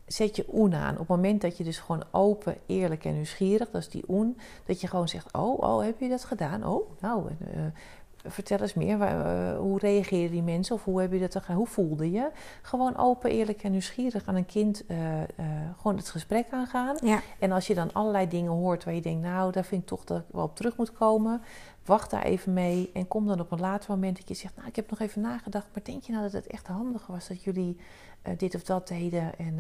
Zet 0.06 0.36
je 0.36 0.46
oen 0.54 0.74
aan. 0.74 0.94
Op 0.94 1.00
het 1.00 1.08
moment 1.08 1.42
dat 1.42 1.58
je 1.58 1.64
dus 1.64 1.80
gewoon 1.80 2.04
open, 2.12 2.58
eerlijk 2.66 3.06
en 3.06 3.14
nieuwsgierig, 3.14 3.72
dat 3.72 3.82
is 3.82 3.90
die 3.90 4.04
oen, 4.08 4.38
dat 4.66 4.82
je 4.82 4.88
gewoon 4.88 5.08
zegt: 5.08 5.34
Oh, 5.34 5.60
oh, 5.60 5.84
heb 5.84 6.00
je 6.00 6.10
dat 6.10 6.24
gedaan? 6.24 6.66
Oh, 6.66 6.92
nou, 7.00 7.30
uh, 7.30 7.66
vertel 8.28 8.60
eens 8.60 8.74
meer. 8.74 8.98
Uh, 8.98 9.58
hoe 9.58 9.80
reageren 9.80 10.32
die 10.32 10.44
mensen? 10.44 10.76
Of 10.76 10.84
hoe 10.84 11.02
heb 11.02 11.12
je 11.12 11.20
dat 11.20 11.36
gedaan? 11.36 11.58
Hoe 11.58 11.68
voelde 11.68 12.12
je? 12.12 12.30
Gewoon 12.62 12.98
open, 12.98 13.32
eerlijk 13.32 13.64
en 13.64 13.72
nieuwsgierig 13.72 14.26
aan 14.26 14.36
een 14.36 14.46
kind 14.46 14.84
uh, 14.88 14.98
uh, 14.98 15.26
gewoon 15.78 15.98
het 15.98 16.10
gesprek 16.10 16.48
aangaan. 16.50 16.98
Ja. 17.04 17.22
En 17.40 17.52
als 17.52 17.68
je 17.68 17.76
dan 17.76 17.94
allerlei 17.94 18.28
dingen 18.28 18.52
hoort 18.52 18.84
waar 18.84 18.94
je 18.94 19.02
denkt, 19.02 19.24
nou, 19.24 19.52
daar 19.52 19.66
vind 19.66 19.82
ik 19.82 19.88
toch 19.88 20.04
dat 20.04 20.18
ik 20.18 20.26
wel 20.32 20.44
op 20.44 20.56
terug 20.56 20.78
moet 20.78 20.92
komen. 20.92 21.42
Wacht 21.86 22.10
daar 22.10 22.24
even 22.24 22.54
mee 22.54 22.90
en 22.94 23.08
kom 23.08 23.28
dan 23.28 23.40
op 23.40 23.52
een 23.52 23.60
later 23.60 23.90
moment 23.90 24.18
dat 24.18 24.28
je 24.28 24.34
zegt, 24.34 24.56
nou, 24.56 24.68
ik 24.68 24.76
heb 24.76 24.90
nog 24.90 25.00
even 25.00 25.22
nagedacht, 25.22 25.68
maar 25.74 25.84
denk 25.84 26.04
je 26.04 26.12
nou 26.12 26.24
dat 26.24 26.34
het 26.34 26.48
echt 26.48 26.68
handig 26.68 27.08
was 27.08 27.28
dat 27.28 27.44
jullie 27.44 27.78
dit 28.38 28.56
of 28.56 28.64
dat 28.64 28.88
deden? 28.88 29.38
En 29.38 29.60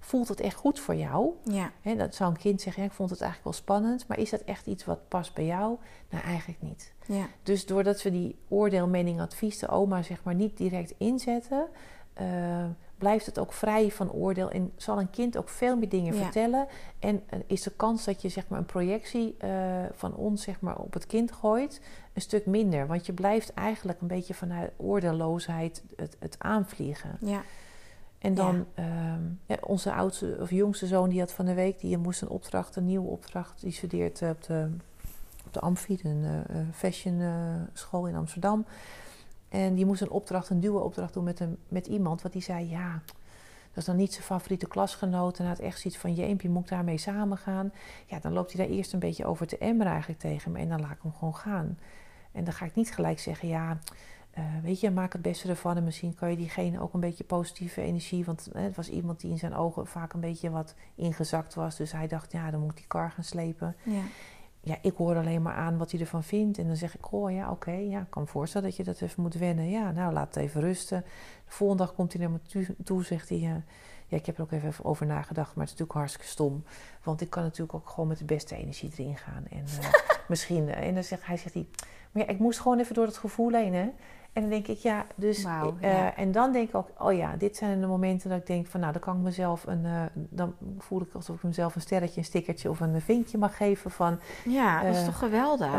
voelt 0.00 0.28
het 0.28 0.40
echt 0.40 0.54
goed 0.54 0.80
voor 0.80 0.94
jou? 0.94 1.30
Ja. 1.44 1.70
He, 1.82 1.96
dat 1.96 2.14
zou 2.14 2.30
een 2.30 2.38
kind 2.38 2.60
zeggen, 2.60 2.84
ik 2.84 2.92
vond 2.92 3.10
het 3.10 3.20
eigenlijk 3.20 3.50
wel 3.50 3.62
spannend, 3.62 4.06
maar 4.08 4.18
is 4.18 4.30
dat 4.30 4.40
echt 4.40 4.66
iets 4.66 4.84
wat 4.84 5.08
past 5.08 5.34
bij 5.34 5.44
jou? 5.44 5.76
Nou, 6.10 6.24
eigenlijk 6.24 6.62
niet. 6.62 6.92
Ja. 7.06 7.26
Dus 7.42 7.66
doordat 7.66 8.02
we 8.02 8.10
die 8.10 8.36
oordeel, 8.48 8.88
mening, 8.88 9.20
advies, 9.20 9.58
de 9.58 9.68
oma 9.68 10.02
zeg 10.02 10.22
maar 10.22 10.34
niet 10.34 10.56
direct 10.56 10.94
inzetten, 10.98 11.68
uh, 12.20 12.64
blijft 12.98 13.26
het 13.26 13.38
ook 13.38 13.52
vrij 13.52 13.90
van 13.90 14.12
oordeel 14.12 14.50
en 14.50 14.72
zal 14.76 14.98
een 14.98 15.10
kind 15.10 15.36
ook 15.36 15.48
veel 15.48 15.76
meer 15.76 15.88
dingen 15.88 16.14
vertellen. 16.14 16.66
En 16.98 17.22
uh, 17.34 17.40
is 17.46 17.62
de 17.62 17.70
kans 17.70 18.04
dat 18.04 18.22
je 18.22 18.28
zeg 18.28 18.48
maar 18.48 18.58
een 18.58 18.66
projectie 18.66 19.36
uh, 19.44 19.50
van 19.92 20.14
ons 20.14 20.42
zeg 20.42 20.60
maar 20.60 20.76
op 20.76 20.92
het 20.92 21.06
kind 21.06 21.32
gooit 21.32 21.80
een 22.12 22.20
stuk 22.20 22.46
minder, 22.46 22.86
want 22.86 23.06
je 23.06 23.12
blijft 23.12 23.54
eigenlijk 23.54 24.00
een 24.00 24.06
beetje 24.06 24.34
vanuit 24.34 24.70
oordeelloosheid 24.76 25.82
het, 25.96 26.16
het 26.18 26.36
aanvliegen. 26.38 27.16
Ja. 27.20 27.42
En 28.18 28.34
dan 28.34 28.66
ja. 28.74 29.18
ja, 29.46 29.56
onze 29.60 29.92
oudste 29.92 30.36
of 30.40 30.50
jongste 30.50 30.86
zoon 30.86 31.08
die 31.08 31.20
had 31.20 31.32
van 31.32 31.44
de 31.44 31.54
week, 31.54 31.80
die 31.80 31.98
moest 31.98 32.22
een 32.22 32.28
opdracht, 32.28 32.76
een 32.76 32.86
nieuwe 32.86 33.08
opdracht, 33.08 33.60
die 33.60 33.72
studeert 33.72 34.22
op 34.22 34.42
de 34.42 34.70
op 35.48 35.54
de 35.54 35.60
Amfi, 35.60 35.98
een 36.02 36.24
uh, 36.24 36.56
fashion 36.72 37.20
uh, 37.20 37.30
school 37.72 38.06
in 38.06 38.14
Amsterdam. 38.14 38.66
En 39.48 39.74
die 39.74 39.86
moest 39.86 40.00
een 40.00 40.10
opdracht, 40.10 40.50
een 40.50 40.60
duwe 40.60 40.80
opdracht 40.80 41.12
doen 41.12 41.24
met, 41.24 41.40
een, 41.40 41.58
met 41.68 41.86
iemand. 41.86 42.22
Wat 42.22 42.32
die 42.32 42.42
zei, 42.42 42.68
ja, 42.68 43.02
dat 43.68 43.76
is 43.76 43.84
dan 43.84 43.96
niet 43.96 44.12
zijn 44.12 44.24
favoriete 44.24 44.68
klasgenoot. 44.68 45.38
En 45.38 45.46
had 45.46 45.58
echt 45.58 45.80
zoiets 45.80 46.00
van, 46.00 46.14
jeempje, 46.14 46.48
moet 46.48 46.68
daarmee 46.68 46.98
samen 46.98 47.38
gaan? 47.38 47.72
Ja, 48.06 48.18
dan 48.18 48.32
loopt 48.32 48.52
hij 48.52 48.66
daar 48.66 48.76
eerst 48.76 48.92
een 48.92 48.98
beetje 48.98 49.26
over 49.26 49.46
te 49.46 49.58
emmer 49.58 49.86
eigenlijk 49.86 50.20
tegen 50.20 50.52
me. 50.52 50.58
En 50.58 50.68
dan 50.68 50.80
laat 50.80 50.90
ik 50.90 51.02
hem 51.02 51.12
gewoon 51.12 51.36
gaan. 51.36 51.78
En 52.32 52.44
dan 52.44 52.52
ga 52.52 52.64
ik 52.64 52.74
niet 52.74 52.94
gelijk 52.94 53.18
zeggen, 53.18 53.48
ja, 53.48 53.78
uh, 54.38 54.44
weet 54.62 54.80
je, 54.80 54.90
maak 54.90 55.12
het 55.12 55.22
beste 55.22 55.48
ervan. 55.48 55.76
En 55.76 55.84
misschien 55.84 56.14
kan 56.14 56.30
je 56.30 56.36
diegene 56.36 56.80
ook 56.80 56.94
een 56.94 57.00
beetje 57.00 57.24
positieve 57.24 57.80
energie. 57.80 58.24
Want 58.24 58.48
het 58.52 58.76
was 58.76 58.88
iemand 58.88 59.20
die 59.20 59.30
in 59.30 59.38
zijn 59.38 59.54
ogen 59.54 59.86
vaak 59.86 60.12
een 60.12 60.20
beetje 60.20 60.50
wat 60.50 60.74
ingezakt 60.94 61.54
was. 61.54 61.76
Dus 61.76 61.92
hij 61.92 62.06
dacht, 62.06 62.32
ja, 62.32 62.50
dan 62.50 62.60
moet 62.60 62.70
ik 62.70 62.76
die 62.76 62.86
kar 62.86 63.10
gaan 63.10 63.24
slepen. 63.24 63.76
Ja 63.82 64.02
ja, 64.60 64.76
ik 64.82 64.94
hoor 64.96 65.16
alleen 65.16 65.42
maar 65.42 65.54
aan 65.54 65.78
wat 65.78 65.90
hij 65.90 66.00
ervan 66.00 66.22
vindt. 66.22 66.58
En 66.58 66.66
dan 66.66 66.76
zeg 66.76 66.94
ik, 66.94 67.12
oh 67.12 67.32
ja, 67.32 67.50
oké, 67.50 67.72
ja, 67.72 68.00
ik 68.00 68.10
kan 68.10 68.22
me 68.22 68.28
voorstellen 68.28 68.68
dat 68.68 68.76
je 68.76 68.84
dat 68.84 69.00
even 69.00 69.22
moet 69.22 69.34
wennen. 69.34 69.70
Ja, 69.70 69.90
nou, 69.90 70.12
laat 70.12 70.34
het 70.34 70.44
even 70.44 70.60
rusten. 70.60 71.00
De 71.44 71.52
volgende 71.52 71.82
dag 71.82 71.94
komt 71.94 72.12
hij 72.12 72.22
naar 72.22 72.40
me 72.52 72.74
toe, 72.84 73.04
zegt 73.04 73.28
hij... 73.28 73.38
Uh, 73.38 73.54
ja, 74.08 74.16
ik 74.16 74.26
heb 74.26 74.36
er 74.36 74.42
ook 74.42 74.52
even 74.52 74.84
over 74.84 75.06
nagedacht, 75.06 75.54
maar 75.54 75.64
het 75.64 75.74
is 75.74 75.78
natuurlijk 75.78 75.92
hartstikke 75.92 76.26
stom. 76.26 76.64
Want 77.02 77.20
ik 77.20 77.30
kan 77.30 77.42
natuurlijk 77.42 77.74
ook 77.74 77.88
gewoon 77.88 78.08
met 78.08 78.18
de 78.18 78.24
beste 78.24 78.56
energie 78.56 78.92
erin 78.96 79.16
gaan. 79.16 79.44
En 79.50 79.64
uh, 79.80 79.92
misschien, 80.28 80.68
en 80.68 80.94
dan 80.94 81.04
zegt 81.04 81.26
hij, 81.26 81.36
zegt 81.36 81.54
hij, 81.54 81.66
maar 82.12 82.22
ja, 82.22 82.28
ik 82.28 82.38
moest 82.38 82.60
gewoon 82.60 82.78
even 82.78 82.94
door 82.94 83.06
het 83.06 83.16
gevoel 83.16 83.52
heen, 83.52 83.74
hè. 83.74 83.90
En 84.38 84.44
dan 84.44 84.52
denk 84.52 84.66
ik, 84.66 84.78
ja, 84.78 85.06
dus. 85.14 85.44
uh, 85.44 86.18
En 86.18 86.32
dan 86.32 86.52
denk 86.52 86.68
ik 86.68 86.74
ook, 86.74 86.88
oh 86.98 87.12
ja, 87.12 87.36
dit 87.36 87.56
zijn 87.56 87.80
de 87.80 87.86
momenten 87.86 88.30
dat 88.30 88.38
ik 88.38 88.46
denk 88.46 88.66
van, 88.66 88.80
nou, 88.80 88.92
dan 88.92 89.02
kan 89.02 89.16
ik 89.16 89.22
mezelf 89.22 89.66
een. 89.66 89.84
Uh, 89.84 90.02
dan 90.12 90.54
voel 90.78 91.00
ik 91.00 91.14
alsof 91.14 91.36
ik 91.36 91.42
mezelf 91.42 91.74
een 91.74 91.80
sterretje, 91.80 92.18
een 92.18 92.24
stickertje 92.24 92.70
of 92.70 92.80
een 92.80 93.00
vinkje 93.00 93.38
mag 93.38 93.56
geven 93.56 93.90
van. 93.90 94.18
Ja, 94.44 94.82
dat 94.82 94.94
is 94.94 95.00
eh, 95.00 95.06
toch 95.06 95.18
geweldig. 95.18 95.70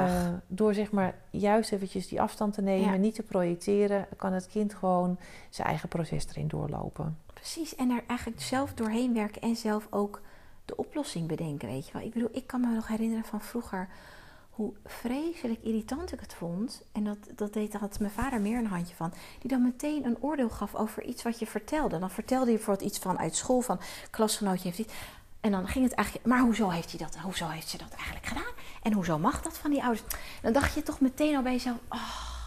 door 0.47 0.74
zeg 0.74 0.91
maar 0.91 1.16
juist 1.30 1.72
eventjes 1.72 2.07
die 2.07 2.22
afstand 2.22 2.53
te 2.53 2.62
nemen, 2.62 2.91
ja. 2.91 2.97
niet 2.97 3.16
te 3.16 3.24
projecteren, 3.24 4.07
kan 4.18 4.34
het 4.34 4.47
kind 4.47 4.74
gewoon 4.74 5.20
zijn 5.49 5.68
eigen 5.68 5.89
proces 5.89 6.28
erin 6.30 6.47
doorlopen. 6.47 7.18
Precies, 7.34 7.76
en 7.76 7.89
er 7.89 8.03
eigenlijk 8.07 8.41
zelf 8.41 8.74
doorheen 8.74 9.14
werken 9.14 9.41
en 9.41 9.55
zelf 9.55 9.88
ook 9.89 10.22
de 10.66 10.76
oplossing 10.78 11.28
bedenken, 11.28 11.68
weet 11.68 11.86
je 11.88 11.93
wel. 11.93 12.01
Ik 12.01 12.14
bedoel, 12.14 12.30
ik 12.32 12.47
kan 12.47 12.62
me 12.62 12.74
nog 12.74 12.88
herinneren 12.88 13.26
van 13.26 13.41
vroeger 13.41 13.88
hoe 14.60 14.74
vreselijk 14.86 15.64
irritant 15.64 16.12
ik 16.12 16.20
het 16.20 16.34
vond. 16.34 16.82
En 16.91 17.03
dat, 17.03 17.18
dat 17.36 17.53
deed 17.53 17.74
had 17.74 17.99
mijn 17.99 18.12
vader 18.12 18.41
meer 18.41 18.57
een 18.57 18.66
handje 18.66 18.95
van. 18.95 19.14
Die 19.39 19.49
dan 19.49 19.62
meteen 19.62 20.05
een 20.05 20.18
oordeel 20.20 20.49
gaf 20.49 20.76
over 20.76 21.03
iets 21.03 21.24
wat 21.24 21.39
je 21.39 21.47
vertelde. 21.47 21.99
Dan 21.99 22.12
vertelde 22.12 22.51
je 22.51 22.55
bijvoorbeeld 22.55 22.89
iets 22.89 22.99
van 22.99 23.20
uit 23.20 23.36
school, 23.36 23.62
van 23.62 23.80
klasgenootje 24.10 24.68
heeft 24.68 24.80
iets. 24.80 24.93
En 25.39 25.51
dan 25.51 25.68
ging 25.68 25.86
het 25.86 25.93
eigenlijk, 25.93 26.28
maar 26.28 26.39
hoezo 26.39 26.70
heeft 26.70 26.89
hij 26.89 26.99
dat? 26.99 27.18
Hoezo 27.18 27.47
heeft 27.47 27.68
ze 27.68 27.78
dat 27.78 27.93
eigenlijk 27.93 28.26
gedaan? 28.26 28.53
En 28.84 28.93
hoezo 28.93 29.20
mag 29.20 29.41
dat 29.41 29.57
van 29.57 29.72
die 29.72 29.82
ouders? 29.84 30.03
Dan 30.41 30.53
dacht 30.53 30.74
je 30.74 30.84
toch 30.84 30.99
meteen 30.99 31.36
al 31.36 31.41
bij 31.41 31.51
jezelf, 31.51 31.78
oh, 31.89 32.39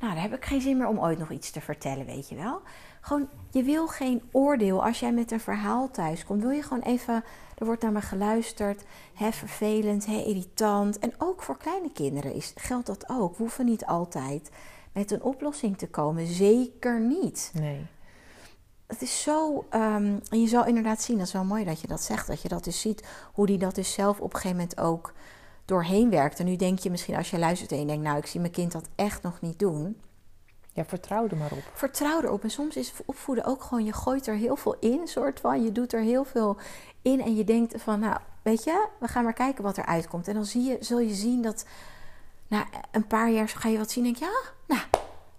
nou, 0.00 0.14
daar 0.14 0.22
heb 0.22 0.34
ik 0.34 0.44
geen 0.44 0.60
zin 0.60 0.76
meer 0.76 0.88
om 0.88 0.98
ooit 0.98 1.18
nog 1.18 1.30
iets 1.30 1.50
te 1.50 1.60
vertellen, 1.60 2.06
weet 2.06 2.28
je 2.28 2.34
wel. 2.34 2.62
Gewoon, 3.00 3.28
je 3.50 3.62
wil 3.62 3.86
geen 3.86 4.22
oordeel. 4.32 4.84
Als 4.84 5.00
jij 5.00 5.12
met 5.12 5.30
een 5.30 5.40
verhaal 5.40 5.90
thuis 5.90 6.24
komt, 6.24 6.42
wil 6.42 6.50
je 6.50 6.62
gewoon 6.62 6.82
even 6.82 7.24
er 7.62 7.68
wordt 7.68 7.82
naar 7.82 7.92
me 7.92 8.00
geluisterd. 8.00 8.82
Hè, 9.14 9.32
vervelend, 9.32 10.06
hè, 10.06 10.16
irritant. 10.16 10.98
En 10.98 11.14
ook 11.18 11.42
voor 11.42 11.56
kleine 11.56 11.92
kinderen 11.92 12.34
is, 12.34 12.52
geldt 12.56 12.86
dat 12.86 13.08
ook. 13.08 13.30
We 13.30 13.42
hoeven 13.42 13.64
niet 13.64 13.86
altijd 13.86 14.50
met 14.92 15.10
een 15.10 15.22
oplossing 15.22 15.78
te 15.78 15.88
komen. 15.88 16.26
Zeker 16.26 17.00
niet. 17.00 17.50
Nee. 17.54 17.86
Het 18.86 19.02
is 19.02 19.22
zo. 19.22 19.64
Um, 19.70 20.20
en 20.28 20.40
je 20.40 20.46
zal 20.46 20.66
inderdaad 20.66 21.02
zien, 21.02 21.18
dat 21.18 21.26
is 21.26 21.32
wel 21.32 21.44
mooi 21.44 21.64
dat 21.64 21.80
je 21.80 21.86
dat 21.86 22.00
zegt. 22.00 22.26
Dat 22.26 22.42
je 22.42 22.48
dat 22.48 22.64
dus 22.64 22.80
ziet. 22.80 23.08
Hoe 23.32 23.46
die 23.46 23.58
dat 23.58 23.74
dus 23.74 23.92
zelf 23.92 24.20
op 24.20 24.34
een 24.34 24.40
gegeven 24.40 24.56
moment 24.56 24.80
ook 24.80 25.12
doorheen 25.64 26.10
werkt. 26.10 26.38
En 26.38 26.44
nu 26.44 26.56
denk 26.56 26.78
je 26.78 26.90
misschien 26.90 27.16
als 27.16 27.30
je 27.30 27.38
luistert 27.38 27.72
en 27.72 27.78
je 27.78 27.86
denkt, 27.86 28.04
nou, 28.04 28.18
ik 28.18 28.26
zie 28.26 28.40
mijn 28.40 28.52
kind 28.52 28.72
dat 28.72 28.88
echt 28.94 29.22
nog 29.22 29.40
niet 29.40 29.58
doen. 29.58 29.96
Ja, 30.72 30.84
vertrouw 30.84 31.28
er 31.28 31.36
maar 31.36 31.52
op. 31.52 31.62
Vertrouw 31.72 32.20
erop. 32.22 32.42
En 32.42 32.50
soms 32.50 32.76
is 32.76 32.92
opvoeden 33.04 33.44
ook 33.44 33.62
gewoon, 33.62 33.84
je 33.84 33.92
gooit 33.92 34.26
er 34.26 34.34
heel 34.34 34.56
veel 34.56 34.76
in, 34.80 35.08
soort 35.08 35.40
van. 35.40 35.62
Je 35.62 35.72
doet 35.72 35.92
er 35.92 36.00
heel 36.00 36.24
veel 36.24 36.56
in 37.02 37.20
en 37.20 37.36
je 37.36 37.44
denkt 37.44 37.82
van, 37.82 38.00
nou, 38.00 38.16
weet 38.42 38.64
je, 38.64 38.86
we 38.98 39.08
gaan 39.08 39.24
maar 39.24 39.32
kijken 39.32 39.64
wat 39.64 39.76
er 39.76 39.86
uitkomt. 39.86 40.28
En 40.28 40.34
dan 40.34 40.44
zie 40.44 40.62
je, 40.62 40.76
zul 40.80 40.98
je 40.98 41.14
zien 41.14 41.42
dat 41.42 41.64
na 42.48 42.66
een 42.90 43.06
paar 43.06 43.30
jaar 43.30 43.48
ga 43.48 43.68
je 43.68 43.78
wat 43.78 43.90
zien 43.90 44.04
en 44.04 44.12
denk 44.12 44.24
je, 44.24 44.30
ja, 44.30 44.50
nou, 44.74 44.88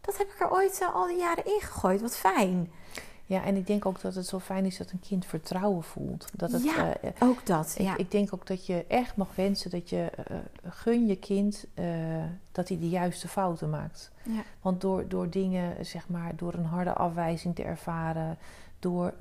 dat 0.01 0.17
heb 0.17 0.27
ik 0.27 0.39
er 0.39 0.51
ooit 0.51 0.79
uh, 0.81 0.95
al 0.95 1.07
die 1.07 1.17
jaren 1.17 1.45
ingegooid. 1.45 2.01
Wat 2.01 2.17
fijn. 2.17 2.71
Ja, 3.25 3.43
en 3.43 3.55
ik 3.55 3.67
denk 3.67 3.85
ook 3.85 4.01
dat 4.01 4.15
het 4.15 4.27
zo 4.27 4.39
fijn 4.39 4.65
is 4.65 4.77
dat 4.77 4.91
een 4.91 4.99
kind 4.99 5.25
vertrouwen 5.25 5.83
voelt. 5.83 6.29
Dat 6.33 6.51
het, 6.51 6.63
ja, 6.63 7.03
uh, 7.03 7.09
ook 7.19 7.45
dat. 7.45 7.75
Ja. 7.77 7.97
Ik, 7.97 8.11
denk 8.11 8.33
ook 8.33 8.47
dat 8.47 8.65
je 8.65 8.85
echt 8.87 9.15
mag 9.15 9.35
wensen 9.35 9.71
dat 9.71 9.89
je 9.89 10.11
uh, 10.31 10.37
gun 10.63 11.07
je 11.07 11.15
kind 11.15 11.65
dat 12.51 12.67
hij 12.67 12.79
de 12.79 12.89
juiste 12.89 13.27
fouten 13.27 13.69
maakt. 13.69 14.11
Ja. 14.23 14.43
Want 14.61 14.81
door, 14.81 15.07
door 15.07 15.29
dingen, 15.29 15.85
zeg 15.85 16.09
maar, 16.09 16.35
door 16.35 16.53
een 16.53 16.65
harde 16.65 16.93
afwijzing 16.93 17.55
te 17.55 17.63
ervaren, 17.63 18.37
door 18.79 19.13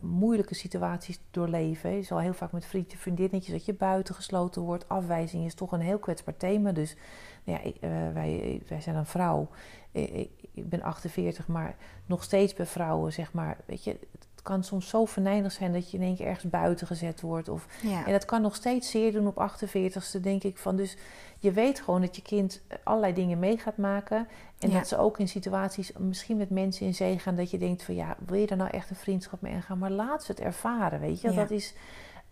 moeilijke 0.00 0.54
situaties 0.54 1.20
doorleven. 1.30 1.90
Je 1.90 2.02
zal 2.02 2.18
heel 2.18 2.34
vaak 2.34 2.52
met 2.52 2.64
vriendjes, 2.64 3.00
vriendinnetjes 3.00 3.52
dat 3.52 3.64
je 3.64 3.74
buiten 3.74 4.14
gesloten 4.14 4.62
wordt. 4.62 4.88
Afwijzing 4.88 5.44
is 5.44 5.54
toch 5.54 5.72
een 5.72 5.80
heel 5.80 5.98
kwetsbaar 5.98 6.36
thema. 6.36 6.72
Dus 6.72 6.96
nou 7.44 7.60
ja, 7.62 7.88
wij, 8.12 8.62
wij 8.68 8.80
zijn 8.80 8.96
een 8.96 9.06
vrouw. 9.06 9.48
Ik, 9.92 10.30
ik, 10.52 10.68
ben 10.68 10.82
48, 10.82 11.46
maar 11.46 11.76
nog 12.06 12.22
steeds 12.22 12.54
bij 12.54 12.66
vrouwen, 12.66 13.12
zeg 13.12 13.32
maar. 13.32 13.56
Weet 13.64 13.84
je, 13.84 13.90
het 14.12 14.42
kan 14.42 14.64
soms 14.64 14.88
zo 14.88 15.04
venijnig 15.04 15.52
zijn 15.52 15.72
dat 15.72 15.90
je 15.90 15.96
in 15.96 16.02
één 16.02 16.16
keer 16.16 16.26
ergens 16.26 16.50
buiten 16.50 16.86
gezet 16.86 17.20
wordt. 17.20 17.48
Of, 17.48 17.66
ja. 17.82 18.06
En 18.06 18.12
dat 18.12 18.24
kan 18.24 18.42
nog 18.42 18.54
steeds 18.54 18.90
zeer 18.90 19.12
doen 19.12 19.26
op 19.26 19.50
48ste, 19.50 20.20
denk 20.20 20.42
ik. 20.42 20.58
Van, 20.58 20.76
dus 20.76 20.96
je 21.38 21.52
weet 21.52 21.80
gewoon 21.80 22.00
dat 22.00 22.16
je 22.16 22.22
kind 22.22 22.62
allerlei 22.82 23.12
dingen 23.12 23.38
mee 23.38 23.58
gaat 23.58 23.76
maken. 23.76 24.28
En 24.58 24.70
dat 24.70 24.88
ze 24.88 24.98
ook 24.98 25.18
in 25.18 25.28
situaties, 25.28 25.92
misschien 25.92 26.36
met 26.36 26.50
mensen 26.50 26.86
in 26.86 26.94
zee 26.94 27.18
gaan, 27.18 27.36
dat 27.36 27.50
je 27.50 27.58
denkt 27.58 27.82
van 27.82 27.94
ja, 27.94 28.16
wil 28.26 28.40
je 28.40 28.46
er 28.46 28.56
nou 28.56 28.70
echt 28.70 28.90
een 28.90 28.96
vriendschap 28.96 29.40
mee 29.40 29.54
aangaan? 29.54 29.78
Maar 29.78 29.90
laat 29.90 30.24
ze 30.24 30.32
het 30.32 30.40
ervaren, 30.40 31.00
weet 31.00 31.20
je. 31.20 31.28
Ja. 31.28 31.34
Dat 31.34 31.50
is, 31.50 31.74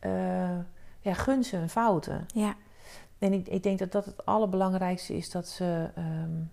uh, 0.00 0.58
ja, 1.00 1.12
gun 1.12 1.44
ze 1.44 1.56
hun 1.56 1.70
fouten. 1.70 2.26
Ja. 2.34 2.54
En 3.18 3.32
ik, 3.32 3.48
ik 3.48 3.62
denk 3.62 3.78
dat 3.78 3.92
dat 3.92 4.04
het 4.04 4.26
allerbelangrijkste 4.26 5.16
is 5.16 5.30
dat 5.30 5.48
ze 5.48 5.90
um, 5.98 6.50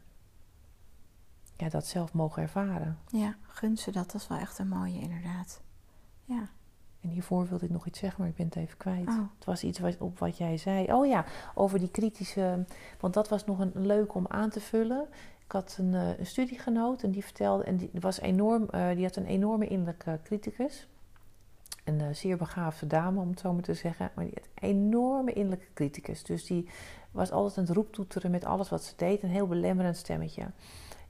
ja, 1.58 1.70
dat 1.70 1.86
zelf 1.86 2.14
mogen 2.14 2.42
ervaren. 2.42 2.98
Ja, 3.08 3.36
gun 3.42 3.78
ze 3.78 3.92
dat. 3.92 4.12
Dat 4.12 4.22
is 4.22 4.28
wel 4.28 4.38
echt 4.38 4.60
een 4.60 4.68
mooie, 4.68 5.00
inderdaad. 5.00 5.62
Ja. 6.26 6.50
En 7.04 7.10
hiervoor 7.10 7.48
wilde 7.48 7.66
ik 7.66 7.72
nog 7.72 7.88
iets 7.88 8.00
zeggen, 8.00 8.22
maar 8.22 8.30
ik 8.30 8.36
ben 8.36 8.46
het 8.46 8.56
even 8.56 8.78
kwijt. 8.78 9.08
Oh. 9.08 9.18
Het 9.36 9.46
was 9.46 9.64
iets 9.64 9.80
wat, 9.80 9.98
op 9.98 10.20
wat 10.20 10.38
jij 10.38 10.58
zei. 10.58 10.94
Oh 10.94 11.06
ja, 11.06 11.26
over 11.56 11.80
die 11.80 11.92
kritische. 11.92 12.66
Want 13.00 13.14
dat 13.14 13.30
was 13.30 13.46
nog 13.46 13.60
een, 13.60 13.72
leuk 13.74 14.16
om 14.16 14.26
aan 14.28 14.50
te 14.50 14.60
vullen. 14.60 15.08
Ik 15.46 15.52
had 15.52 15.76
een, 15.80 15.94
uh, 15.94 16.20
een 16.20 16.26
studiegenoot 16.26 17.04
en 17.04 17.12
die 17.12 17.24
vertelde. 17.24 17.64
En 17.64 17.78
die 17.78 17.90
was 18.00 18.20
enorm. 18.20 18.68
Uh, 18.72 18.90
die 18.96 19.04
had 19.04 19.16
een 19.16 19.26
enorme 19.26 19.68
innerlijke 19.68 20.20
criticus. 20.24 20.88
Een 21.84 22.00
uh, 22.00 22.08
zeer 22.12 22.38
begaafde 22.38 22.88
dame, 22.88 23.20
om 23.20 23.30
het 23.30 23.40
zo 23.40 23.54
maar 23.54 23.64
te 23.64 23.74
zeggen. 23.74 24.12
Maar 24.16 24.26
die 24.26 24.34
had 24.36 24.50
een 24.54 24.70
enorme 24.70 25.34
innerlijke 25.34 25.74
criticus. 25.74 26.24
Dus 26.24 26.46
die 26.46 26.70
was 27.12 27.32
altijd 27.32 27.58
aan 27.58 27.64
het 27.64 27.74
roeptoeteren 27.74 28.32
met 28.32 28.46
alles 28.46 28.70
wat 28.70 28.84
ze 28.84 28.94
deed. 28.96 29.24
Een 29.24 29.30
heel 29.30 29.48
belemmerend 29.48 29.98
stemmetje. 29.98 30.46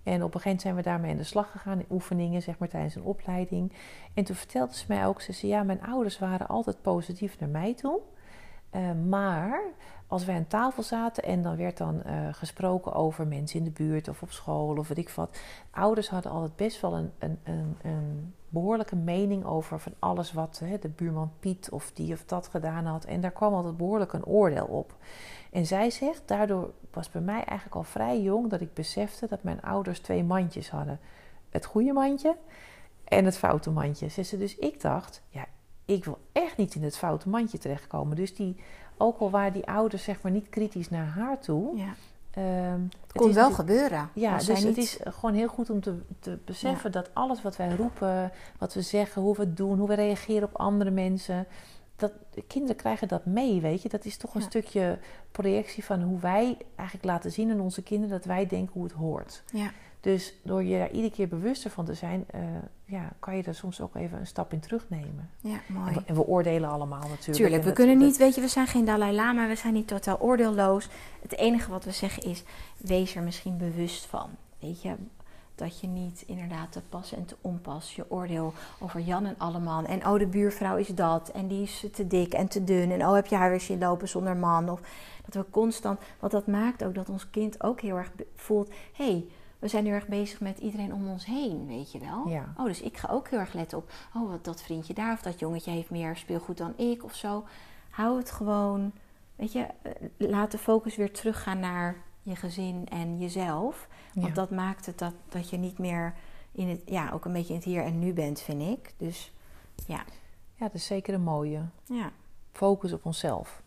En 0.03 0.23
op 0.23 0.33
een 0.33 0.41
gegeven 0.41 0.43
moment 0.43 0.61
zijn 0.61 0.75
we 0.75 0.81
daarmee 0.81 1.11
aan 1.11 1.17
de 1.17 1.23
slag 1.23 1.51
gegaan 1.51 1.79
in 1.79 1.85
oefeningen, 1.89 2.41
zeg 2.41 2.57
maar 2.57 2.67
tijdens 2.69 2.95
een 2.95 3.03
opleiding. 3.03 3.71
En 4.13 4.23
toen 4.23 4.35
vertelde 4.35 4.75
ze 4.75 4.85
mij 4.87 5.05
ook, 5.05 5.21
ze 5.21 5.31
zei 5.31 5.51
ja, 5.51 5.63
mijn 5.63 5.81
ouders 5.81 6.19
waren 6.19 6.47
altijd 6.47 6.81
positief 6.81 7.39
naar 7.39 7.49
mij 7.49 7.73
toe. 7.73 7.99
Uh, 8.75 8.91
maar 9.09 9.61
als 10.07 10.25
wij 10.25 10.35
aan 10.35 10.47
tafel 10.47 10.83
zaten 10.83 11.23
en 11.23 11.41
dan 11.41 11.55
werd 11.55 11.77
dan 11.77 12.01
uh, 12.05 12.27
gesproken 12.31 12.93
over 12.93 13.27
mensen 13.27 13.59
in 13.59 13.65
de 13.65 13.71
buurt 13.71 14.07
of 14.07 14.21
op 14.21 14.31
school 14.31 14.77
of 14.77 14.87
weet 14.87 14.97
ik 14.97 15.09
wat. 15.09 15.37
Ouders 15.71 16.09
hadden 16.09 16.31
altijd 16.31 16.55
best 16.55 16.81
wel 16.81 16.97
een, 16.97 17.11
een, 17.19 17.39
een, 17.43 17.77
een 17.81 18.33
behoorlijke 18.49 18.95
mening 18.95 19.45
over 19.45 19.79
van 19.79 19.93
alles 19.99 20.33
wat 20.33 20.61
hè, 20.65 20.79
de 20.79 20.89
buurman 20.89 21.31
Piet 21.39 21.69
of 21.69 21.91
die 21.91 22.13
of 22.13 22.25
dat 22.25 22.47
gedaan 22.47 22.85
had. 22.85 23.05
En 23.05 23.21
daar 23.21 23.31
kwam 23.31 23.53
altijd 23.53 23.77
behoorlijk 23.77 24.13
een 24.13 24.25
oordeel 24.25 24.65
op. 24.65 24.95
En 25.51 25.65
zij 25.65 25.89
zegt, 25.89 26.21
daardoor 26.25 26.71
was 26.91 27.09
bij 27.09 27.21
mij 27.21 27.43
eigenlijk 27.43 27.75
al 27.75 27.83
vrij 27.83 28.21
jong 28.21 28.49
dat 28.49 28.61
ik 28.61 28.73
besefte 28.73 29.27
dat 29.27 29.43
mijn 29.43 29.61
ouders 29.61 29.99
twee 29.99 30.23
mandjes 30.23 30.69
hadden. 30.69 30.99
Het 31.49 31.65
goede 31.65 31.93
mandje 31.93 32.37
en 33.03 33.25
het 33.25 33.37
foute 33.37 33.71
mandje. 33.71 34.07
Dus 34.37 34.57
ik 34.57 34.81
dacht, 34.81 35.21
ja, 35.29 35.45
ik 35.85 36.05
wil 36.05 36.17
echt 36.31 36.57
niet 36.57 36.75
in 36.75 36.83
het 36.83 36.97
foute 36.97 37.29
mandje 37.29 37.57
terechtkomen. 37.57 38.15
Dus 38.15 38.35
die, 38.35 38.55
ook 38.97 39.19
al 39.19 39.29
waren 39.29 39.53
die 39.53 39.67
ouders 39.67 40.03
zeg 40.03 40.21
maar 40.21 40.31
niet 40.31 40.49
kritisch 40.49 40.89
naar 40.89 41.07
haar 41.07 41.39
toe. 41.39 41.77
Ja. 41.77 41.93
Um, 42.71 42.89
het 43.07 43.11
kon 43.11 43.33
wel 43.33 43.51
gebeuren. 43.51 44.09
Ja, 44.13 44.37
dus 44.37 44.47
niet... 44.47 44.63
het 44.63 44.77
is 44.77 44.99
gewoon 45.03 45.35
heel 45.35 45.47
goed 45.47 45.69
om 45.69 45.81
te, 45.81 45.99
te 46.19 46.39
beseffen 46.45 46.91
ja. 46.93 47.01
dat 47.01 47.09
alles 47.13 47.41
wat 47.41 47.55
wij 47.55 47.75
roepen, 47.75 48.31
wat 48.59 48.73
we 48.73 48.81
zeggen, 48.81 49.21
hoe 49.21 49.35
we 49.35 49.41
het 49.41 49.57
doen, 49.57 49.79
hoe 49.79 49.87
we 49.87 49.93
reageren 49.93 50.47
op 50.47 50.55
andere 50.55 50.91
mensen, 50.91 51.47
dat 51.95 52.11
kinderen 52.47 52.75
krijgen 52.75 53.07
dat 53.07 53.25
mee, 53.25 53.61
weet 53.61 53.81
je. 53.81 53.89
Dat 53.89 54.05
is 54.05 54.17
toch 54.17 54.35
een 54.35 54.41
Ja. 54.41 54.47
stukje 54.47 54.99
projectie 55.31 55.85
van 55.85 56.01
hoe 56.01 56.19
wij 56.19 56.57
eigenlijk 56.75 57.07
laten 57.07 57.31
zien 57.31 57.51
aan 57.51 57.59
onze 57.59 57.81
kinderen 57.81 58.17
dat 58.17 58.25
wij 58.25 58.47
denken 58.47 58.73
hoe 58.73 58.83
het 58.83 58.91
hoort. 58.91 59.43
Ja. 59.53 59.71
Dus 60.03 60.33
door 60.41 60.63
je 60.63 60.77
daar 60.77 60.91
iedere 60.91 61.13
keer 61.13 61.27
bewuster 61.27 61.71
van 61.71 61.85
te 61.85 61.93
zijn, 61.93 62.25
eh, 62.27 62.41
ja, 62.85 63.09
kan 63.19 63.37
je 63.37 63.43
er 63.43 63.55
soms 63.55 63.81
ook 63.81 63.95
even 63.95 64.19
een 64.19 64.27
stap 64.27 64.53
in 64.53 64.59
terugnemen. 64.59 65.29
Ja, 65.39 65.59
En 65.67 65.73
mooi. 65.73 65.93
we, 65.93 66.01
en 66.05 66.15
we 66.15 66.25
oordelen 66.25 66.69
allemaal 66.69 66.99
natuurlijk. 66.99 67.35
Tuurlijk, 67.37 67.63
we 67.63 67.71
kunnen 67.71 67.97
niet, 67.97 68.17
weet 68.17 68.35
je, 68.35 68.41
we 68.41 68.47
zijn 68.47 68.67
geen 68.67 68.85
Dalai 68.85 69.15
Lama, 69.15 69.47
we 69.47 69.55
zijn 69.55 69.73
niet 69.73 69.87
totaal 69.87 70.19
oordeelloos. 70.19 70.89
Het 71.21 71.37
enige 71.37 71.69
wat 71.71 71.83
we 71.83 71.91
zeggen 71.91 72.23
is, 72.23 72.43
wees 72.77 73.15
er 73.15 73.23
misschien 73.23 73.57
bewust 73.57 74.05
van. 74.05 74.29
Weet 74.59 74.81
je, 74.81 74.95
dat 75.55 75.79
je 75.79 75.87
niet 75.87 76.23
inderdaad 76.27 76.71
te 76.71 76.81
pas 76.89 77.13
en 77.13 77.25
te 77.25 77.35
onpas 77.41 77.95
je 77.95 78.11
oordeel 78.11 78.53
over 78.79 78.99
Jan 78.99 79.25
en 79.25 79.35
Alleman. 79.37 79.85
En 79.85 80.07
oh, 80.07 80.19
de 80.19 80.27
buurvrouw 80.27 80.77
is 80.77 80.87
dat 80.87 81.29
en 81.29 81.47
die 81.47 81.61
is 81.61 81.85
te 81.91 82.07
dik 82.07 82.33
en 82.33 82.47
te 82.47 82.63
dun. 82.63 82.91
En 82.91 83.05
oh, 83.05 83.13
heb 83.13 83.25
je 83.25 83.35
haar 83.35 83.49
weer 83.49 83.61
zien 83.61 83.79
lopen 83.79 84.07
zonder 84.07 84.37
man. 84.37 84.69
Of 84.69 84.79
dat 85.25 85.33
we 85.33 85.51
constant, 85.51 85.99
want 86.19 86.31
dat 86.31 86.47
maakt 86.47 86.83
ook 86.83 86.95
dat 86.95 87.09
ons 87.09 87.29
kind 87.29 87.63
ook 87.63 87.81
heel 87.81 87.97
erg 87.97 88.11
voelt, 88.35 88.69
hé, 88.93 89.05
hey, 89.11 89.25
we 89.63 89.69
zijn 89.69 89.85
heel 89.85 89.93
erg 89.93 90.07
bezig 90.07 90.39
met 90.39 90.57
iedereen 90.59 90.93
om 90.93 91.07
ons 91.09 91.25
heen, 91.25 91.67
weet 91.67 91.91
je 91.91 91.99
wel. 91.99 92.27
Ja. 92.27 92.53
Oh, 92.57 92.65
dus 92.65 92.81
ik 92.81 92.97
ga 92.97 93.07
ook 93.11 93.29
heel 93.29 93.39
erg 93.39 93.53
letten 93.53 93.77
op, 93.77 93.91
oh, 94.15 94.29
wat 94.29 94.43
dat 94.43 94.61
vriendje 94.61 94.93
daar 94.93 95.13
of 95.13 95.21
dat 95.21 95.39
jongetje 95.39 95.71
heeft 95.71 95.89
meer 95.89 96.15
speelgoed 96.17 96.57
dan 96.57 96.73
ik 96.77 97.03
of 97.03 97.15
zo. 97.15 97.43
Hou 97.89 98.17
het 98.17 98.31
gewoon 98.31 98.91
weet 99.35 99.51
je, 99.51 99.65
eh, 99.81 99.91
laat 100.17 100.51
de 100.51 100.57
focus 100.57 100.95
weer 100.95 101.11
teruggaan 101.11 101.59
naar 101.59 101.95
je 102.21 102.35
gezin 102.35 102.85
en 102.89 103.17
jezelf. 103.19 103.87
Want 104.13 104.27
Ja. 104.27 104.33
dat 104.33 104.49
maakt 104.51 104.85
het 104.85 104.97
dat, 104.99 105.13
dat 105.29 105.49
je 105.49 105.57
niet 105.57 105.77
meer 105.77 106.13
in 106.51 106.67
het, 106.67 106.81
ja, 106.85 107.11
ook 107.11 107.25
een 107.25 107.33
beetje 107.33 107.49
in 107.53 107.59
het 107.59 107.63
hier 107.67 107.83
en 107.83 107.99
nu 107.99 108.13
bent, 108.13 108.41
vind 108.41 108.61
ik. 108.61 108.93
Dus 108.97 109.33
ja, 109.87 110.03
ja, 110.55 110.65
dat 110.65 110.73
is 110.73 110.85
zeker 110.85 111.13
een 111.13 111.23
mooie. 111.23 111.61
ja. 111.85 112.11
Focus 112.51 112.93
op 112.93 113.05
onszelf. 113.05 113.62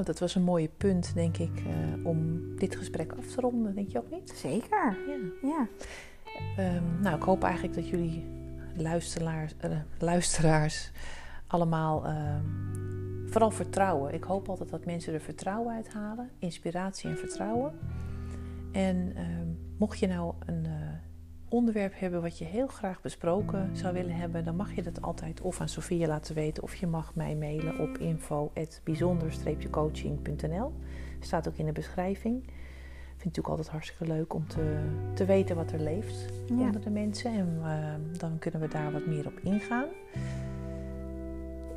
Nou, 0.00 0.12
dat 0.12 0.20
was 0.20 0.34
een 0.34 0.42
mooie 0.42 0.70
punt, 0.76 1.14
denk 1.14 1.36
ik, 1.36 1.62
eh, 1.66 2.06
om 2.06 2.40
dit 2.56 2.76
gesprek 2.76 3.12
af 3.12 3.26
te 3.26 3.40
ronden. 3.40 3.74
Denk 3.74 3.90
je 3.90 3.98
ook 3.98 4.10
niet? 4.10 4.32
zeker. 4.36 4.96
Ja. 5.06 5.48
Ja. 5.48 5.68
Ehm, 6.56 7.00
nou, 7.00 7.16
ik 7.16 7.22
hoop 7.22 7.42
eigenlijk 7.42 7.74
dat 7.74 7.88
jullie 7.88 8.24
luisteraars, 8.76 9.54
eh, 9.58 9.70
luisteraars 9.98 10.90
allemaal 11.46 12.04
ehm, 12.04 12.44
vooral 13.26 13.50
vertrouwen. 13.50 14.14
Ik 14.14 14.24
hoop 14.24 14.48
altijd 14.48 14.70
dat 14.70 14.84
mensen 14.84 15.14
er 15.14 15.20
vertrouwen 15.20 15.74
uit 15.74 15.92
halen, 15.92 16.30
inspiratie 16.38 17.10
en 17.10 17.18
vertrouwen. 17.18 17.72
En 18.72 19.12
ehm, 19.16 19.48
mocht 19.78 19.98
je 19.98 20.06
nou 20.06 20.34
een 20.46 20.66
eh, 20.66 20.72
onderwerp 21.50 21.92
hebben 21.98 22.22
wat 22.22 22.38
je 22.38 22.44
heel 22.44 22.66
graag 22.66 23.00
besproken 23.00 23.76
zou 23.76 23.94
willen 23.94 24.14
hebben, 24.16 24.44
dan 24.44 24.56
mag 24.56 24.74
je 24.74 24.82
dat 24.82 25.02
altijd 25.02 25.40
of 25.40 25.60
aan 25.60 25.68
Sofia 25.68 26.06
laten 26.06 26.34
weten 26.34 26.62
of 26.62 26.74
je 26.74 26.86
mag 26.86 27.14
mij 27.14 27.36
mailen 27.36 27.78
op 27.78 27.98
info@bijzonder-coaching.nl. 27.98 30.72
Staat 31.20 31.48
ook 31.48 31.56
in 31.56 31.66
de 31.66 31.72
beschrijving. 31.72 32.42
Ik 32.42 32.48
vind 33.16 33.16
het 33.16 33.24
natuurlijk 33.24 33.48
altijd 33.48 33.68
hartstikke 33.68 34.06
leuk 34.06 34.34
om 34.34 34.46
te, 34.48 34.78
te 35.14 35.24
weten 35.24 35.56
wat 35.56 35.72
er 35.72 35.80
leeft 35.80 36.28
Ja. 36.46 36.54
onder 36.54 36.80
de 36.80 36.90
mensen. 36.90 37.32
En 37.32 37.58
eh, 37.62 37.94
dan 38.18 38.38
kunnen 38.38 38.60
we 38.60 38.68
daar 38.68 38.92
wat 38.92 39.06
meer 39.06 39.26
op 39.26 39.38
ingaan. 39.42 39.84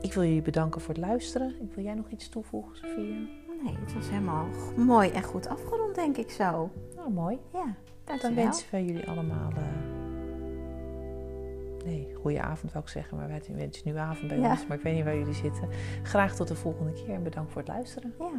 Ik 0.01 0.13
wil 0.13 0.23
jullie 0.23 0.41
bedanken 0.41 0.81
voor 0.81 0.93
het 0.93 1.03
luisteren. 1.03 1.55
Ik 1.61 1.73
wil 1.75 1.83
jij 1.83 1.93
nog 1.93 2.09
iets 2.09 2.29
toevoegen, 2.29 2.77
Sofia? 2.77 3.15
Nee, 3.63 3.75
het 3.79 3.93
was 3.93 4.09
helemaal 4.09 4.45
mooi 4.77 5.09
en 5.09 5.23
goed 5.23 5.47
afgerond, 5.47 5.95
denk 5.95 6.17
ik 6.17 6.29
zo. 6.31 6.69
Nou, 6.95 7.11
mooi. 7.11 7.37
Ja, 7.53 7.75
Dan 8.05 8.17
dankjewel. 8.17 8.43
wensen 8.43 8.67
we 8.71 8.85
jullie 8.85 9.07
allemaal... 9.07 9.51
eh, 9.51 9.63
Nee, 11.85 12.13
goede 12.21 12.41
avond 12.41 12.71
wou 12.73 12.83
ik 12.85 12.89
zeggen, 12.91 13.17
maar 13.17 13.27
wij 13.27 13.41
wensen 13.55 13.81
nu 13.85 13.97
avond 13.97 14.27
bij 14.27 14.39
Ja. 14.39 14.49
ons. 14.51 14.67
Maar 14.67 14.77
ik 14.77 14.83
weet 14.83 14.95
niet 14.95 15.03
waar 15.03 15.17
jullie 15.17 15.33
zitten. 15.33 15.69
Graag 16.03 16.35
tot 16.35 16.47
de 16.47 16.55
volgende 16.55 16.91
keer 16.93 17.09
en 17.15 17.23
bedankt 17.23 17.51
voor 17.51 17.61
het 17.61 17.69
luisteren. 17.71 18.13
Ja, 18.19 18.31